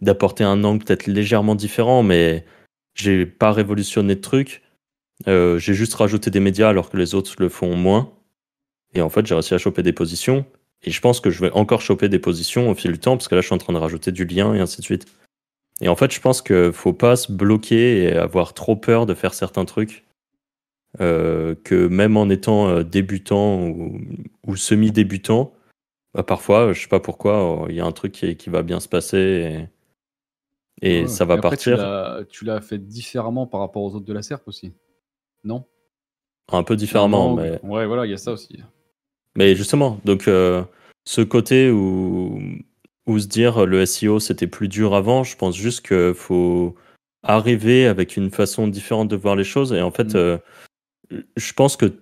d'apporter 0.00 0.44
un 0.44 0.64
angle 0.64 0.82
peut-être 0.82 1.06
légèrement 1.06 1.54
différent, 1.54 2.02
mais 2.02 2.46
j'ai 2.94 3.26
pas 3.26 3.52
révolutionné 3.52 4.14
de 4.14 4.20
trucs. 4.22 4.62
Euh, 5.28 5.58
j'ai 5.58 5.74
juste 5.74 5.92
rajouté 5.92 6.30
des 6.30 6.40
médias 6.40 6.70
alors 6.70 6.88
que 6.88 6.96
les 6.96 7.14
autres 7.14 7.34
le 7.38 7.50
font 7.50 7.76
moins. 7.76 8.14
Et 8.94 9.02
en 9.02 9.10
fait, 9.10 9.26
j'ai 9.26 9.34
réussi 9.34 9.52
à 9.52 9.58
choper 9.58 9.82
des 9.82 9.92
positions. 9.92 10.46
Et 10.84 10.90
je 10.90 11.00
pense 11.02 11.20
que 11.20 11.28
je 11.28 11.42
vais 11.42 11.50
encore 11.52 11.82
choper 11.82 12.08
des 12.08 12.18
positions 12.18 12.70
au 12.70 12.74
fil 12.74 12.92
du 12.92 12.98
temps, 12.98 13.18
parce 13.18 13.28
que 13.28 13.34
là, 13.34 13.42
je 13.42 13.46
suis 13.46 13.54
en 13.54 13.58
train 13.58 13.74
de 13.74 13.78
rajouter 13.78 14.10
du 14.10 14.24
lien 14.24 14.54
et 14.54 14.60
ainsi 14.60 14.80
de 14.80 14.86
suite. 14.86 15.04
Et 15.82 15.88
en 15.88 15.96
fait, 15.96 16.14
je 16.14 16.20
pense 16.20 16.40
qu'il 16.40 16.72
faut 16.72 16.94
pas 16.94 17.16
se 17.16 17.30
bloquer 17.30 18.04
et 18.04 18.12
avoir 18.16 18.54
trop 18.54 18.74
peur 18.74 19.04
de 19.04 19.12
faire 19.12 19.34
certains 19.34 19.66
trucs. 19.66 20.06
Euh, 21.00 21.54
que 21.64 21.86
même 21.86 22.18
en 22.18 22.28
étant 22.28 22.68
euh, 22.68 22.82
débutant 22.82 23.66
ou, 24.46 24.56
semi-débutant, 24.56 25.54
bah, 26.12 26.22
parfois, 26.22 26.72
je 26.74 26.82
sais 26.82 26.88
pas 26.88 27.00
pourquoi, 27.00 27.66
il 27.70 27.74
y 27.74 27.80
a 27.80 27.86
un 27.86 27.92
truc 27.92 28.12
qui, 28.12 28.36
qui 28.36 28.50
va 28.50 28.62
bien 28.62 28.78
se 28.78 28.88
passer 28.88 29.68
et, 30.82 31.02
et 31.02 31.06
ça 31.06 31.24
va 31.24 31.38
partir. 31.38 31.76
Tu 32.28 32.44
l'as 32.44 32.60
fait 32.60 32.78
différemment 32.78 33.46
par 33.46 33.60
rapport 33.60 33.82
aux 33.82 33.94
autres 33.94 34.04
de 34.04 34.12
la 34.12 34.22
SERP 34.22 34.46
aussi, 34.48 34.74
non? 35.44 35.64
Un 36.50 36.64
peu 36.64 36.76
différemment, 36.76 37.34
mais. 37.34 37.58
Ouais, 37.62 37.86
voilà, 37.86 38.04
il 38.04 38.10
y 38.10 38.14
a 38.14 38.18
ça 38.18 38.32
aussi. 38.32 38.58
Mais 39.36 39.54
justement, 39.54 39.98
donc 40.04 40.28
euh, 40.28 40.62
ce 41.04 41.22
côté 41.22 41.70
où, 41.70 42.40
où 43.06 43.18
se 43.18 43.26
dire 43.26 43.64
le 43.64 43.86
SEO 43.86 44.20
c'était 44.20 44.46
plus 44.46 44.68
dur 44.68 44.94
avant, 44.94 45.24
je 45.24 45.36
pense 45.36 45.56
juste 45.56 45.86
qu'il 45.86 46.14
faut 46.14 46.74
arriver 47.22 47.86
avec 47.86 48.16
une 48.16 48.30
façon 48.30 48.68
différente 48.68 49.08
de 49.08 49.16
voir 49.16 49.36
les 49.36 49.44
choses. 49.44 49.72
Et 49.72 49.80
en 49.80 49.90
fait, 49.90 50.14
mm. 50.14 50.16
euh, 50.16 50.38
je 51.36 51.52
pense 51.52 51.76
que 51.76 51.92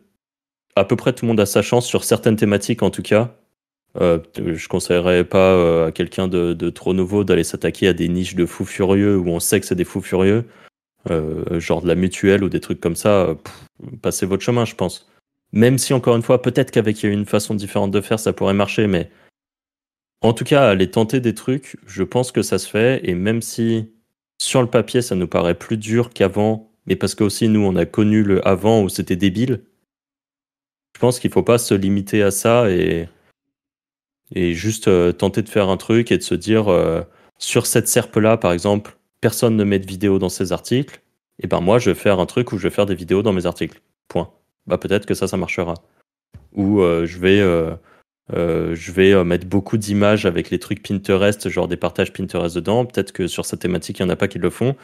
à 0.77 0.85
peu 0.85 0.97
près 0.97 1.13
tout 1.13 1.25
le 1.25 1.29
monde 1.29 1.41
a 1.41 1.47
sa 1.47 1.63
chance 1.63 1.87
sur 1.87 2.05
certaines 2.05 2.37
thématiques 2.37 2.83
en 2.83 2.91
tout 2.91 3.03
cas. 3.03 3.35
Euh, 4.01 4.21
je 4.37 4.69
conseillerais 4.69 5.25
pas 5.25 5.53
euh, 5.53 5.89
à 5.89 5.93
quelqu'un 5.93 6.29
de, 6.29 6.53
de, 6.55 6.71
trop 6.71 6.95
nouveau 6.95 7.25
d'aller 7.25 7.43
s'attaquer 7.43 7.89
à 7.89 7.93
des 7.93 8.09
niches 8.09 8.37
de 8.37 8.47
fous 8.47 8.65
furieux 8.65 9.19
où 9.19 9.29
on 9.29 9.41
sait 9.41 9.59
que 9.59 9.67
c'est 9.67 9.75
des 9.75 9.85
fous 9.85 10.01
furieux, 10.01 10.45
genre 11.09 11.83
de 11.83 11.89
la 11.89 11.97
mutuelle 11.97 12.45
ou 12.45 12.49
des 12.49 12.61
trucs 12.61 12.81
comme 12.81 12.95
ça. 12.95 13.37
passez 14.01 14.27
votre 14.27 14.45
chemin, 14.45 14.65
je 14.65 14.77
pense. 14.77 15.11
Même 15.53 15.79
si, 15.79 15.93
encore 15.93 16.17
une 16.17 16.23
fois, 16.23 16.43
peut-être 16.43 16.71
qu'avec 16.71 17.03
une 17.03 17.27
façon 17.27 17.55
différente 17.55 17.91
de 17.91 18.01
faire, 18.01 18.21
ça 18.21 18.33
pourrait 18.33 18.55
marcher, 18.55 18.87
mais 18.87 19.11
en 20.23 20.33
tout 20.33 20.45
cas, 20.45 20.69
aller 20.69 20.91
tenter 20.91 21.21
des 21.21 21.35
trucs, 21.35 21.77
je 21.87 22.03
pense 22.03 22.31
que 22.31 22.43
ça 22.43 22.59
se 22.59 22.69
fait. 22.69 23.01
Et 23.09 23.15
même 23.15 23.43
si 23.43 23.91
sur 24.41 24.63
le 24.63 24.69
papier, 24.69 25.03
ça 25.03 25.15
nous 25.15 25.27
paraît 25.27 25.55
plus 25.55 25.77
dur 25.77 26.11
qu'avant, 26.13 26.70
mais 26.91 26.97
parce 26.97 27.15
que 27.15 27.23
aussi 27.23 27.49
nous, 27.49 27.61
on 27.61 27.77
a 27.77 27.87
connu 27.87 28.25
le 28.25 28.47
avant 28.47 28.83
où 28.83 28.89
c'était 28.89 29.15
débile, 29.15 29.63
je 30.97 31.01
pense 31.01 31.21
qu'il 31.21 31.31
faut 31.31 31.45
pas 31.45 31.57
se 31.57 31.73
limiter 31.73 32.21
à 32.21 32.33
ça 32.33 32.69
et, 32.69 33.09
et 34.35 34.55
juste 34.55 34.89
euh, 34.89 35.13
tenter 35.13 35.43
de 35.43 35.49
faire 35.49 35.69
un 35.69 35.77
truc 35.77 36.11
et 36.11 36.19
de 36.19 36.23
se 36.23 36.35
dire 36.35 36.67
euh, 36.67 37.03
sur 37.39 37.67
cette 37.67 37.87
serpe-là, 37.87 38.37
par 38.37 38.51
exemple, 38.51 38.99
personne 39.21 39.57
ne 39.57 39.63
met 39.63 39.79
de 39.79 39.87
vidéo 39.87 40.19
dans 40.19 40.29
ses 40.29 40.51
articles. 40.51 41.01
Et 41.41 41.47
ben 41.47 41.61
moi, 41.61 41.79
je 41.79 41.91
vais 41.91 41.95
faire 41.95 42.19
un 42.19 42.27
truc 42.27 42.51
où 42.51 42.59
je 42.59 42.65
vais 42.65 42.75
faire 42.75 42.87
des 42.87 42.97
vidéos 42.97 43.23
dans 43.23 43.33
mes 43.33 43.47
articles. 43.47 43.81
Point 44.09 44.31
bah 44.67 44.77
peut-être 44.77 45.07
que 45.07 45.15
ça, 45.15 45.29
ça 45.29 45.37
marchera. 45.37 45.75
Ou 46.55 46.81
euh, 46.81 47.07
je 47.07 47.19
vais, 47.21 47.39
je 48.31 48.93
vais 48.93 49.25
mettre 49.25 49.47
beaucoup 49.47 49.77
d'images 49.77 50.27
avec 50.27 50.51
les 50.51 50.59
trucs 50.59 50.83
Pinterest, 50.83 51.49
genre 51.49 51.69
des 51.69 51.77
partages 51.77 52.13
Pinterest 52.13 52.57
dedans. 52.57 52.85
Peut-être 52.85 53.13
que 53.13 53.29
sur 53.29 53.47
cette 53.47 53.61
thématique, 53.61 54.01
il 54.01 54.03
n'y 54.03 54.11
en 54.11 54.13
a 54.13 54.17
pas 54.17 54.27
qui 54.27 54.41
le 54.41 54.51
font. 54.51 54.75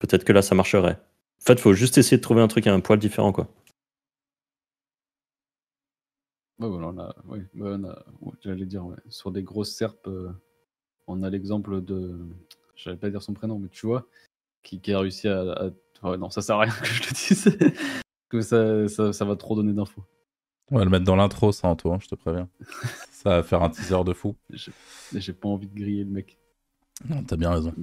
Peut-être 0.00 0.24
que 0.24 0.32
là, 0.32 0.42
ça 0.42 0.56
marcherait. 0.56 0.98
En 1.42 1.44
fait, 1.44 1.54
il 1.54 1.60
faut 1.60 1.72
juste 1.72 1.98
essayer 1.98 2.18
de 2.18 2.22
trouver 2.22 2.40
un 2.40 2.46
truc 2.46 2.68
à 2.68 2.72
un 2.72 2.78
poil 2.78 3.00
différent, 3.00 3.32
quoi. 3.32 3.48
Ouais, 6.60 6.68
voilà, 7.54 8.04
j'allais 8.40 8.66
dire, 8.66 8.84
sur 9.08 9.32
des 9.32 9.42
grosses 9.42 9.74
serpes, 9.74 10.08
on 11.08 11.22
a 11.24 11.30
l'exemple 11.30 11.82
de, 11.82 12.16
j'allais 12.76 12.96
pas 12.96 13.10
dire 13.10 13.22
son 13.22 13.34
prénom, 13.34 13.58
mais 13.58 13.68
tu 13.68 13.86
vois, 13.86 14.06
qui, 14.62 14.80
a 14.92 15.00
réussi 15.00 15.26
à, 15.26 15.72
non, 16.04 16.30
ça 16.30 16.42
sert 16.42 16.56
à 16.56 16.60
rien 16.60 16.72
que 16.72 16.86
je 16.86 17.02
le 17.02 17.12
dise 17.12 17.58
que 18.28 18.40
ça, 18.40 19.12
ça, 19.12 19.24
va 19.24 19.34
trop 19.34 19.56
donner 19.56 19.72
d'infos. 19.72 20.04
On 20.70 20.78
va 20.78 20.84
le 20.84 20.90
mettre 20.90 21.04
dans 21.04 21.16
l'intro, 21.16 21.50
ça, 21.50 21.66
Antoine, 21.68 22.00
je 22.00 22.08
te 22.08 22.14
préviens. 22.14 22.48
ça 23.10 23.30
va 23.30 23.42
faire 23.42 23.62
un 23.62 23.70
teaser 23.70 24.04
de 24.04 24.12
fou. 24.12 24.36
J'ai 25.14 25.32
pas 25.32 25.48
envie 25.48 25.68
de 25.68 25.74
griller 25.74 26.04
le 26.04 26.10
mec. 26.10 26.38
Non, 27.08 27.24
t'as 27.24 27.36
bien 27.36 27.50
raison. 27.50 27.72
T'as 27.72 27.82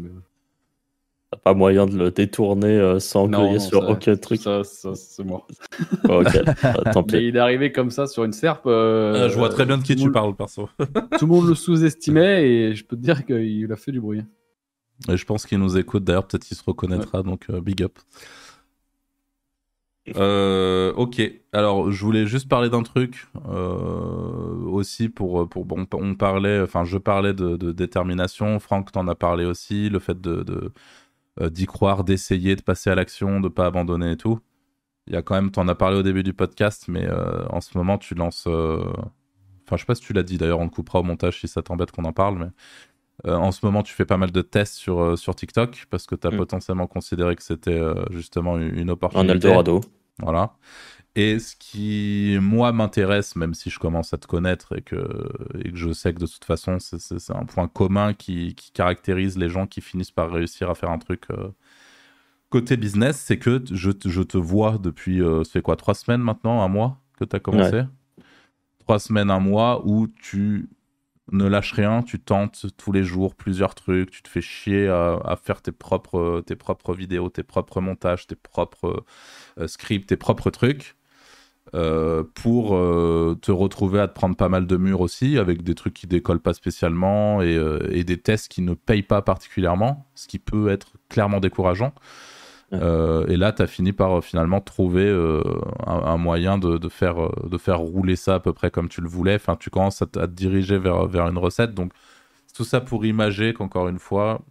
pas 1.38 1.53
moyen 1.53 1.86
de 1.86 1.95
le 1.97 2.11
détourner 2.11 2.67
euh, 2.67 2.99
sans 2.99 3.27
griller 3.27 3.59
sur 3.59 3.88
aucun 3.88 4.15
truc 4.15 4.41
Ça, 4.41 4.63
c'est 4.63 5.23
moi. 5.23 5.45
ok, 6.05 6.39
ah, 6.63 6.91
tant 6.91 7.03
pis. 7.03 7.17
il 7.17 7.36
est 7.36 7.39
arrivé 7.39 7.71
comme 7.71 7.91
ça 7.91 8.07
sur 8.07 8.23
une 8.23 8.34
serpe. 8.34 8.65
Euh, 8.65 9.25
ah, 9.25 9.30
je 9.30 9.38
vois 9.38 9.49
très 9.49 9.65
bien 9.65 9.77
de 9.77 9.84
qui 9.84 9.95
tu 9.95 10.11
parles, 10.11 10.36
perso. 10.36 10.69
tout 10.80 11.25
le 11.25 11.27
monde 11.27 11.47
le 11.47 11.55
sous-estimait 11.55 12.49
et 12.49 12.75
je 12.75 12.84
peux 12.84 12.95
te 12.95 13.01
dire 13.01 13.25
qu'il 13.25 13.71
a 13.71 13.75
fait 13.75 13.91
du 13.91 14.01
bruit. 14.01 14.23
Et 15.07 15.17
je 15.17 15.25
pense 15.25 15.45
qu'il 15.45 15.59
nous 15.59 15.77
écoute 15.77 16.03
d'ailleurs, 16.03 16.27
peut-être 16.27 16.43
qu'il 16.43 16.57
se 16.57 16.63
reconnaîtra, 16.63 17.23
donc 17.23 17.45
euh, 17.49 17.61
big 17.61 17.84
up. 17.84 17.97
Euh, 20.17 20.91
ok, 20.93 21.21
alors 21.53 21.91
je 21.91 22.03
voulais 22.03 22.25
juste 22.25 22.49
parler 22.49 22.69
d'un 22.69 22.82
truc 22.82 23.27
euh, 23.47 24.65
aussi 24.65 25.07
pour, 25.07 25.47
pour 25.47 25.65
bon, 25.65 25.86
on 25.93 26.15
parlait, 26.15 26.61
enfin 26.61 26.84
je 26.84 26.97
parlais 26.97 27.34
de, 27.34 27.71
détermination, 27.71 28.59
Franck 28.59 28.91
t'en 28.91 29.07
a 29.07 29.13
parlé 29.13 29.45
aussi, 29.45 29.88
le 29.89 29.99
fait 29.99 30.19
de 30.19 30.71
euh, 31.41 31.49
d'y 31.49 31.65
croire, 31.65 32.03
d'essayer, 32.03 32.55
de 32.55 32.61
passer 32.61 32.89
à 32.89 32.95
l'action, 32.95 33.39
de 33.39 33.47
pas 33.47 33.65
abandonner 33.65 34.11
et 34.11 34.17
tout. 34.17 34.39
Il 35.07 35.13
y 35.13 35.17
a 35.17 35.21
quand 35.21 35.35
même, 35.35 35.51
t'en 35.51 35.67
as 35.67 35.75
parlé 35.75 35.97
au 35.97 36.03
début 36.03 36.23
du 36.23 36.33
podcast, 36.33 36.85
mais 36.87 37.07
en 37.49 37.61
ce 37.61 37.75
moment 37.75 37.97
tu 37.97 38.13
lances, 38.13 38.45
enfin 38.45 39.71
je 39.71 39.77
sais 39.77 39.85
pas 39.85 39.95
si 39.95 40.03
tu 40.03 40.13
l'as 40.13 40.21
dit 40.21 40.37
d'ailleurs, 40.37 40.59
on 40.59 40.65
le 40.65 40.69
coupera 40.69 40.99
au 40.99 41.03
montage 41.03 41.39
si 41.39 41.47
ça 41.47 41.63
t'embête 41.63 41.91
qu'on 41.91 42.05
en 42.05 42.13
parle, 42.13 42.37
mais 42.37 43.33
en 43.33 43.51
ce 43.51 43.65
moment, 43.65 43.81
tu 43.81 43.91
fais 43.95 44.05
pas 44.05 44.17
mal 44.17 44.31
de 44.31 44.41
tests 44.43 44.75
sur, 44.75 45.17
sur 45.17 45.33
TikTok 45.33 45.87
parce 45.89 46.05
que 46.05 46.13
tu 46.13 46.27
as 46.27 46.31
mm. 46.31 46.37
potentiellement 46.37 46.85
considéré 46.85 47.35
que 47.35 47.41
c'était 47.41 47.81
justement 48.11 48.59
une 48.59 48.91
opportunité. 48.91 49.31
Un 49.31 49.33
Eldorado. 49.33 49.81
Voilà. 50.21 50.53
Et 51.20 51.38
ce 51.39 51.53
qui, 51.57 52.38
moi, 52.39 52.72
m'intéresse, 52.72 53.36
même 53.36 53.53
si 53.53 53.70
je 53.70 53.78
commence 53.78 54.13
à 54.13 54.17
te 54.17 54.26
connaître 54.26 54.78
et 54.78 54.82
que, 54.82 55.30
et 55.65 55.70
que 55.70 55.76
je 55.76 55.91
sais 55.91 56.13
que 56.13 56.20
de 56.20 56.26
toute 56.26 56.45
façon, 56.45 56.78
c'est 56.80 57.36
un 57.36 57.43
point 57.43 57.67
commun 57.67 58.13
qui, 58.13 58.55
qui, 58.55 58.72
caractérise 58.72 59.38
les 59.38 59.49
gens 59.49 59.67
qui 59.67 59.82
finissent 59.82 60.11
par 60.11 60.32
réussir 60.32 60.70
à 60.70 60.76
faire 60.76 60.91
un 60.91 60.97
truc 60.97 61.26
euh, 61.32 61.49
côté 62.49 62.78
business, 62.78 63.17
c'est 63.17 63.38
que 63.38 63.61
je, 63.70 63.91
je, 64.05 64.22
te 64.22 64.38
vois 64.38 64.78
depuis, 64.78 65.22
euh, 65.22 65.43
c'est 65.43 65.61
quoi, 65.61 65.76
trois 65.76 65.93
semaines 65.93 66.22
maintenant, 66.22 66.61
un 66.61 66.70
mois 66.70 67.01
que 67.17 67.26
tu 67.26 67.36
as 67.36 67.41
commencé 67.41 67.84
Trois 68.80 68.99
semaines, 68.99 69.30
un 69.30 69.41
mois 69.41 69.86
où 69.86 70.07
tu 70.07 70.70
ne 71.34 71.45
lâches 71.49 71.74
rien, 71.74 72.01
tu 72.01 72.22
tentes 72.22 72.67
tous 72.78 72.93
les 72.93 73.03
jours 73.03 73.36
plusieurs 73.36 73.76
trucs, 73.76 74.09
tu 74.09 74.22
te 74.22 74.30
fais 74.30 74.41
chier 74.41 74.88
à, 74.88 75.38
faire 75.43 75.61
tes 75.61 75.74
propres, 75.74 76.41
tes 76.45 76.55
propres 76.55 76.93
vidéos, 76.93 77.28
tes 77.28 77.43
propres 77.43 77.82
montages, 77.82 78.26
tes 78.26 78.38
propres 78.38 79.03
euh, 79.59 79.67
scripts, 79.67 80.07
tes 80.07 80.15
propres 80.15 80.49
trucs. 80.49 80.95
Euh, 81.76 82.24
pour 82.34 82.76
euh, 82.76 83.38
te 83.41 83.51
retrouver 83.51 83.99
à 83.99 84.07
te 84.07 84.13
prendre 84.13 84.36
pas 84.36 84.49
mal 84.49 84.65
de 84.65 84.78
murs 84.78 85.01
aussi, 85.01 85.38
avec 85.38 85.61
des 85.61 85.76
trucs 85.76 85.93
qui 85.93 86.07
décollent 86.07 86.39
pas 86.39 86.53
spécialement 86.53 87.41
et, 87.41 88.03
des 88.03 88.17
tests 88.17 88.47
qui 88.47 88.61
ne 88.61 88.74
payent 88.74 89.03
pas 89.03 89.22
particulièrement, 89.22 90.07
ce 90.15 90.28
qui 90.28 90.39
peut 90.39 90.70
être 90.70 90.93
clairement 91.09 91.39
décourageant. 91.39 91.93
Euh, 92.74 93.26
et 93.28 93.38
là, 93.38 93.51
tu 93.51 93.61
as 93.61 93.67
fini 93.67 93.93
par 93.93 94.17
euh, 94.17 94.22
finalement 94.22 94.61
trouver 94.61 95.05
euh, 95.05 95.41
un, 95.86 96.17
moyen 96.17 96.57
de, 96.57 96.89
faire, 96.89 97.30
de 97.43 97.57
faire 97.57 97.80
rouler 97.80 98.15
ça 98.15 98.36
à 98.36 98.39
peu 98.39 98.53
près 98.53 98.72
comme 98.72 98.89
tu 98.89 99.01
le 99.01 99.07
voulais. 99.07 99.36
Enfin, 99.36 99.55
tu 99.55 99.70
commences 99.70 100.01
à, 100.01 100.05
te 100.05 100.26
diriger 100.28 100.78
vers, 100.78 101.07
vers 101.07 101.28
une 101.28 101.38
recette. 101.38 101.74
Donc, 101.74 101.93
tout 102.53 102.63
ça 102.63 102.82
pour 102.82 103.05
imager 103.05 103.53
qu'encore 103.53 103.88
une 103.88 103.99
fois, 103.99 104.41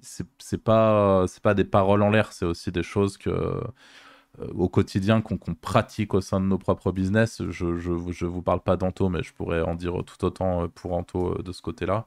c'est 0.00 0.62
pas, 0.62 1.26
pas 1.42 1.54
des 1.54 1.64
paroles 1.64 2.02
en 2.02 2.10
l'air, 2.10 2.32
c'est 2.32 2.46
aussi 2.46 2.72
des 2.72 2.82
choses 2.82 3.18
que 3.18 3.60
au 4.54 4.68
quotidien 4.68 5.20
qu'on 5.20 5.38
pratique 5.54 6.14
au 6.14 6.20
sein 6.20 6.40
de 6.40 6.46
nos 6.46 6.58
propres 6.58 6.92
business. 6.92 7.42
Je, 7.50 7.76
je 7.76 8.26
vous 8.26 8.42
parle 8.42 8.60
pas 8.60 8.76
d'Anto, 8.76 9.08
mais 9.08 9.22
je 9.22 9.32
pourrais 9.34 9.62
en 9.62 9.74
dire 9.74 9.94
tout 10.06 10.24
autant 10.24 10.68
pour 10.68 10.92
Anto 10.94 11.42
de 11.42 11.52
ce 11.52 11.62
côté-là 11.62 12.06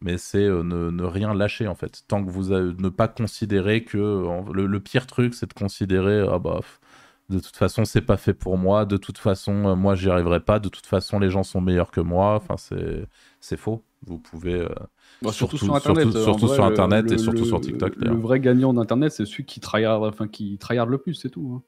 mais 0.00 0.18
c'est 0.18 0.38
euh, 0.44 0.62
ne, 0.62 1.04
rien 1.04 1.34
lâcher 1.34 1.68
en 1.68 1.74
fait. 1.74 2.04
Tant 2.08 2.24
que 2.24 2.30
vous 2.30 2.50
ne 2.50 2.88
pas 2.88 3.08
considérer 3.08 3.84
que 3.84 3.98
le, 4.52 4.80
pire 4.80 5.06
truc, 5.06 5.34
c'est 5.34 5.48
de 5.48 5.54
considérer 5.54 6.24
ah 6.30 6.38
bah 6.38 6.60
de 7.28 7.40
toute 7.40 7.56
façon 7.56 7.84
c'est 7.84 8.02
pas 8.02 8.16
fait 8.16 8.34
pour 8.34 8.56
moi, 8.58 8.84
de 8.86 8.96
toute 8.96 9.18
façon 9.18 9.66
euh, 9.66 9.74
moi 9.76 9.94
j'y 9.96 10.10
arriverai 10.10 10.40
pas, 10.40 10.60
de 10.60 10.68
toute 10.68 10.86
façon 10.86 11.18
les 11.18 11.30
gens 11.30 11.42
sont 11.42 11.60
meilleurs 11.60 11.90
que 11.90 12.00
moi. 12.00 12.34
Enfin 12.36 12.56
c'est 12.56 13.06
c'est 13.46 13.56
faux. 13.56 13.84
Vous 14.04 14.18
pouvez 14.18 14.54
euh, 14.54 14.68
bah, 15.22 15.30
surtout, 15.32 15.56
sur 15.56 15.74
internet, 15.74 16.10
surtout, 16.10 16.48
sur 16.48 16.64
internet 16.64 17.12
et 17.12 17.18
surtout 17.18 17.44
sur 17.44 17.60
TikTok. 17.60 17.94
Le, 17.96 18.14
vrai 18.14 18.40
gagnant 18.40 18.74
d'internet, 18.74 19.12
c'est 19.12 19.24
celui 19.24 19.44
qui 19.44 19.60
tryhard, 19.60 20.02
enfin 20.02 20.26
qui 20.26 20.58
tryhard 20.58 20.86
le 20.86 20.98
plus, 20.98 21.14
c'est 21.14 21.30
tout. 21.30 21.52
Hein. 21.54 21.62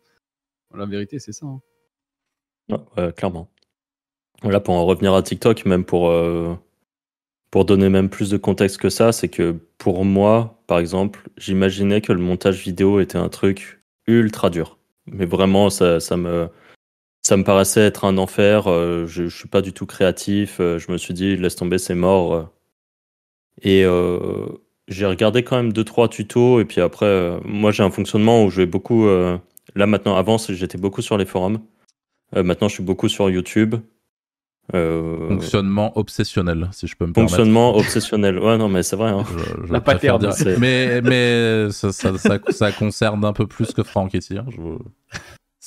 La 0.76 0.86
vérité, 0.86 1.20
c'est 1.20 1.32
ça. 1.32 1.46
Hein. 1.46 3.12
clairement. 3.12 3.48
Là, 4.42 4.60
pour 4.60 4.74
en 4.74 4.84
revenir 4.84 5.14
à 5.14 5.22
TikTok, 5.22 5.66
même 5.66 5.84
pour 5.84 6.12
pour 7.50 7.64
donner 7.64 7.88
même 7.88 8.10
plus 8.10 8.28
de 8.30 8.36
contexte 8.36 8.78
que 8.78 8.90
ça, 8.90 9.12
c'est 9.12 9.28
que 9.28 9.56
pour 9.78 10.04
moi, 10.04 10.60
par 10.66 10.80
exemple, 10.80 11.28
j'imaginais 11.36 12.00
que 12.00 12.12
le 12.12 12.20
montage 12.20 12.62
vidéo 12.62 13.00
était 13.00 13.18
un 13.18 13.28
truc 13.28 13.82
ultra 14.06 14.50
dur. 14.50 14.78
Mais 15.06 15.24
vraiment, 15.24 15.70
ça, 15.70 16.00
ça 16.00 16.16
me 16.16 16.50
ça 17.28 17.36
me 17.36 17.44
paraissait 17.44 17.82
être 17.82 18.04
un 18.04 18.16
enfer. 18.18 18.64
je, 18.64 19.06
je 19.06 19.28
suis 19.28 19.48
pas 19.48 19.60
du 19.60 19.72
tout 19.72 19.86
créatif. 19.86 20.56
je 20.58 20.92
me 20.92 20.96
suis 20.96 21.14
dit, 21.14 21.36
laisse 21.36 21.56
tomber, 21.56 21.78
c'est 21.78 21.94
mort. 21.94 22.50
Et 23.62 23.84
j'ai 24.88 25.06
regardé 25.06 25.42
quand 25.42 25.56
même 25.56 25.72
deux 25.72 25.84
trois 25.84 26.08
tutos. 26.08 26.60
Et 26.60 26.64
puis 26.64 26.80
après, 26.80 27.38
moi 27.44 27.70
j'ai 27.70 27.82
un 27.82 27.90
fonctionnement 27.90 28.44
où 28.44 28.50
je 28.50 28.62
vais 28.62 28.66
beaucoup. 28.66 29.06
là 29.06 29.86
maintenant, 29.86 30.16
avant 30.16 30.38
j'étais 30.38 30.78
beaucoup 30.78 31.02
sur 31.02 31.18
les 31.18 31.26
forums. 31.26 31.60
maintenant 32.34 32.68
je 32.68 32.74
suis 32.74 32.84
beaucoup 32.84 33.08
sur 33.08 33.28
YouTube. 33.28 33.76
Euh, 34.74 35.28
Fonctionnement 35.28 35.96
obsessionnel, 35.96 36.68
si 36.72 36.86
je 36.86 36.94
peux 36.94 37.06
me 37.06 37.12
permettre. 37.12 37.34
Fonctionnement 37.34 37.74
obsessionnel, 37.74 38.38
ouais, 38.38 38.58
non, 38.58 38.68
mais 38.68 38.82
c'est 38.82 38.96
vrai. 38.96 39.10
Hein. 39.10 39.24
La 39.70 39.80
pattern. 39.80 40.30
Mais, 40.58 41.00
mais 41.00 41.70
ça, 41.70 41.90
ça, 41.92 42.12
ça, 42.50 42.72
concerne 42.72 43.24
un 43.24 43.32
peu 43.32 43.46
plus 43.46 43.72
que 43.72 43.82
Franck 43.82 44.12
ici. 44.12 44.36
Hein. 44.36 44.44
Je, 44.50 44.60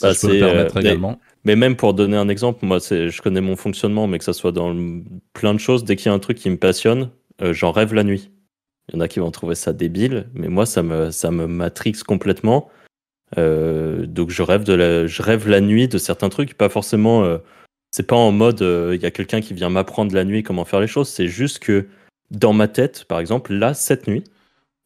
bah, 0.02 0.14
je 0.14 0.22
peux 0.22 0.34
me 0.34 0.40
permettre 0.40 0.78
euh, 0.78 0.82
également. 0.82 1.20
Mais, 1.44 1.56
même 1.56 1.76
pour 1.76 1.94
donner 1.94 2.18
un 2.18 2.30
exemple, 2.30 2.66
moi, 2.66 2.80
je 2.80 3.22
connais 3.22 3.42
mon 3.42 3.56
fonctionnement, 3.56 4.08
mais 4.08 4.20
que 4.20 4.24
ça 4.24 4.34
soit 4.34 4.52
dans 4.52 4.76
plein 5.34 5.54
de 5.54 5.60
choses, 5.60 5.84
dès 5.84 5.96
qu'il 5.96 6.08
y 6.08 6.10
a 6.10 6.14
un 6.14 6.20
truc 6.20 6.38
qui 6.38 6.50
me 6.50 6.58
passionne, 6.58 7.10
euh, 7.42 7.54
j'en 7.54 7.72
rêve 7.72 7.94
la 7.94 8.04
nuit. 8.04 8.32
Il 8.90 8.96
y 8.96 8.98
en 8.98 9.02
a 9.02 9.08
qui 9.08 9.20
vont 9.20 9.32
trouver 9.32 9.56
ça 9.56 9.74
débile, 9.74 10.28
mais 10.34 10.50
moi, 10.50 10.66
ça 10.66 10.84
me, 10.84 11.12
ça 11.12 11.32
me 11.32 11.48
matrixe 11.48 12.04
complètement. 12.04 12.70
donc, 13.38 14.30
je 14.30 14.44
rêve, 14.44 14.64
de 14.64 14.74
la, 14.74 15.08
je 15.08 15.22
rêve 15.22 15.48
la 15.48 15.62
nuit 15.62 15.88
de 15.88 15.98
certains 15.98 16.30
trucs, 16.30 16.56
pas 16.56 16.70
forcément 16.70 17.40
c'est 17.92 18.08
pas 18.08 18.16
en 18.16 18.32
mode 18.32 18.62
euh, 18.62 18.96
il 18.96 19.02
y 19.02 19.06
a 19.06 19.12
quelqu'un 19.12 19.42
qui 19.42 19.54
vient 19.54 19.70
m'apprendre 19.70 20.16
la 20.16 20.24
nuit 20.24 20.44
comment 20.44 20.66
faire 20.66 20.80
les 20.80 20.88
choses. 20.88 21.10
C'est 21.10 21.28
juste 21.28 21.60
que 21.60 21.88
dans 22.32 22.54
ma 22.54 22.68
tête, 22.70 23.04
par 23.06 23.20
exemple, 23.20 23.54
là, 23.54 23.74
cette 23.74 24.08
nuit, 24.08 24.24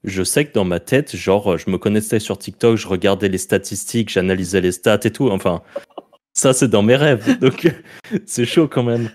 je 0.03 0.23
sais 0.23 0.45
que 0.45 0.53
dans 0.53 0.65
ma 0.65 0.79
tête, 0.79 1.15
genre, 1.15 1.57
je 1.57 1.69
me 1.69 1.77
connaissais 1.77 2.19
sur 2.19 2.37
TikTok, 2.37 2.77
je 2.77 2.87
regardais 2.87 3.29
les 3.29 3.37
statistiques, 3.37 4.09
j'analysais 4.09 4.61
les 4.61 4.71
stats 4.71 4.99
et 5.03 5.11
tout. 5.11 5.29
Enfin, 5.29 5.61
ça, 6.36 6.53
c'est 6.53 6.67
dans 6.67 6.83
mes 6.83 6.95
rêves. 6.95 7.39
Donc, 7.41 7.73
c'est 8.25 8.45
chaud 8.45 8.67
quand 8.67 8.83
même. 8.83 9.09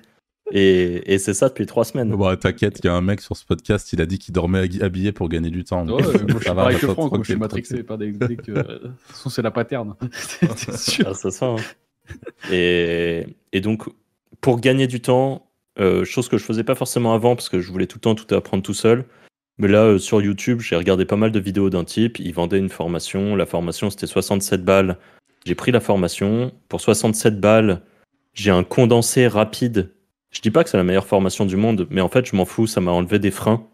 Et, 0.52 1.14
et 1.14 1.18
c'est 1.18 1.34
ça 1.34 1.48
depuis 1.48 1.66
trois 1.66 1.84
semaines. 1.84 2.16
Bah, 2.16 2.36
T'inquiète, 2.36 2.80
il 2.82 2.86
y 2.86 2.88
a 2.88 2.94
un 2.94 3.02
mec 3.02 3.20
sur 3.20 3.36
ce 3.36 3.44
podcast, 3.44 3.92
il 3.92 4.00
a 4.00 4.06
dit 4.06 4.18
qu'il 4.18 4.34
dormait 4.34 4.68
habillé 4.82 5.12
pour 5.12 5.28
gagner 5.28 5.50
du 5.50 5.62
temps. 5.62 5.86
Ouais, 5.86 6.02
moi, 6.02 6.12
je 6.12 6.38
suis 6.38 6.54
pareil 6.54 6.78
que 6.78 6.88
Franck, 6.88 7.18
je 7.18 7.30
suis 7.30 7.36
matrixé 7.36 7.84
par 7.84 7.98
des. 7.98 8.12
que... 8.12 8.24
De 8.24 8.62
toute 8.62 8.92
façon, 9.04 9.30
c'est 9.30 9.42
la 9.42 9.52
paterne. 9.52 9.94
c'est 10.56 10.76
sûr. 10.76 11.06
Ah, 11.08 11.14
ça 11.14 11.30
sent. 11.30 11.44
Hein. 11.44 11.56
Et, 12.50 13.60
donc, 13.60 13.84
pour 14.40 14.60
gagner 14.60 14.88
du 14.88 15.00
temps, 15.00 15.46
euh, 15.78 16.04
chose 16.04 16.28
que 16.28 16.38
je 16.38 16.44
faisais 16.44 16.64
pas 16.64 16.74
forcément 16.74 17.14
avant 17.14 17.36
parce 17.36 17.48
que 17.48 17.60
je 17.60 17.70
voulais 17.70 17.86
tout 17.86 17.98
le 17.98 18.00
temps 18.00 18.16
tout 18.16 18.34
apprendre 18.34 18.64
tout 18.64 18.74
seul. 18.74 19.04
Mais 19.58 19.68
là, 19.68 19.84
euh, 19.84 19.98
sur 19.98 20.20
YouTube, 20.20 20.60
j'ai 20.60 20.74
regardé 20.74 21.04
pas 21.04 21.16
mal 21.16 21.30
de 21.30 21.38
vidéos 21.38 21.70
d'un 21.70 21.84
type. 21.84 22.18
Il 22.18 22.32
vendait 22.32 22.58
une 22.58 22.70
formation. 22.70 23.36
La 23.36 23.46
formation, 23.46 23.90
c'était 23.90 24.06
67 24.06 24.64
balles. 24.64 24.98
J'ai 25.44 25.54
pris 25.54 25.72
la 25.72 25.80
formation. 25.80 26.52
Pour 26.68 26.80
67 26.80 27.40
balles, 27.40 27.82
j'ai 28.34 28.50
un 28.50 28.64
condensé 28.64 29.26
rapide. 29.26 29.92
Je 30.30 30.40
dis 30.40 30.50
pas 30.50 30.64
que 30.64 30.70
c'est 30.70 30.76
la 30.76 30.84
meilleure 30.84 31.06
formation 31.06 31.46
du 31.46 31.56
monde, 31.56 31.86
mais 31.90 32.00
en 32.00 32.08
fait, 32.08 32.26
je 32.26 32.36
m'en 32.36 32.44
fous. 32.44 32.66
Ça 32.66 32.80
m'a 32.80 32.92
enlevé 32.92 33.18
des 33.18 33.30
freins 33.30 33.66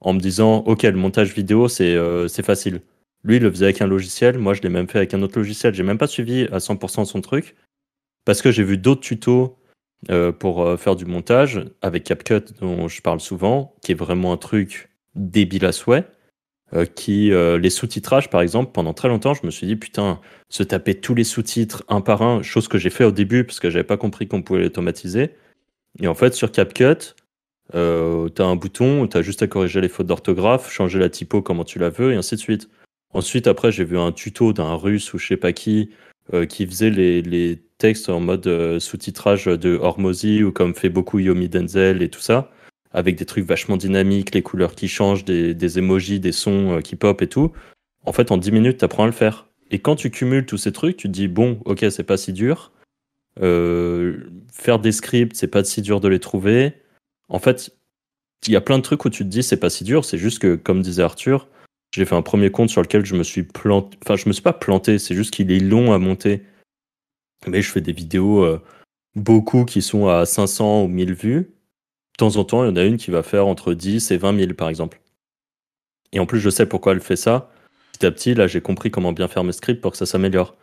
en 0.00 0.12
me 0.12 0.20
disant, 0.20 0.58
OK, 0.66 0.82
le 0.82 0.92
montage 0.92 1.34
vidéo, 1.34 1.68
c'est 1.68 1.94
euh, 1.94 2.28
facile. 2.28 2.80
Lui, 3.22 3.36
il 3.36 3.42
le 3.42 3.50
faisait 3.50 3.66
avec 3.66 3.82
un 3.82 3.86
logiciel. 3.86 4.38
Moi, 4.38 4.54
je 4.54 4.62
l'ai 4.62 4.70
même 4.70 4.88
fait 4.88 4.98
avec 4.98 5.12
un 5.12 5.22
autre 5.22 5.38
logiciel. 5.38 5.74
J'ai 5.74 5.82
même 5.82 5.98
pas 5.98 6.06
suivi 6.06 6.48
à 6.52 6.58
100% 6.58 7.04
son 7.04 7.20
truc 7.20 7.54
parce 8.24 8.42
que 8.42 8.50
j'ai 8.50 8.62
vu 8.62 8.78
d'autres 8.78 9.02
tutos 9.02 9.56
euh, 10.10 10.32
pour 10.32 10.62
euh, 10.62 10.76
faire 10.76 10.96
du 10.96 11.04
montage 11.04 11.62
avec 11.82 12.04
CapCut 12.04 12.54
dont 12.60 12.88
je 12.88 13.02
parle 13.02 13.20
souvent, 13.20 13.74
qui 13.82 13.92
est 13.92 13.94
vraiment 13.94 14.32
un 14.32 14.38
truc 14.38 14.88
débile 15.14 15.66
à 15.66 15.72
souhait. 15.72 16.06
Euh, 16.72 16.84
qui 16.86 17.30
les 17.30 17.70
sous-titrages 17.70 18.30
par 18.30 18.42
exemple 18.42 18.70
pendant 18.72 18.94
très 18.94 19.08
longtemps 19.08 19.34
je 19.34 19.44
me 19.44 19.50
suis 19.50 19.66
dit 19.66 19.74
putain 19.74 20.20
se 20.48 20.62
taper 20.62 20.94
tous 20.94 21.16
les 21.16 21.24
sous-titres 21.24 21.82
un 21.88 22.00
par 22.00 22.22
un 22.22 22.42
chose 22.42 22.68
que 22.68 22.78
j'ai 22.78 22.90
fait 22.90 23.02
au 23.02 23.10
début 23.10 23.42
parce 23.42 23.58
que 23.58 23.70
j'avais 23.70 23.84
pas 23.84 23.96
compris 23.96 24.28
qu'on 24.28 24.42
pouvait 24.42 24.60
l'automatiser. 24.60 25.34
Et 26.00 26.06
en 26.06 26.14
fait 26.14 26.34
sur 26.34 26.52
CapCut 26.52 27.14
euh, 27.74 28.28
t'as 28.28 28.44
un 28.44 28.56
bouton 28.56 29.06
t'as 29.08 29.22
juste 29.22 29.42
à 29.42 29.48
corriger 29.48 29.80
les 29.80 29.88
fautes 29.88 30.06
d'orthographe 30.06 30.70
changer 30.70 30.98
la 31.00 31.08
typo 31.08 31.42
comment 31.42 31.64
tu 31.64 31.78
la 31.80 31.90
veux 31.90 32.12
et 32.12 32.16
ainsi 32.16 32.36
de 32.36 32.40
suite. 32.40 32.68
Ensuite 33.12 33.48
après 33.48 33.72
j'ai 33.72 33.84
vu 33.84 33.98
un 33.98 34.12
tuto 34.12 34.52
d'un 34.52 34.74
russe 34.74 35.12
ou 35.12 35.18
je 35.18 35.26
sais 35.26 35.36
pas 35.36 35.52
qui 35.52 35.90
qui 36.48 36.64
faisait 36.64 36.90
les, 36.90 37.22
les 37.22 37.60
texte 37.80 38.08
en 38.08 38.20
mode 38.20 38.46
euh, 38.46 38.78
sous-titrage 38.78 39.46
de 39.46 39.76
Hormozy 39.76 40.44
ou 40.44 40.52
comme 40.52 40.74
fait 40.74 40.90
beaucoup 40.90 41.18
Yomi 41.18 41.48
Denzel 41.48 42.02
et 42.02 42.10
tout 42.10 42.20
ça, 42.20 42.52
avec 42.92 43.16
des 43.16 43.24
trucs 43.24 43.44
vachement 43.44 43.76
dynamiques, 43.76 44.34
les 44.34 44.42
couleurs 44.42 44.74
qui 44.74 44.88
changent, 44.88 45.24
des, 45.24 45.54
des 45.54 45.78
emojis, 45.78 46.20
des 46.20 46.32
sons 46.32 46.76
euh, 46.76 46.80
qui 46.80 46.96
pop 46.96 47.22
et 47.22 47.28
tout. 47.28 47.52
En 48.04 48.12
fait, 48.12 48.30
en 48.30 48.36
10 48.36 48.52
minutes, 48.52 48.78
tu 48.78 48.84
apprends 48.84 49.04
à 49.04 49.06
le 49.06 49.12
faire. 49.12 49.46
Et 49.70 49.78
quand 49.78 49.96
tu 49.96 50.10
cumules 50.10 50.46
tous 50.46 50.58
ces 50.58 50.72
trucs, 50.72 50.96
tu 50.96 51.08
te 51.08 51.12
dis, 51.12 51.28
bon, 51.28 51.60
ok, 51.64 51.84
c'est 51.90 52.04
pas 52.04 52.16
si 52.16 52.32
dur. 52.32 52.72
Euh, 53.40 54.18
faire 54.52 54.78
des 54.78 54.92
scripts, 54.92 55.36
c'est 55.36 55.48
pas 55.48 55.62
si 55.62 55.82
dur 55.82 56.00
de 56.00 56.08
les 56.08 56.18
trouver. 56.18 56.74
En 57.28 57.38
fait, 57.38 57.70
il 58.46 58.52
y 58.52 58.56
a 58.56 58.60
plein 58.60 58.78
de 58.78 58.82
trucs 58.82 59.04
où 59.04 59.10
tu 59.10 59.24
te 59.24 59.28
dis, 59.28 59.42
c'est 59.42 59.56
pas 59.56 59.70
si 59.70 59.84
dur. 59.84 60.04
C'est 60.04 60.18
juste 60.18 60.40
que, 60.40 60.56
comme 60.56 60.82
disait 60.82 61.02
Arthur, 61.02 61.46
j'ai 61.94 62.04
fait 62.04 62.16
un 62.16 62.22
premier 62.22 62.50
compte 62.50 62.70
sur 62.70 62.82
lequel 62.82 63.04
je 63.04 63.14
me 63.14 63.22
suis 63.22 63.44
planté. 63.44 63.96
Enfin, 64.04 64.16
je 64.16 64.28
me 64.28 64.32
suis 64.32 64.42
pas 64.42 64.52
planté, 64.52 64.98
c'est 64.98 65.14
juste 65.14 65.32
qu'il 65.32 65.52
est 65.52 65.60
long 65.60 65.92
à 65.92 65.98
monter 65.98 66.42
mais 67.48 67.62
je 67.62 67.70
fais 67.70 67.80
des 67.80 67.92
vidéos, 67.92 68.44
euh, 68.44 68.60
beaucoup 69.14 69.64
qui 69.64 69.82
sont 69.82 70.08
à 70.08 70.26
500 70.26 70.84
ou 70.84 70.88
1000 70.88 71.14
vues. 71.14 71.50
Temps 72.20 72.36
en 72.36 72.44
temps, 72.44 72.64
il 72.64 72.68
y 72.68 72.70
en 72.70 72.76
a 72.76 72.84
une 72.84 72.98
qui 72.98 73.10
va 73.10 73.22
faire 73.22 73.46
entre 73.46 73.72
10 73.72 74.10
et 74.10 74.18
20 74.18 74.38
000, 74.38 74.52
par 74.52 74.68
exemple. 74.68 75.00
Et 76.12 76.20
en 76.20 76.26
plus, 76.26 76.38
je 76.38 76.50
sais 76.50 76.66
pourquoi 76.66 76.92
elle 76.92 77.00
fait 77.00 77.16
ça. 77.16 77.50
Petit 77.94 78.04
à 78.04 78.10
petit, 78.10 78.34
là, 78.34 78.46
j'ai 78.46 78.60
compris 78.60 78.90
comment 78.90 79.14
bien 79.14 79.26
faire 79.26 79.42
mes 79.42 79.52
scripts 79.52 79.80
pour 79.80 79.92
que 79.92 79.96
ça 79.96 80.04
s'améliore. 80.04 80.54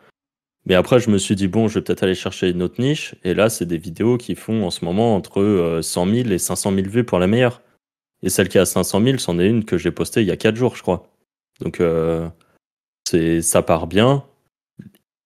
Mais 0.66 0.76
après, 0.76 1.00
je 1.00 1.10
me 1.10 1.18
suis 1.18 1.34
dit, 1.34 1.48
bon, 1.48 1.66
je 1.66 1.74
vais 1.74 1.82
peut-être 1.82 2.04
aller 2.04 2.14
chercher 2.14 2.50
une 2.50 2.62
autre 2.62 2.80
niche. 2.80 3.16
Et 3.24 3.34
là, 3.34 3.50
c'est 3.50 3.64
des 3.66 3.76
vidéos 3.76 4.18
qui 4.18 4.36
font 4.36 4.64
en 4.64 4.70
ce 4.70 4.84
moment 4.84 5.16
entre 5.16 5.80
100 5.82 6.06
euh, 6.06 6.14
000 6.22 6.28
et 6.28 6.38
500 6.38 6.72
000 6.72 6.88
vues 6.88 7.02
pour 7.02 7.18
la 7.18 7.26
meilleure. 7.26 7.60
Et 8.22 8.28
celle 8.28 8.48
qui 8.48 8.58
a 8.58 8.64
500 8.64 9.02
000, 9.02 9.18
c'en 9.18 9.40
est 9.40 9.48
une 9.48 9.64
que 9.64 9.78
j'ai 9.78 9.90
postée 9.90 10.20
il 10.20 10.28
y 10.28 10.30
a 10.30 10.36
4 10.36 10.54
jours, 10.54 10.76
je 10.76 10.82
crois. 10.82 11.10
Donc, 11.60 11.80
euh, 11.80 12.28
ça 13.40 13.62
part 13.62 13.88
bien. 13.88 14.22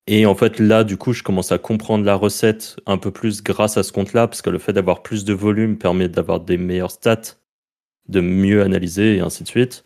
Et 0.07 0.27
en 0.27 0.35
fait, 0.35 0.59
là, 0.59 0.83
du 0.85 0.97
coup, 0.97 1.13
je 1.13 1.23
commence 1.23 1.53
à 1.53 1.59
comprendre 1.59 2.05
la 2.05 2.17
recette 2.17 2.77
un 2.87 2.99
peu 2.99 3.11
plus 3.11 3.43
grâce 3.43 3.77
à 3.77 3.83
ce 3.83 3.93
compte-là, 3.93 4.27
parce 4.27 4.43
que 4.43 4.51
le 4.51 4.59
fait 4.59 4.73
d'avoir 4.73 5.03
plus 5.03 5.25
de 5.25 5.33
volume 5.33 5.79
permet 5.79 6.09
d'avoir 6.09 6.41
des 6.41 6.57
meilleures 6.57 6.91
stats, 6.91 7.37
de 8.09 8.21
mieux 8.21 8.63
analyser 8.63 9.17
et 9.17 9.21
ainsi 9.21 9.45
de 9.45 9.49
suite. 9.49 9.85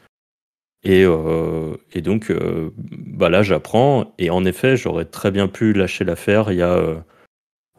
Et, 0.84 1.04
euh, 1.04 1.76
et 1.92 2.00
donc, 2.00 2.30
euh, 2.30 2.70
bah 2.78 3.28
là, 3.28 3.42
j'apprends. 3.42 4.14
Et 4.18 4.30
en 4.30 4.44
effet, 4.44 4.76
j'aurais 4.76 5.04
très 5.04 5.30
bien 5.30 5.48
pu 5.48 5.72
lâcher 5.72 6.04
l'affaire 6.04 6.52
il 6.52 6.58
y 6.58 6.62
a 6.62 6.74
euh, 6.76 7.00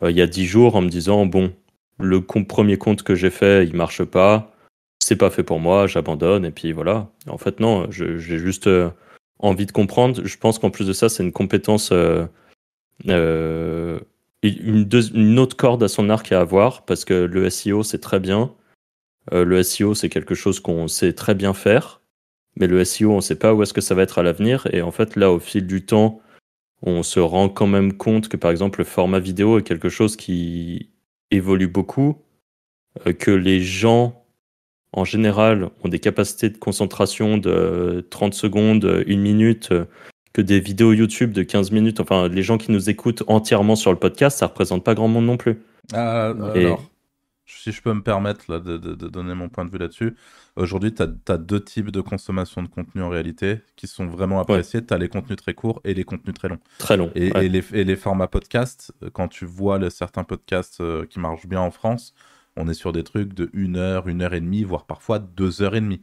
il 0.03 0.15
y 0.15 0.21
a 0.21 0.27
dix 0.27 0.45
jours 0.45 0.75
en 0.75 0.81
me 0.81 0.89
disant 0.89 1.25
bon, 1.25 1.53
le 1.99 2.21
premier 2.21 2.77
compte 2.77 3.03
que 3.03 3.15
j'ai 3.15 3.31
fait, 3.31 3.65
il 3.65 3.75
marche 3.75 4.03
pas, 4.03 4.53
c'est 4.99 5.15
pas 5.15 5.31
fait 5.31 5.43
pour 5.43 5.59
moi, 5.59 5.87
j'abandonne. 5.87 6.45
Et 6.45 6.51
puis 6.51 6.71
voilà. 6.71 7.09
En 7.27 7.37
fait, 7.37 7.59
non, 7.59 7.89
j'ai 7.91 8.19
juste 8.19 8.69
envie 9.39 9.65
de 9.65 9.71
comprendre. 9.71 10.21
Je 10.25 10.37
pense 10.37 10.59
qu'en 10.59 10.69
plus 10.69 10.87
de 10.87 10.93
ça, 10.93 11.09
c'est 11.09 11.23
une 11.23 11.31
compétence, 11.31 11.91
euh, 11.91 12.25
euh, 13.07 13.99
une, 14.43 15.39
autre 15.39 15.57
corde 15.57 15.83
à 15.83 15.87
son 15.87 16.09
arc 16.09 16.31
à 16.31 16.41
avoir, 16.41 16.85
parce 16.85 17.05
que 17.05 17.13
le 17.13 17.49
SEO, 17.49 17.83
c'est 17.83 17.99
très 17.99 18.19
bien. 18.19 18.53
Euh, 19.33 19.43
le 19.43 19.63
SEO, 19.63 19.93
c'est 19.93 20.09
quelque 20.09 20.35
chose 20.35 20.59
qu'on 20.59 20.87
sait 20.87 21.13
très 21.13 21.35
bien 21.35 21.53
faire, 21.53 22.01
mais 22.55 22.67
le 22.67 22.83
SEO, 22.83 23.11
on 23.11 23.17
ne 23.17 23.21
sait 23.21 23.35
pas 23.35 23.53
où 23.53 23.63
est-ce 23.63 23.73
que 23.73 23.81
ça 23.81 23.95
va 23.95 24.03
être 24.03 24.19
à 24.19 24.23
l'avenir. 24.23 24.67
Et 24.71 24.81
en 24.81 24.91
fait, 24.91 25.15
là, 25.15 25.31
au 25.31 25.39
fil 25.39 25.67
du 25.67 25.85
temps, 25.85 26.21
on 26.81 27.03
se 27.03 27.19
rend 27.19 27.49
quand 27.49 27.67
même 27.67 27.93
compte 27.93 28.29
que, 28.29 28.37
par 28.37 28.51
exemple, 28.51 28.79
le 28.79 28.85
format 28.85 29.19
vidéo 29.19 29.59
est 29.59 29.63
quelque 29.63 29.89
chose 29.89 30.15
qui 30.15 30.91
évolue 31.31 31.67
beaucoup, 31.67 32.21
que 33.19 33.31
les 33.31 33.61
gens 33.61 34.26
en 34.93 35.05
général, 35.05 35.69
ont 35.83 35.89
des 35.89 35.99
capacités 35.99 36.49
de 36.49 36.57
concentration 36.57 37.37
de 37.37 38.05
30 38.09 38.33
secondes, 38.33 39.03
une 39.07 39.21
minute, 39.21 39.71
que 40.33 40.41
des 40.41 40.59
vidéos 40.59 40.93
YouTube 40.93 41.31
de 41.31 41.43
15 41.43 41.71
minutes. 41.71 41.99
Enfin, 41.99 42.27
les 42.27 42.43
gens 42.43 42.57
qui 42.57 42.71
nous 42.71 42.89
écoutent 42.89 43.23
entièrement 43.27 43.75
sur 43.75 43.91
le 43.91 43.97
podcast, 43.99 44.37
ça 44.37 44.47
représente 44.47 44.83
pas 44.83 44.95
grand 44.95 45.07
monde 45.07 45.25
non 45.25 45.37
plus. 45.37 45.59
Ah, 45.93 46.27
alors, 46.27 46.83
si 47.47 47.71
je 47.71 47.81
peux 47.81 47.93
me 47.93 48.03
permettre 48.03 48.51
là, 48.51 48.59
de, 48.59 48.77
donner 48.77 49.33
mon 49.33 49.49
point 49.49 49.65
de 49.65 49.71
vue 49.71 49.77
là-dessus, 49.77 50.15
aujourd'hui, 50.55 50.93
tu 50.93 51.01
as, 51.01 51.37
deux 51.37 51.63
types 51.63 51.91
de 51.91 52.01
consommation 52.01 52.61
de 52.61 52.67
contenu 52.67 53.01
en 53.01 53.09
réalité 53.09 53.61
qui 53.75 53.87
sont 53.87 54.05
vraiment 54.05 54.39
appréciés. 54.39 54.85
Tu 54.85 54.93
as 54.93 54.97
les 54.97 55.09
contenus 55.09 55.37
très 55.37 55.53
courts 55.53 55.81
et 55.83 55.93
les 55.93 56.03
contenus 56.03 56.35
très 56.35 56.49
longs. 56.49 56.59
Très 56.77 56.97
longs. 56.97 57.11
Et, 57.15 57.29
les, 57.49 57.63
et 57.73 57.83
les, 57.83 57.95
formats 57.95 58.27
podcast, 58.27 58.93
quand 59.13 59.29
tu 59.29 59.45
vois 59.45 59.89
certains 59.89 60.23
podcasts 60.23 60.81
euh, 60.81 61.05
qui 61.05 61.19
marchent 61.19 61.47
bien 61.47 61.61
en 61.61 61.71
France, 61.71 62.13
on 62.57 62.67
est 62.67 62.73
sur 62.73 62.91
des 62.91 63.03
trucs 63.03 63.33
de 63.33 63.49
1 63.55 63.75
heure, 63.75 64.07
1 64.07 64.21
heure 64.21 64.33
et 64.33 64.41
demie, 64.41 64.63
voire 64.63 64.85
parfois 64.85 65.19
2 65.19 65.61
heures 65.61 65.75
et 65.75 65.81
demie. 65.81 66.01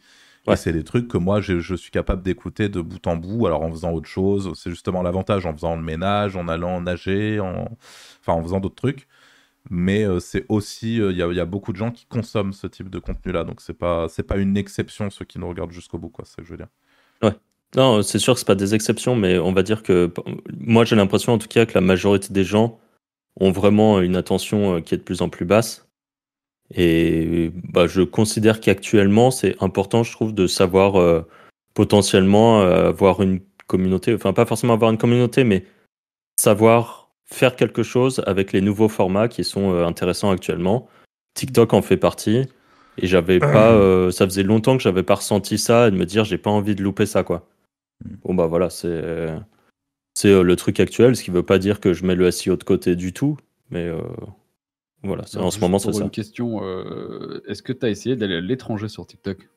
Et 0.52 0.56
c'est 0.56 0.72
des 0.72 0.84
trucs 0.84 1.08
que 1.08 1.16
moi, 1.16 1.40
je, 1.40 1.74
suis 1.74 1.90
capable 1.90 2.22
d'écouter 2.22 2.68
de 2.68 2.80
bout 2.80 3.06
en 3.06 3.16
bout, 3.16 3.46
alors 3.46 3.62
en 3.62 3.70
faisant 3.70 3.92
autre 3.92 4.08
chose. 4.08 4.52
C'est 4.54 4.70
justement 4.70 5.02
l'avantage, 5.02 5.46
en 5.46 5.54
faisant 5.54 5.74
le 5.74 5.82
ménage, 5.82 6.36
en 6.36 6.48
allant 6.48 6.80
nager, 6.82 7.40
en... 7.40 7.68
enfin 8.20 8.32
en 8.34 8.42
faisant 8.42 8.60
d'autres 8.60 8.74
trucs. 8.74 9.08
Mais 9.70 10.04
euh, 10.04 10.20
c'est 10.20 10.44
aussi, 10.50 11.00
euh, 11.00 11.12
il 11.12 11.16
y, 11.16 11.40
a 11.40 11.44
beaucoup 11.46 11.72
de 11.72 11.78
gens 11.78 11.90
qui 11.90 12.04
consomment 12.04 12.52
ce 12.52 12.66
type 12.66 12.90
de 12.90 12.98
contenu-là. 12.98 13.44
Donc 13.44 13.62
c'est 13.62 13.72
pas, 13.72 14.08
c'est 14.10 14.22
pas 14.22 14.36
une 14.36 14.58
exception 14.58 15.08
ceux 15.08 15.24
qui 15.24 15.38
nous 15.38 15.48
regardent 15.48 15.72
jusqu'au 15.72 15.96
bout, 15.96 16.10
quoi. 16.10 16.26
C'est 16.26 16.32
ce 16.32 16.36
que 16.36 16.44
je 16.44 16.50
veux 16.50 16.58
dire. 16.58 16.68
Ouais. 17.22 17.34
Non, 17.74 18.02
c'est 18.02 18.18
sûr 18.18 18.34
que 18.34 18.40
c'est 18.40 18.46
pas 18.46 18.54
des 18.54 18.74
exceptions, 18.74 19.16
mais 19.16 19.38
on 19.38 19.52
va 19.52 19.62
dire 19.62 19.82
que 19.82 20.12
moi 20.60 20.84
j'ai 20.84 20.94
l'impression 20.94 21.32
en 21.32 21.38
tout 21.38 21.48
cas 21.48 21.66
que 21.66 21.74
la 21.74 21.80
majorité 21.80 22.32
des 22.32 22.44
gens 22.44 22.78
ont 23.40 23.50
vraiment 23.50 24.00
une 24.00 24.14
attention 24.14 24.80
qui 24.80 24.94
est 24.94 24.98
de 24.98 25.02
plus 25.02 25.22
en 25.22 25.28
plus 25.28 25.44
basse. 25.44 25.83
Et 26.74 27.50
bah, 27.72 27.86
je 27.86 28.02
considère 28.02 28.60
qu'actuellement, 28.60 29.30
c'est 29.30 29.54
important, 29.62 30.02
je 30.02 30.12
trouve, 30.12 30.34
de 30.34 30.46
savoir 30.46 31.24
potentiellement 31.74 32.62
avoir 32.62 33.22
une 33.22 33.40
communauté, 33.66 34.14
enfin 34.14 34.32
pas 34.32 34.46
forcément 34.46 34.72
avoir 34.72 34.90
une 34.90 34.98
communauté, 34.98 35.44
mais 35.44 35.64
savoir 36.36 37.10
faire 37.26 37.56
quelque 37.56 37.82
chose 37.82 38.22
avec 38.26 38.52
les 38.52 38.60
nouveaux 38.60 38.88
formats 38.88 39.28
qui 39.28 39.44
sont 39.44 39.74
intéressants 39.84 40.30
actuellement. 40.30 40.88
TikTok 41.34 41.74
en 41.74 41.82
fait 41.82 41.96
partie. 41.96 42.46
Et 42.96 43.06
j'avais 43.06 43.40
pas, 43.40 43.72
euh, 43.72 44.10
ça 44.10 44.24
faisait 44.24 44.44
longtemps 44.44 44.76
que 44.76 44.82
j'avais 44.82 45.02
pas 45.02 45.16
ressenti 45.16 45.58
ça 45.58 45.88
et 45.88 45.90
de 45.90 45.96
me 45.96 46.06
dire 46.06 46.24
j'ai 46.24 46.38
pas 46.38 46.50
envie 46.50 46.76
de 46.76 46.82
louper 46.82 47.06
ça 47.06 47.24
quoi. 47.24 47.48
Hmm. 48.04 48.14
Bon 48.24 48.34
bah 48.34 48.46
voilà, 48.46 48.70
c'est 48.70 49.34
c'est 50.14 50.28
euh, 50.28 50.42
le 50.42 50.56
truc 50.56 50.78
actuel, 50.78 51.16
ce 51.16 51.24
qui 51.24 51.32
veut 51.32 51.42
pas 51.42 51.58
dire 51.58 51.80
que 51.80 51.92
je 51.92 52.04
mets 52.04 52.14
le 52.14 52.30
SEO 52.30 52.56
de 52.56 52.62
côté 52.62 52.94
du 52.94 53.12
tout, 53.12 53.36
mais 53.70 53.90
euh, 55.04 55.06
voilà, 55.06 55.24
en 55.36 55.50
ce 55.50 55.60
moment 55.60 55.78
c'est 55.78 55.92
ça. 55.92 56.04
Une 56.04 56.10
question, 56.10 56.60
est-ce 57.46 57.62
que 57.62 57.72
tu 57.72 57.86
as 57.86 57.90
essayé 57.90 58.16
d'aller 58.16 58.36
à 58.36 58.40
l'étranger 58.40 58.88
sur 58.88 59.06
TikTok? 59.06 59.48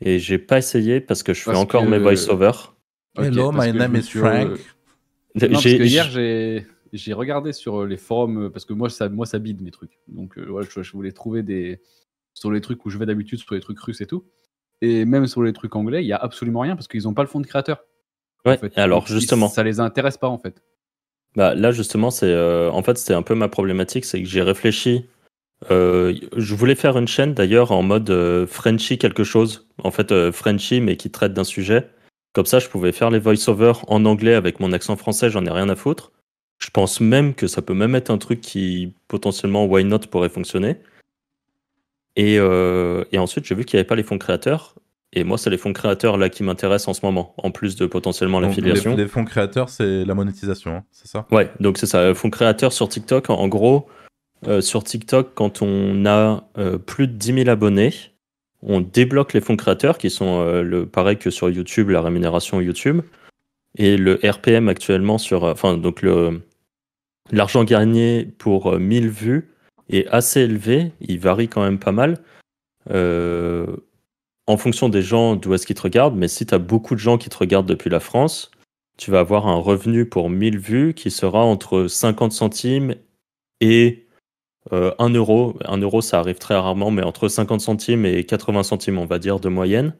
Et 0.00 0.18
j'ai 0.18 0.38
pas 0.38 0.58
essayé 0.58 1.00
parce 1.00 1.22
que 1.22 1.32
je 1.32 1.42
fais 1.42 1.56
encore 1.56 1.84
mes 1.84 1.98
voice-over. 1.98 2.52
Hello, 3.16 3.52
my 3.52 3.72
name 3.72 3.96
is 3.96 4.08
Frank. 4.10 4.58
parce 5.38 5.62
que 5.62 5.82
hier 5.82 6.10
j'ai 6.10 6.66
j'ai 6.92 7.14
regardé 7.14 7.52
sur 7.52 7.86
les 7.86 7.96
forums 7.96 8.50
parce 8.50 8.64
que 8.64 8.74
moi 8.74 8.90
ça 8.90 9.08
moi 9.08 9.26
ça 9.26 9.38
bide 9.38 9.62
mes 9.62 9.70
trucs. 9.70 9.98
Donc 10.08 10.38
voilà, 10.38 10.66
je 10.68 10.92
voulais 10.92 11.12
trouver 11.12 11.42
des 11.42 11.80
sur 12.34 12.50
les 12.50 12.60
trucs 12.60 12.84
où 12.84 12.90
je 12.90 12.98
vais 12.98 13.06
d'habitude, 13.06 13.38
sur 13.38 13.54
les 13.54 13.60
trucs 13.60 13.78
russes 13.78 14.00
et 14.00 14.06
tout. 14.06 14.24
Et 14.80 15.04
même 15.04 15.26
sur 15.26 15.42
les 15.42 15.52
trucs 15.52 15.76
anglais, 15.76 16.02
il 16.02 16.06
y 16.06 16.12
a 16.12 16.16
absolument 16.16 16.60
rien 16.60 16.74
parce 16.74 16.88
qu'ils 16.88 17.04
n'ont 17.04 17.14
pas 17.14 17.22
le 17.22 17.28
fond 17.28 17.40
de 17.40 17.46
créateur. 17.46 17.84
Ouais, 18.44 18.58
alors 18.76 19.06
justement. 19.06 19.48
Ça 19.48 19.62
les 19.62 19.78
intéresse 19.78 20.18
pas 20.18 20.28
en 20.28 20.38
fait. 20.38 20.62
Bah, 21.36 21.54
là, 21.54 21.72
justement, 21.72 22.10
c'est 22.10 22.26
euh, 22.26 22.70
en 22.70 22.82
fait, 22.82 22.98
c'était 22.98 23.14
un 23.14 23.22
peu 23.22 23.34
ma 23.34 23.48
problématique, 23.48 24.04
c'est 24.04 24.22
que 24.22 24.28
j'ai 24.28 24.42
réfléchi. 24.42 25.06
Euh, 25.70 26.14
je 26.36 26.54
voulais 26.54 26.74
faire 26.74 26.98
une 26.98 27.06
chaîne 27.06 27.34
d'ailleurs 27.34 27.70
en 27.70 27.82
mode 27.82 28.10
euh, 28.10 28.46
Frenchy 28.46 28.98
quelque 28.98 29.22
chose, 29.22 29.68
en 29.78 29.92
fait 29.92 30.32
Frenchy 30.32 30.80
mais 30.80 30.96
qui 30.96 31.10
traite 31.10 31.34
d'un 31.34 31.44
sujet. 31.44 31.88
Comme 32.32 32.46
ça, 32.46 32.58
je 32.58 32.68
pouvais 32.68 32.92
faire 32.92 33.10
les 33.10 33.20
voice-over 33.20 33.74
en 33.86 34.04
anglais 34.04 34.34
avec 34.34 34.58
mon 34.58 34.72
accent 34.72 34.96
français, 34.96 35.30
j'en 35.30 35.44
ai 35.46 35.50
rien 35.50 35.68
à 35.68 35.76
foutre. 35.76 36.12
Je 36.58 36.70
pense 36.70 37.00
même 37.00 37.34
que 37.34 37.46
ça 37.46 37.62
peut 37.62 37.74
même 37.74 37.94
être 37.94 38.10
un 38.10 38.18
truc 38.18 38.40
qui 38.40 38.92
potentiellement 39.08 39.66
why 39.66 39.84
not 39.84 40.00
pourrait 40.10 40.28
fonctionner. 40.28 40.78
Euh, 42.18 43.04
et, 43.12 43.18
ensuite, 43.18 43.44
j'ai 43.44 43.54
vu 43.54 43.64
qu'il 43.64 43.76
n'y 43.76 43.80
avait 43.80 43.86
pas 43.86 43.96
les 43.96 44.02
fonds 44.02 44.18
créateurs. 44.18 44.74
Et 45.12 45.24
moi, 45.24 45.36
c'est 45.36 45.50
les 45.50 45.58
fonds 45.58 45.72
créateurs 45.72 46.16
là 46.16 46.30
qui 46.30 46.42
m'intéressent 46.42 46.88
en 46.88 46.94
ce 46.94 47.04
moment, 47.04 47.34
en 47.36 47.50
plus 47.50 47.76
de 47.76 47.86
potentiellement 47.86 48.40
l'affiliation. 48.40 48.96
Les, 48.96 49.06
fonds 49.06 49.24
créateurs, 49.24 49.68
c'est 49.68 50.04
la 50.04 50.14
monétisation, 50.14 50.76
hein, 50.76 50.84
c'est 50.90 51.06
ça? 51.08 51.26
Ouais, 51.30 51.50
donc 51.60 51.76
c'est 51.76 51.86
ça. 51.86 52.14
Fonds 52.14 52.30
créateurs 52.30 52.72
sur 52.72 52.88
TikTok, 52.88 53.28
en 53.28 53.48
gros, 53.48 53.86
euh, 54.48 54.60
sur 54.60 54.84
TikTok, 54.84 55.34
quand 55.34 55.60
on 55.60 56.06
a 56.06 56.48
euh, 56.56 56.78
plus 56.78 57.08
de 57.08 57.12
10 57.12 57.44
000 57.44 57.48
abonnés, 57.50 57.92
on 58.62 58.80
débloque 58.80 59.34
les 59.34 59.40
fonds 59.40 59.56
créateurs 59.56 59.98
qui 59.98 60.08
sont 60.08 60.44
le 60.62 60.86
pareil 60.86 61.16
que 61.16 61.30
sur 61.30 61.50
YouTube, 61.50 61.90
la 61.90 62.00
rémunération 62.00 62.60
YouTube. 62.60 63.02
Et 63.76 63.96
le 63.96 64.20
RPM 64.22 64.68
actuellement 64.68 65.18
sur. 65.18 65.42
Enfin, 65.42 65.76
donc 65.76 66.00
le 66.02 66.42
l'argent 67.32 67.64
gagné 67.64 68.24
pour 68.38 68.78
1000 68.78 69.08
vues 69.08 69.52
est 69.90 70.06
assez 70.08 70.40
élevé, 70.40 70.92
il 71.00 71.18
varie 71.18 71.48
quand 71.48 71.62
même 71.62 71.78
pas 71.78 71.92
mal. 71.92 72.18
Euh, 72.90 73.66
en 74.52 74.56
fonction 74.58 74.88
des 74.88 75.02
gens 75.02 75.34
d'où 75.34 75.54
est-ce 75.54 75.66
qu'ils 75.66 75.76
te 75.76 75.82
regardent, 75.82 76.16
mais 76.16 76.28
si 76.28 76.46
tu 76.46 76.54
as 76.54 76.58
beaucoup 76.58 76.94
de 76.94 77.00
gens 77.00 77.18
qui 77.18 77.28
te 77.30 77.36
regardent 77.36 77.68
depuis 77.68 77.90
la 77.90 78.00
France, 78.00 78.50
tu 78.98 79.10
vas 79.10 79.20
avoir 79.20 79.48
un 79.48 79.56
revenu 79.56 80.06
pour 80.06 80.30
1000 80.30 80.58
vues 80.58 80.94
qui 80.94 81.10
sera 81.10 81.42
entre 81.42 81.86
50 81.88 82.32
centimes 82.32 82.94
et 83.60 84.06
1 84.70 84.76
euh, 84.76 85.08
euro. 85.14 85.58
1 85.64 85.78
euro, 85.78 86.02
ça 86.02 86.20
arrive 86.20 86.38
très 86.38 86.54
rarement, 86.54 86.90
mais 86.90 87.02
entre 87.02 87.28
50 87.28 87.60
centimes 87.60 88.06
et 88.06 88.24
80 88.24 88.62
centimes, 88.62 88.98
on 88.98 89.06
va 89.06 89.18
dire, 89.18 89.40
de 89.40 89.48
moyenne. 89.48 89.94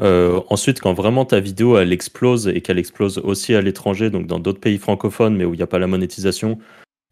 Euh, 0.00 0.40
ensuite, 0.48 0.80
quand 0.80 0.94
vraiment 0.94 1.24
ta 1.24 1.40
vidéo 1.40 1.76
elle 1.76 1.92
explose 1.92 2.48
et 2.48 2.62
qu'elle 2.62 2.78
explose 2.78 3.18
aussi 3.18 3.54
à 3.54 3.60
l'étranger, 3.60 4.08
donc 4.08 4.26
dans 4.26 4.38
d'autres 4.38 4.60
pays 4.60 4.78
francophones, 4.78 5.36
mais 5.36 5.44
où 5.44 5.54
il 5.54 5.58
n'y 5.58 5.62
a 5.62 5.66
pas 5.66 5.78
la 5.78 5.86
monétisation, 5.86 6.58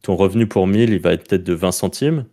ton 0.02 0.16
revenu 0.16 0.46
pour 0.46 0.66
1000, 0.66 0.90
il 0.90 1.00
va 1.00 1.12
être 1.12 1.28
peut-être 1.28 1.44
de 1.44 1.52
20 1.52 1.72
centimes. 1.72 2.24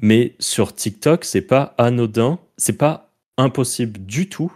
Mais 0.00 0.34
sur 0.38 0.74
TikTok, 0.74 1.24
c'est 1.24 1.42
pas 1.42 1.74
anodin, 1.78 2.38
c'est 2.56 2.78
pas 2.78 3.05
impossible 3.36 4.04
du 4.04 4.28
tout 4.28 4.52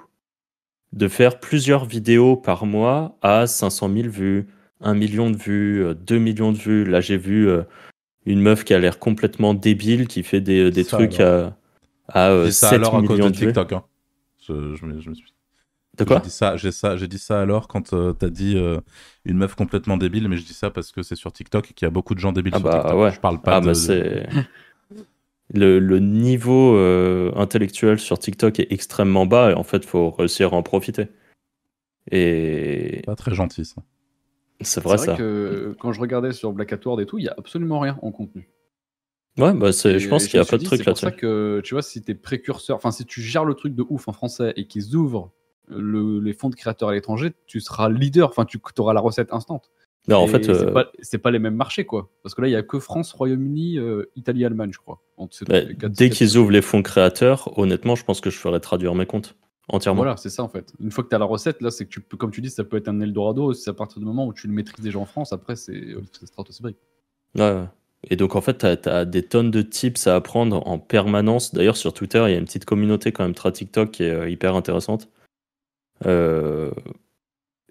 de 0.93 1.09
faire 1.09 1.39
plusieurs 1.39 1.85
vidéos 1.85 2.37
par 2.37 2.67
mois 2.67 3.17
à 3.23 3.47
500 3.47 3.91
000 3.93 4.09
vues, 4.09 4.49
1 4.81 4.95
million 4.95 5.31
de 5.31 5.37
vues, 5.37 5.95
2 5.95 6.15
euh, 6.15 6.19
millions 6.19 6.53
de 6.53 6.59
vues. 6.59 6.85
Là, 6.85 7.01
j'ai 7.01 7.17
vu 7.17 7.49
euh, 7.49 7.63
une 8.27 8.41
meuf 8.41 8.65
qui 8.65 8.75
a 8.75 8.79
l'air 8.79 8.99
complètement 8.99 9.55
débile, 9.55 10.09
qui 10.09 10.23
fait 10.23 10.41
des, 10.41 10.71
des 10.71 10.85
trucs 10.85 11.21
à, 11.21 11.57
à 12.09 12.51
7 12.51 12.83
euh, 12.83 13.01
millions 13.01 13.31
de, 13.31 13.35
TikTok, 13.35 13.73
hein. 13.73 13.85
je, 14.41 14.75
je, 14.75 14.87
me 14.87 15.15
suis 15.15 15.35
de 15.99 16.05
quoi? 16.05 16.19
J'ai 16.19 16.25
dit 16.25 16.31
ça, 16.31 16.57
j'ai 16.57 16.73
ça, 16.73 16.97
j'ai 16.97 17.09
dit 17.09 17.19
ça 17.19 17.41
alors 17.41 17.69
quand 17.69 17.93
euh, 17.93 18.13
t'as 18.13 18.31
dit 18.31 18.57
euh, 18.57 18.81
une 19.25 19.37
meuf 19.37 19.55
complètement 19.55 19.97
débile, 19.97 20.29
mais 20.29 20.37
je 20.37 20.45
dis 20.45 20.55
ça 20.55 20.71
parce 20.71 20.93
que 20.93 21.03
c'est 21.03 21.17
sur 21.17 21.33
TikTok 21.33 21.71
et 21.71 21.75
qu'il 21.75 21.87
y 21.87 21.89
a 21.89 21.91
beaucoup 21.91 22.15
de 22.15 22.21
gens 22.21 22.33
débiles 22.33 22.53
ah 22.55 22.59
sur 22.59 22.69
bah 22.69 22.81
TikTok. 22.81 23.01
Ouais. 23.01 23.11
Je 23.13 23.21
parle 23.21 23.43
pas 23.43 23.57
ah 23.57 23.61
de. 23.61 23.67
Bah. 23.67 24.43
Le, 25.53 25.79
le, 25.79 25.99
niveau 25.99 26.77
euh, 26.77 27.33
intellectuel 27.37 27.99
sur 27.99 28.19
TikTok 28.19 28.61
est 28.61 28.73
extrêmement 28.73 29.27
bas 29.27 29.51
et 29.51 29.55
en 29.55 29.65
fait, 29.65 29.85
faut 29.85 30.11
réussir 30.11 30.55
à 30.55 30.57
en 30.57 30.63
profiter. 30.63 31.09
Et. 32.11 33.03
Pas 33.05 33.17
très 33.17 33.35
gentil 33.35 33.65
ça. 33.65 33.83
C'est 34.61 34.83
vrai, 34.83 34.97
vrai 34.97 35.07
ça. 35.07 35.17
Que, 35.17 35.75
quand 35.81 35.93
je 35.93 36.01
regardais 36.01 36.33
sur 36.33 36.53
Black 36.53 36.73
Hat 36.73 36.81
World 36.85 37.03
et 37.03 37.07
tout, 37.07 37.19
il 37.19 37.25
y 37.25 37.29
a 37.29 37.35
absolument 37.37 37.81
rien 37.81 37.99
en 38.03 38.13
contenu. 38.13 38.49
Ouais, 39.39 39.55
bah 39.55 39.73
c'est, 39.73 39.99
je 39.99 40.09
pense 40.09 40.27
qu'il 40.27 40.39
y 40.39 40.43
a 40.43 40.45
pas 40.45 40.59
de 40.59 40.65
truc 40.65 40.85
là-dessus. 40.85 41.01
C'est 41.01 41.07
pour 41.07 41.13
ça 41.13 41.13
que 41.13 41.61
tu 41.65 41.75
vois, 41.75 41.83
si 41.83 42.03
t'es 42.03 42.15
précurseur, 42.15 42.77
enfin 42.77 42.91
si 42.91 43.07
tu 43.07 43.23
gères 43.23 43.45
le 43.45 43.55
truc 43.55 43.75
de 43.75 43.85
ouf 43.89 44.09
en 44.09 44.13
français 44.13 44.53
et 44.57 44.67
qu'ils 44.67 44.97
ouvrent 44.97 45.33
les 45.69 46.33
fonds 46.33 46.51
de 46.51 46.57
créateurs 46.57 46.89
à 46.89 46.93
l'étranger, 46.93 47.33
tu 47.47 47.61
seras 47.61 47.89
leader, 47.89 48.29
enfin 48.29 48.45
tu 48.45 48.61
auras 48.79 48.93
la 48.93 49.01
recette 49.01 49.33
instante. 49.33 49.71
Non, 50.09 50.17
en 50.19 50.27
fait, 50.27 50.45
c'est 50.45 51.17
euh, 51.17 51.19
pas, 51.19 51.31
les 51.31 51.39
mêmes 51.39 51.55
marchés, 51.55 51.85
quoi. 51.85 52.11
Parce 52.23 52.35
que 52.35 52.41
là, 52.41 52.49
il 52.49 52.53
y 52.53 52.57
a 52.57 52.63
que 52.63 52.79
France, 52.79 53.13
Royaume-Uni, 53.13 53.79
euh, 53.79 54.11
Italie, 54.17 54.45
Allemagne, 54.45 54.73
je 54.73 54.79
crois. 54.79 55.03
Bah, 55.47 55.61
dès 55.89 56.09
qu'ils 56.09 56.39
ouvrent 56.39 56.51
les 56.51 56.63
fonds 56.63 56.83
créateurs, 56.83 57.57
honnêtement, 57.59 57.95
je 57.95 58.05
pense 58.05 58.21
que 58.21 58.31
je 58.31 58.39
ferai 58.39 58.61
traduire 58.61 58.95
mes 58.95 59.07
comptes 59.07 59.37
entièrement. 59.69 60.03
Voilà, 60.03 60.17
c'est 60.17 60.31
ça 60.31 60.43
en 60.43 60.49
fait. 60.49 60.73
Une 60.81 60.91
fois 60.91 61.05
que 61.05 61.09
tu 61.09 61.15
as 61.15 61.19
la 61.19 61.25
recette, 61.25 61.61
là, 61.61 61.71
c'est 61.71 61.85
que 61.85 61.91
tu 61.91 62.01
peux, 62.01 62.17
comme 62.17 62.31
tu 62.31 62.41
dis, 62.41 62.51
ça 62.51 62.65
peut 62.65 62.77
être 62.77 62.89
un 62.89 63.01
Eldorado. 63.01 63.53
C'est 63.53 63.71
à 63.71 63.75
partir 63.75 63.99
du 63.99 64.07
moment 64.07 64.27
où 64.27 64.33
tu 64.33 64.47
le 64.47 64.53
maîtrises 64.53 64.85
déjà 64.85 64.99
en 64.99 65.05
France, 65.05 65.33
après, 65.33 65.57
c'est 65.57 65.77
euh, 65.77 66.03
stratosphérique. 66.25 66.79
Ouais, 67.37 67.65
Et 68.09 68.17
donc, 68.17 68.35
en 68.35 68.41
fait, 68.41 68.59
tu 68.83 68.89
as, 68.89 69.05
des 69.05 69.23
tonnes 69.23 69.51
de 69.51 69.63
tips 69.63 70.07
à 70.07 70.17
apprendre 70.17 70.67
en 70.67 70.79
permanence. 70.79 71.55
D'ailleurs, 71.55 71.77
sur 71.77 71.93
Twitter, 71.93 72.23
il 72.27 72.33
y 72.33 72.35
a 72.35 72.39
une 72.39 72.47
petite 72.47 72.65
communauté 72.65 73.13
quand 73.13 73.25
même 73.25 73.35
très 73.35 73.53
TikTok 73.53 73.91
qui 73.91 74.05
est 74.05 74.33
hyper 74.33 74.57
intéressante. 74.57 75.09
Euh, 76.07 76.71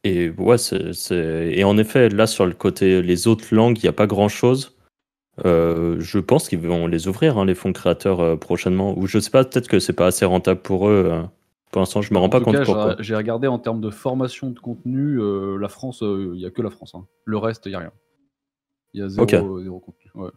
et 0.04 0.30
ouais, 0.30 0.58
c'est, 0.58 1.52
et 1.54 1.64
en 1.64 1.78
effet, 1.78 2.10
là 2.10 2.28
sur 2.28 2.46
le 2.46 2.54
côté 2.54 3.02
les 3.02 3.28
autres 3.28 3.54
langues, 3.54 3.78
il 3.78 3.84
n'y 3.84 3.90
a 3.90 3.94
pas 3.94 4.08
grand 4.08 4.30
chose. 4.30 4.78
Euh, 5.46 5.98
je 6.00 6.20
pense 6.20 6.50
qu'ils 6.50 6.60
vont 6.60 6.88
les 6.88 7.08
ouvrir, 7.08 7.38
hein, 7.38 7.46
les 7.46 7.56
fonds 7.56 7.74
créateurs 7.74 8.20
euh, 8.20 8.36
prochainement. 8.36 8.98
Ou 8.98 9.08
je 9.08 9.20
sais 9.20 9.30
pas, 9.30 9.44
peut-être 9.44 9.68
que 9.68 9.80
c'est 9.80 9.94
pas 9.94 10.08
assez 10.08 10.26
rentable 10.26 10.62
pour 10.62 10.90
eux. 10.90 11.10
Hein. 11.12 11.32
Pour 11.72 11.82
l'instant, 11.82 12.02
je 12.02 12.14
me 12.14 12.20
rends 12.20 12.30
pas 12.30 12.42
compte 12.42 12.64
pourquoi. 12.64 12.96
J'ai 13.00 13.16
regardé 13.16 13.48
en 13.48 13.60
termes 13.60 13.80
de 13.80 13.90
formation 13.90 14.50
de 14.50 14.60
contenu, 14.60 15.20
la 15.60 15.68
France, 15.70 16.00
il 16.02 16.32
n'y 16.32 16.46
a 16.46 16.50
que 16.50 16.62
la 16.62 16.72
France. 16.72 16.96
Hein. 16.96 17.06
Le 17.26 17.38
reste, 17.38 17.68
il 17.68 17.70
n'y 17.70 17.76
a 17.76 17.80
rien. 17.80 17.92
Il 18.94 19.02
y 19.02 19.04
a 19.04 19.10
zéro, 19.10 19.26
contenu. 19.80 20.12
Ouais. 20.16 20.30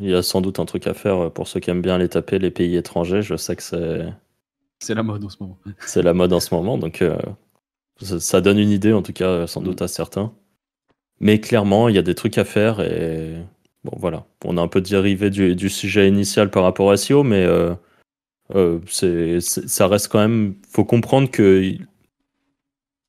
Il 0.00 0.08
y 0.08 0.14
a 0.14 0.22
sans 0.22 0.40
doute 0.40 0.60
un 0.60 0.64
truc 0.64 0.86
à 0.86 0.94
faire 0.94 1.30
pour 1.32 1.48
ceux 1.48 1.58
qui 1.58 1.70
aiment 1.70 1.82
bien 1.82 1.98
les 1.98 2.08
taper, 2.08 2.38
les 2.38 2.52
pays 2.52 2.76
étrangers. 2.76 3.22
Je 3.22 3.36
sais 3.36 3.56
que 3.56 3.62
c'est 3.62 4.06
c'est 4.78 4.94
la 4.94 5.02
mode 5.02 5.24
en 5.24 5.28
ce 5.28 5.36
moment. 5.40 5.58
C'est 5.80 6.02
la 6.02 6.14
mode 6.14 6.32
en 6.32 6.40
ce 6.40 6.54
moment, 6.54 6.78
donc 6.78 7.02
euh, 8.02 8.18
ça, 8.20 8.40
donne 8.40 8.58
une 8.58 8.70
idée, 8.70 8.92
en 8.92 9.02
tout 9.02 9.12
cas, 9.12 9.46
sans 9.46 9.60
doute 9.60 9.82
à 9.82 9.88
certains. 9.88 10.32
Mais 11.20 11.40
clairement, 11.40 11.88
il 11.88 11.94
y 11.94 11.98
a 11.98 12.02
des 12.02 12.14
trucs 12.14 12.38
à 12.38 12.44
faire 12.44 12.80
et 12.80 13.34
bon, 13.84 13.96
voilà. 13.98 14.26
On 14.44 14.58
a 14.58 14.62
un 14.62 14.68
peu 14.68 14.80
dérivé 14.80 15.30
du, 15.30 15.68
sujet 15.70 16.08
initial 16.08 16.50
par 16.50 16.62
rapport 16.62 16.90
à 16.90 16.96
SEO, 16.96 17.22
mais 17.22 17.44
euh, 17.44 17.74
euh, 18.54 18.80
c'est, 18.88 19.40
ça 19.40 19.88
reste 19.88 20.08
quand 20.08 20.18
même. 20.20 20.54
faut 20.68 20.84
comprendre 20.84 21.30
que 21.30 21.74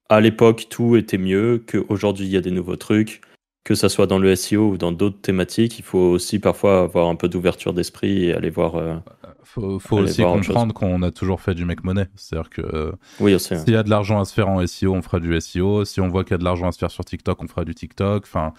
à 0.09 0.21
l'époque, 0.21 0.67
tout 0.69 0.95
était 0.95 1.17
mieux, 1.17 1.63
qu'aujourd'hui, 1.67 2.25
il 2.27 2.31
y 2.31 2.37
a 2.37 2.41
des 2.41 2.51
nouveaux 2.51 2.77
trucs, 2.77 3.21
que 3.65 3.75
ça 3.75 3.89
soit 3.89 4.07
dans 4.07 4.19
le 4.19 4.33
SEO 4.35 4.69
ou 4.71 4.77
dans 4.77 4.93
d'autres 4.93 5.19
thématiques. 5.21 5.79
Il 5.79 5.83
faut 5.83 5.99
aussi 5.99 6.39
parfois 6.39 6.83
avoir 6.83 7.09
un 7.09 7.15
peu 7.15 7.27
d'ouverture 7.27 7.73
d'esprit 7.73 8.25
et 8.25 8.33
aller 8.33 8.49
voir 8.49 9.01
faut, 9.47 9.79
faut 9.79 9.97
aussi 9.97 10.21
comprendre 10.21 10.73
qu'on 10.73 11.01
a 11.01 11.11
toujours 11.11 11.41
fait 11.41 11.53
du 11.55 11.65
make 11.65 11.83
money. 11.83 12.05
C'est-à-dire 12.15 12.49
que 12.49 12.61
euh, 12.61 12.91
oui, 13.19 13.39
s'il 13.39 13.69
y 13.69 13.75
a 13.75 13.83
de 13.83 13.89
l'argent 13.89 14.19
à 14.19 14.25
se 14.25 14.33
faire 14.33 14.49
en 14.49 14.65
SEO, 14.65 14.93
on 14.93 15.01
fera 15.01 15.19
du 15.19 15.39
SEO. 15.39 15.85
Si 15.85 16.01
on 16.01 16.07
voit 16.07 16.23
qu'il 16.23 16.31
y 16.31 16.35
a 16.35 16.37
de 16.37 16.43
l'argent 16.43 16.67
à 16.67 16.71
se 16.71 16.77
faire 16.77 16.91
sur 16.91 17.05
TikTok, 17.05 17.41
on 17.41 17.47
fera 17.47 17.63
du 17.63 17.73
TikTok. 17.73 18.23
Enfin, 18.25 18.53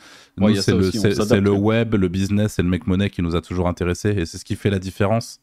c'est 0.61 0.72
le, 0.72 1.41
le, 1.41 1.51
web, 1.51 1.95
le 1.95 2.09
business 2.09 2.59
et 2.59 2.62
le 2.62 2.68
make 2.68 2.86
money 2.86 3.11
qui 3.11 3.22
nous 3.22 3.36
a 3.36 3.41
toujours 3.41 3.68
intéressés. 3.68 4.11
Et 4.11 4.26
c'est 4.26 4.39
ce 4.39 4.45
qui 4.45 4.57
fait 4.57 4.70
la 4.70 4.78
différence 4.78 5.41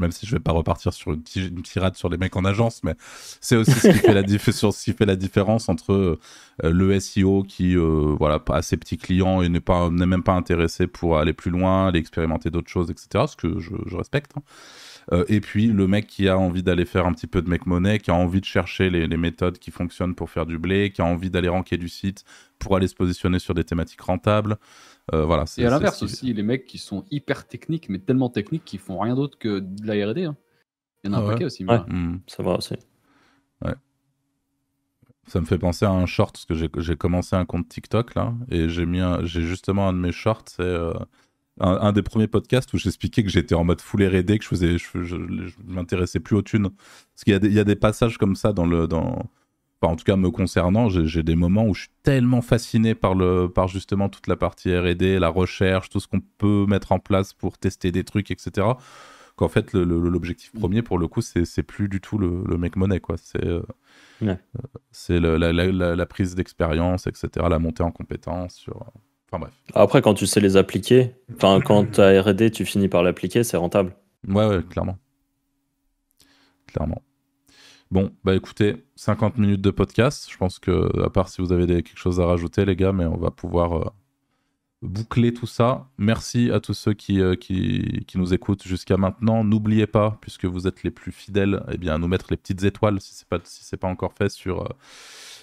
même 0.00 0.12
si 0.12 0.26
je 0.26 0.36
vais 0.36 0.40
pas 0.40 0.52
repartir 0.52 0.92
sur 0.92 1.12
une, 1.12 1.22
tirade 1.22 1.96
sur 1.96 2.08
les 2.08 2.16
mecs 2.16 2.36
en 2.36 2.44
agence, 2.44 2.82
mais 2.84 2.94
c'est 3.40 3.56
aussi 3.56 3.72
ce 3.72 3.88
qui, 3.88 3.98
fait 3.98 4.14
la 4.14 4.22
ce 4.28 4.84
qui 4.84 4.92
fait 4.92 5.06
la 5.06 5.16
différence 5.16 5.68
entre 5.68 5.92
euh, 5.92 6.18
le 6.62 6.98
SEO 7.00 7.42
qui, 7.42 7.76
euh, 7.76 8.14
voilà, 8.18 8.42
a 8.50 8.62
ses 8.62 8.76
petits 8.76 8.98
clients 8.98 9.42
et 9.42 9.48
n'est 9.48 9.60
pas, 9.60 9.90
n'est 9.90 10.06
même 10.06 10.22
pas 10.22 10.34
intéressé 10.34 10.86
pour 10.86 11.18
aller 11.18 11.32
plus 11.32 11.50
loin, 11.50 11.88
aller 11.88 11.98
expérimenter 11.98 12.50
d'autres 12.50 12.70
choses, 12.70 12.90
etc. 12.90 13.24
Ce 13.28 13.36
que 13.36 13.58
je, 13.58 13.96
respecte. 13.96 14.32
Hein. 14.36 14.42
Euh, 15.12 15.24
et 15.28 15.40
puis 15.40 15.68
le 15.68 15.86
mec 15.86 16.06
qui 16.06 16.28
a 16.28 16.38
envie 16.38 16.62
d'aller 16.62 16.84
faire 16.84 17.06
un 17.06 17.12
petit 17.12 17.26
peu 17.26 17.42
de 17.42 17.48
mec 17.48 17.66
money, 17.66 17.98
qui 17.98 18.10
a 18.10 18.14
envie 18.14 18.40
de 18.40 18.46
chercher 18.46 18.90
les, 18.90 19.06
les, 19.06 19.16
méthodes 19.16 19.58
qui 19.58 19.70
fonctionnent 19.70 20.14
pour 20.14 20.30
faire 20.30 20.46
du 20.46 20.58
blé, 20.58 20.90
qui 20.90 21.02
a 21.02 21.04
envie 21.04 21.30
d'aller 21.30 21.48
ranker 21.48 21.76
du 21.76 21.88
site 21.88 22.24
pour 22.58 22.76
aller 22.76 22.88
se 22.88 22.94
positionner 22.94 23.38
sur 23.38 23.54
des 23.54 23.64
thématiques 23.64 24.00
rentables. 24.00 24.56
Euh, 25.12 25.24
voilà, 25.24 25.44
et 25.58 25.66
à 25.66 25.70
l'inverse 25.70 26.02
aussi, 26.02 26.32
les 26.32 26.42
mecs 26.42 26.64
qui 26.64 26.78
sont 26.78 27.04
hyper 27.10 27.46
techniques, 27.46 27.88
mais 27.90 27.98
tellement 27.98 28.30
techniques 28.30 28.64
qu'ils 28.64 28.78
font 28.78 28.98
rien 28.98 29.14
d'autre 29.14 29.38
que 29.38 29.58
de 29.60 29.86
la 29.86 30.06
R&D. 30.06 30.24
Hein. 30.24 30.36
Il 31.02 31.10
y 31.10 31.14
en 31.14 31.18
a 31.18 31.20
un 31.22 31.26
paquet 31.26 31.44
aussi. 31.44 31.64
Ouais, 31.66 31.80
ça 32.26 32.42
va 32.42 32.56
aussi. 32.56 32.74
Ouais. 33.62 33.74
Ça 35.26 35.40
me 35.40 35.46
fait 35.46 35.58
penser 35.58 35.84
à 35.84 35.90
un 35.90 36.06
short 36.06 36.34
parce 36.34 36.68
que 36.68 36.80
j'ai 36.80 36.96
commencé 36.96 37.34
un 37.34 37.44
compte 37.44 37.68
TikTok 37.68 38.14
là 38.14 38.34
et 38.50 38.68
j'ai 38.68 38.84
mis 38.84 39.00
j'ai 39.22 39.40
justement 39.40 39.88
un 39.88 39.94
de 39.94 39.98
mes 39.98 40.12
shorts 40.12 40.44
c'est 40.48 40.60
euh, 40.60 40.92
un, 41.60 41.92
des 41.92 42.02
premiers 42.02 42.26
podcasts 42.26 42.72
où 42.74 42.78
j'expliquais 42.78 43.22
que 43.22 43.30
j'étais 43.30 43.54
en 43.54 43.64
mode 43.64 43.80
full 43.80 44.02
R&D 44.02 44.38
que 44.38 44.44
je 44.44 44.48
faisais 44.48 44.78
je, 44.78 45.02
je, 45.04 45.16
m'intéressais 45.64 46.18
plus 46.18 46.34
aux 46.34 46.42
thunes 46.42 46.70
parce 46.70 47.24
qu'il 47.24 47.32
y, 47.32 47.54
y, 47.54 47.60
a 47.60 47.64
des 47.64 47.76
passages 47.76 48.18
comme 48.18 48.34
ça 48.34 48.52
dans 48.52 48.66
le 48.66 48.88
dans 48.88 49.22
en 49.86 49.96
tout 49.96 50.04
cas 50.04 50.16
me 50.16 50.30
concernant, 50.30 50.88
j'ai 50.88 51.22
des 51.22 51.36
moments 51.36 51.66
où 51.66 51.74
je 51.74 51.82
suis 51.82 51.90
tellement 52.02 52.42
fasciné 52.42 52.94
par, 52.94 53.14
le, 53.14 53.48
par 53.48 53.68
justement 53.68 54.08
toute 54.08 54.26
la 54.26 54.36
partie 54.36 54.76
RD, 54.76 55.02
la 55.02 55.28
recherche, 55.28 55.88
tout 55.88 56.00
ce 56.00 56.08
qu'on 56.08 56.20
peut 56.20 56.66
mettre 56.66 56.92
en 56.92 56.98
place 56.98 57.32
pour 57.32 57.58
tester 57.58 57.92
des 57.92 58.04
trucs, 58.04 58.30
etc. 58.30 58.66
Qu'en 59.36 59.48
fait, 59.48 59.72
l'objectif 59.72 60.54
mm. 60.54 60.58
premier, 60.58 60.82
pour 60.82 60.98
le 60.98 61.08
coup, 61.08 61.20
c'est 61.20 61.62
plus 61.62 61.88
du 61.88 62.00
tout 62.00 62.18
le, 62.18 62.56
mec 62.56 62.76
monnaie, 62.76 63.00
quoi. 63.00 63.16
C'est 63.16 63.44
euh, 63.44 63.62
euh 64.22 64.36
la, 65.08 65.96
la, 65.96 66.06
prise 66.06 66.34
d'expérience, 66.34 67.06
etc., 67.06 67.28
la 67.48 67.58
montée 67.58 67.82
en 67.82 67.90
compétence 67.90 68.54
sur. 68.54 68.92
Enfin 69.30 69.40
bref. 69.40 69.52
Après, 69.74 70.02
quand 70.02 70.14
tu 70.14 70.26
sais 70.26 70.40
les 70.40 70.56
appliquer, 70.56 71.14
enfin, 71.34 71.60
quand 71.64 71.92
tu 71.92 72.00
as 72.00 72.22
RD, 72.22 72.50
tu 72.50 72.64
finis 72.64 72.88
par 72.88 73.02
l'appliquer, 73.02 73.44
c'est 73.44 73.56
rentable. 73.56 73.96
Ouais, 74.28 74.46
ouais, 74.46 74.62
clairement. 74.62 74.98
Clairement. 76.66 77.02
Bon, 77.90 78.10
bah 78.24 78.34
écoutez, 78.34 78.84
50 78.96 79.38
minutes 79.38 79.60
de 79.60 79.70
podcast. 79.70 80.28
Je 80.30 80.36
pense 80.36 80.58
que, 80.58 81.04
à 81.04 81.10
part 81.10 81.28
si 81.28 81.40
vous 81.40 81.52
avez 81.52 81.66
quelque 81.66 81.98
chose 81.98 82.20
à 82.20 82.26
rajouter, 82.26 82.64
les 82.64 82.76
gars, 82.76 82.92
mais 82.92 83.04
on 83.04 83.16
va 83.16 83.30
pouvoir 83.30 83.72
euh, 83.74 83.90
boucler 84.82 85.32
tout 85.32 85.46
ça. 85.46 85.88
Merci 85.98 86.50
à 86.50 86.60
tous 86.60 86.74
ceux 86.74 86.94
qui, 86.94 87.20
euh, 87.20 87.36
qui, 87.36 88.04
qui, 88.06 88.18
nous 88.18 88.34
écoutent 88.34 88.64
jusqu'à 88.64 88.96
maintenant. 88.96 89.44
N'oubliez 89.44 89.86
pas, 89.86 90.18
puisque 90.20 90.44
vous 90.44 90.66
êtes 90.66 90.82
les 90.82 90.90
plus 90.90 91.12
fidèles, 91.12 91.62
eh 91.70 91.78
bien, 91.78 91.94
à 91.94 91.98
nous 91.98 92.08
mettre 92.08 92.26
les 92.30 92.36
petites 92.36 92.64
étoiles 92.64 93.00
si 93.00 93.14
ce 93.14 93.24
n'est 93.24 93.38
pas, 93.38 93.44
si 93.44 93.76
pas 93.76 93.88
encore 93.88 94.12
fait 94.12 94.28
sur. 94.28 94.62
Euh, 94.62 94.68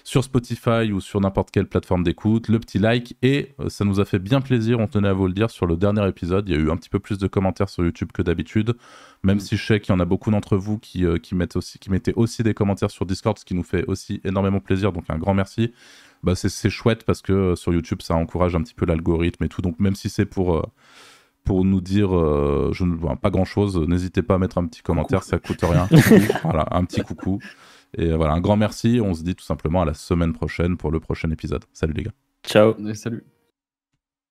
sur 0.03 0.23
Spotify 0.23 0.91
ou 0.91 0.99
sur 1.01 1.21
n'importe 1.21 1.51
quelle 1.51 1.67
plateforme 1.67 2.03
d'écoute, 2.03 2.47
le 2.47 2.59
petit 2.59 2.79
like 2.79 3.15
et 3.21 3.53
ça 3.67 3.85
nous 3.85 3.99
a 3.99 4.05
fait 4.05 4.19
bien 4.19 4.41
plaisir, 4.41 4.79
on 4.79 4.87
tenait 4.87 5.07
à 5.09 5.13
vous 5.13 5.27
le 5.27 5.33
dire 5.33 5.49
sur 5.49 5.65
le 5.65 5.75
dernier 5.75 6.07
épisode, 6.07 6.47
il 6.49 6.55
y 6.55 6.57
a 6.57 6.61
eu 6.61 6.71
un 6.71 6.77
petit 6.77 6.89
peu 6.89 6.99
plus 6.99 7.17
de 7.17 7.27
commentaires 7.27 7.69
sur 7.69 7.83
YouTube 7.83 8.11
que 8.13 8.21
d'habitude. 8.21 8.75
Même 9.23 9.39
si 9.39 9.55
je 9.55 9.63
sais 9.63 9.79
qu'il 9.79 9.93
y 9.93 9.95
en 9.95 9.99
a 9.99 10.05
beaucoup 10.05 10.31
d'entre 10.31 10.57
vous 10.57 10.79
qui, 10.79 11.05
euh, 11.05 11.17
qui, 11.17 11.35
mettent 11.35 11.55
aussi, 11.55 11.77
qui 11.77 11.91
mettaient 11.91 12.13
aussi 12.15 12.41
des 12.41 12.53
commentaires 12.55 12.89
sur 12.89 13.05
Discord, 13.05 13.37
ce 13.37 13.45
qui 13.45 13.53
nous 13.53 13.63
fait 13.63 13.85
aussi 13.85 14.19
énormément 14.23 14.59
plaisir. 14.59 14.91
Donc 14.91 15.05
un 15.09 15.17
grand 15.17 15.33
merci. 15.33 15.73
Bah, 16.23 16.35
c'est 16.35 16.69
chouette 16.69 17.03
parce 17.03 17.21
que 17.21 17.33
euh, 17.33 17.55
sur 17.55 17.73
YouTube, 17.73 18.01
ça 18.01 18.15
encourage 18.15 18.55
un 18.55 18.61
petit 18.61 18.73
peu 18.73 18.85
l'algorithme 18.85 19.43
et 19.43 19.49
tout. 19.49 19.61
Donc 19.61 19.79
même 19.79 19.95
si 19.95 20.09
c'est 20.09 20.25
pour, 20.25 20.57
euh, 20.57 20.63
pour 21.43 21.65
nous 21.65 21.81
dire 21.81 22.09
je 22.09 22.83
ne 22.83 22.95
vois 22.95 23.15
pas 23.15 23.29
grand 23.29 23.45
chose, 23.45 23.77
n'hésitez 23.77 24.21
pas 24.23 24.35
à 24.35 24.37
mettre 24.37 24.57
un 24.57 24.65
petit 24.65 24.81
commentaire, 24.81 25.23
ça 25.23 25.37
coûte 25.39 25.61
rien. 25.61 25.87
voilà, 26.43 26.67
un 26.71 26.83
petit 26.85 27.01
coucou. 27.01 27.39
Et 27.97 28.11
voilà, 28.13 28.33
un 28.33 28.41
grand 28.41 28.57
merci. 28.57 28.99
On 29.03 29.13
se 29.13 29.23
dit 29.23 29.35
tout 29.35 29.43
simplement 29.43 29.81
à 29.81 29.85
la 29.85 29.93
semaine 29.93 30.33
prochaine 30.33 30.77
pour 30.77 30.91
le 30.91 30.99
prochain 30.99 31.29
épisode. 31.31 31.65
Salut 31.73 31.93
les 31.93 32.03
gars. 32.03 32.13
Ciao. 32.45 32.75
salut. 32.93 33.23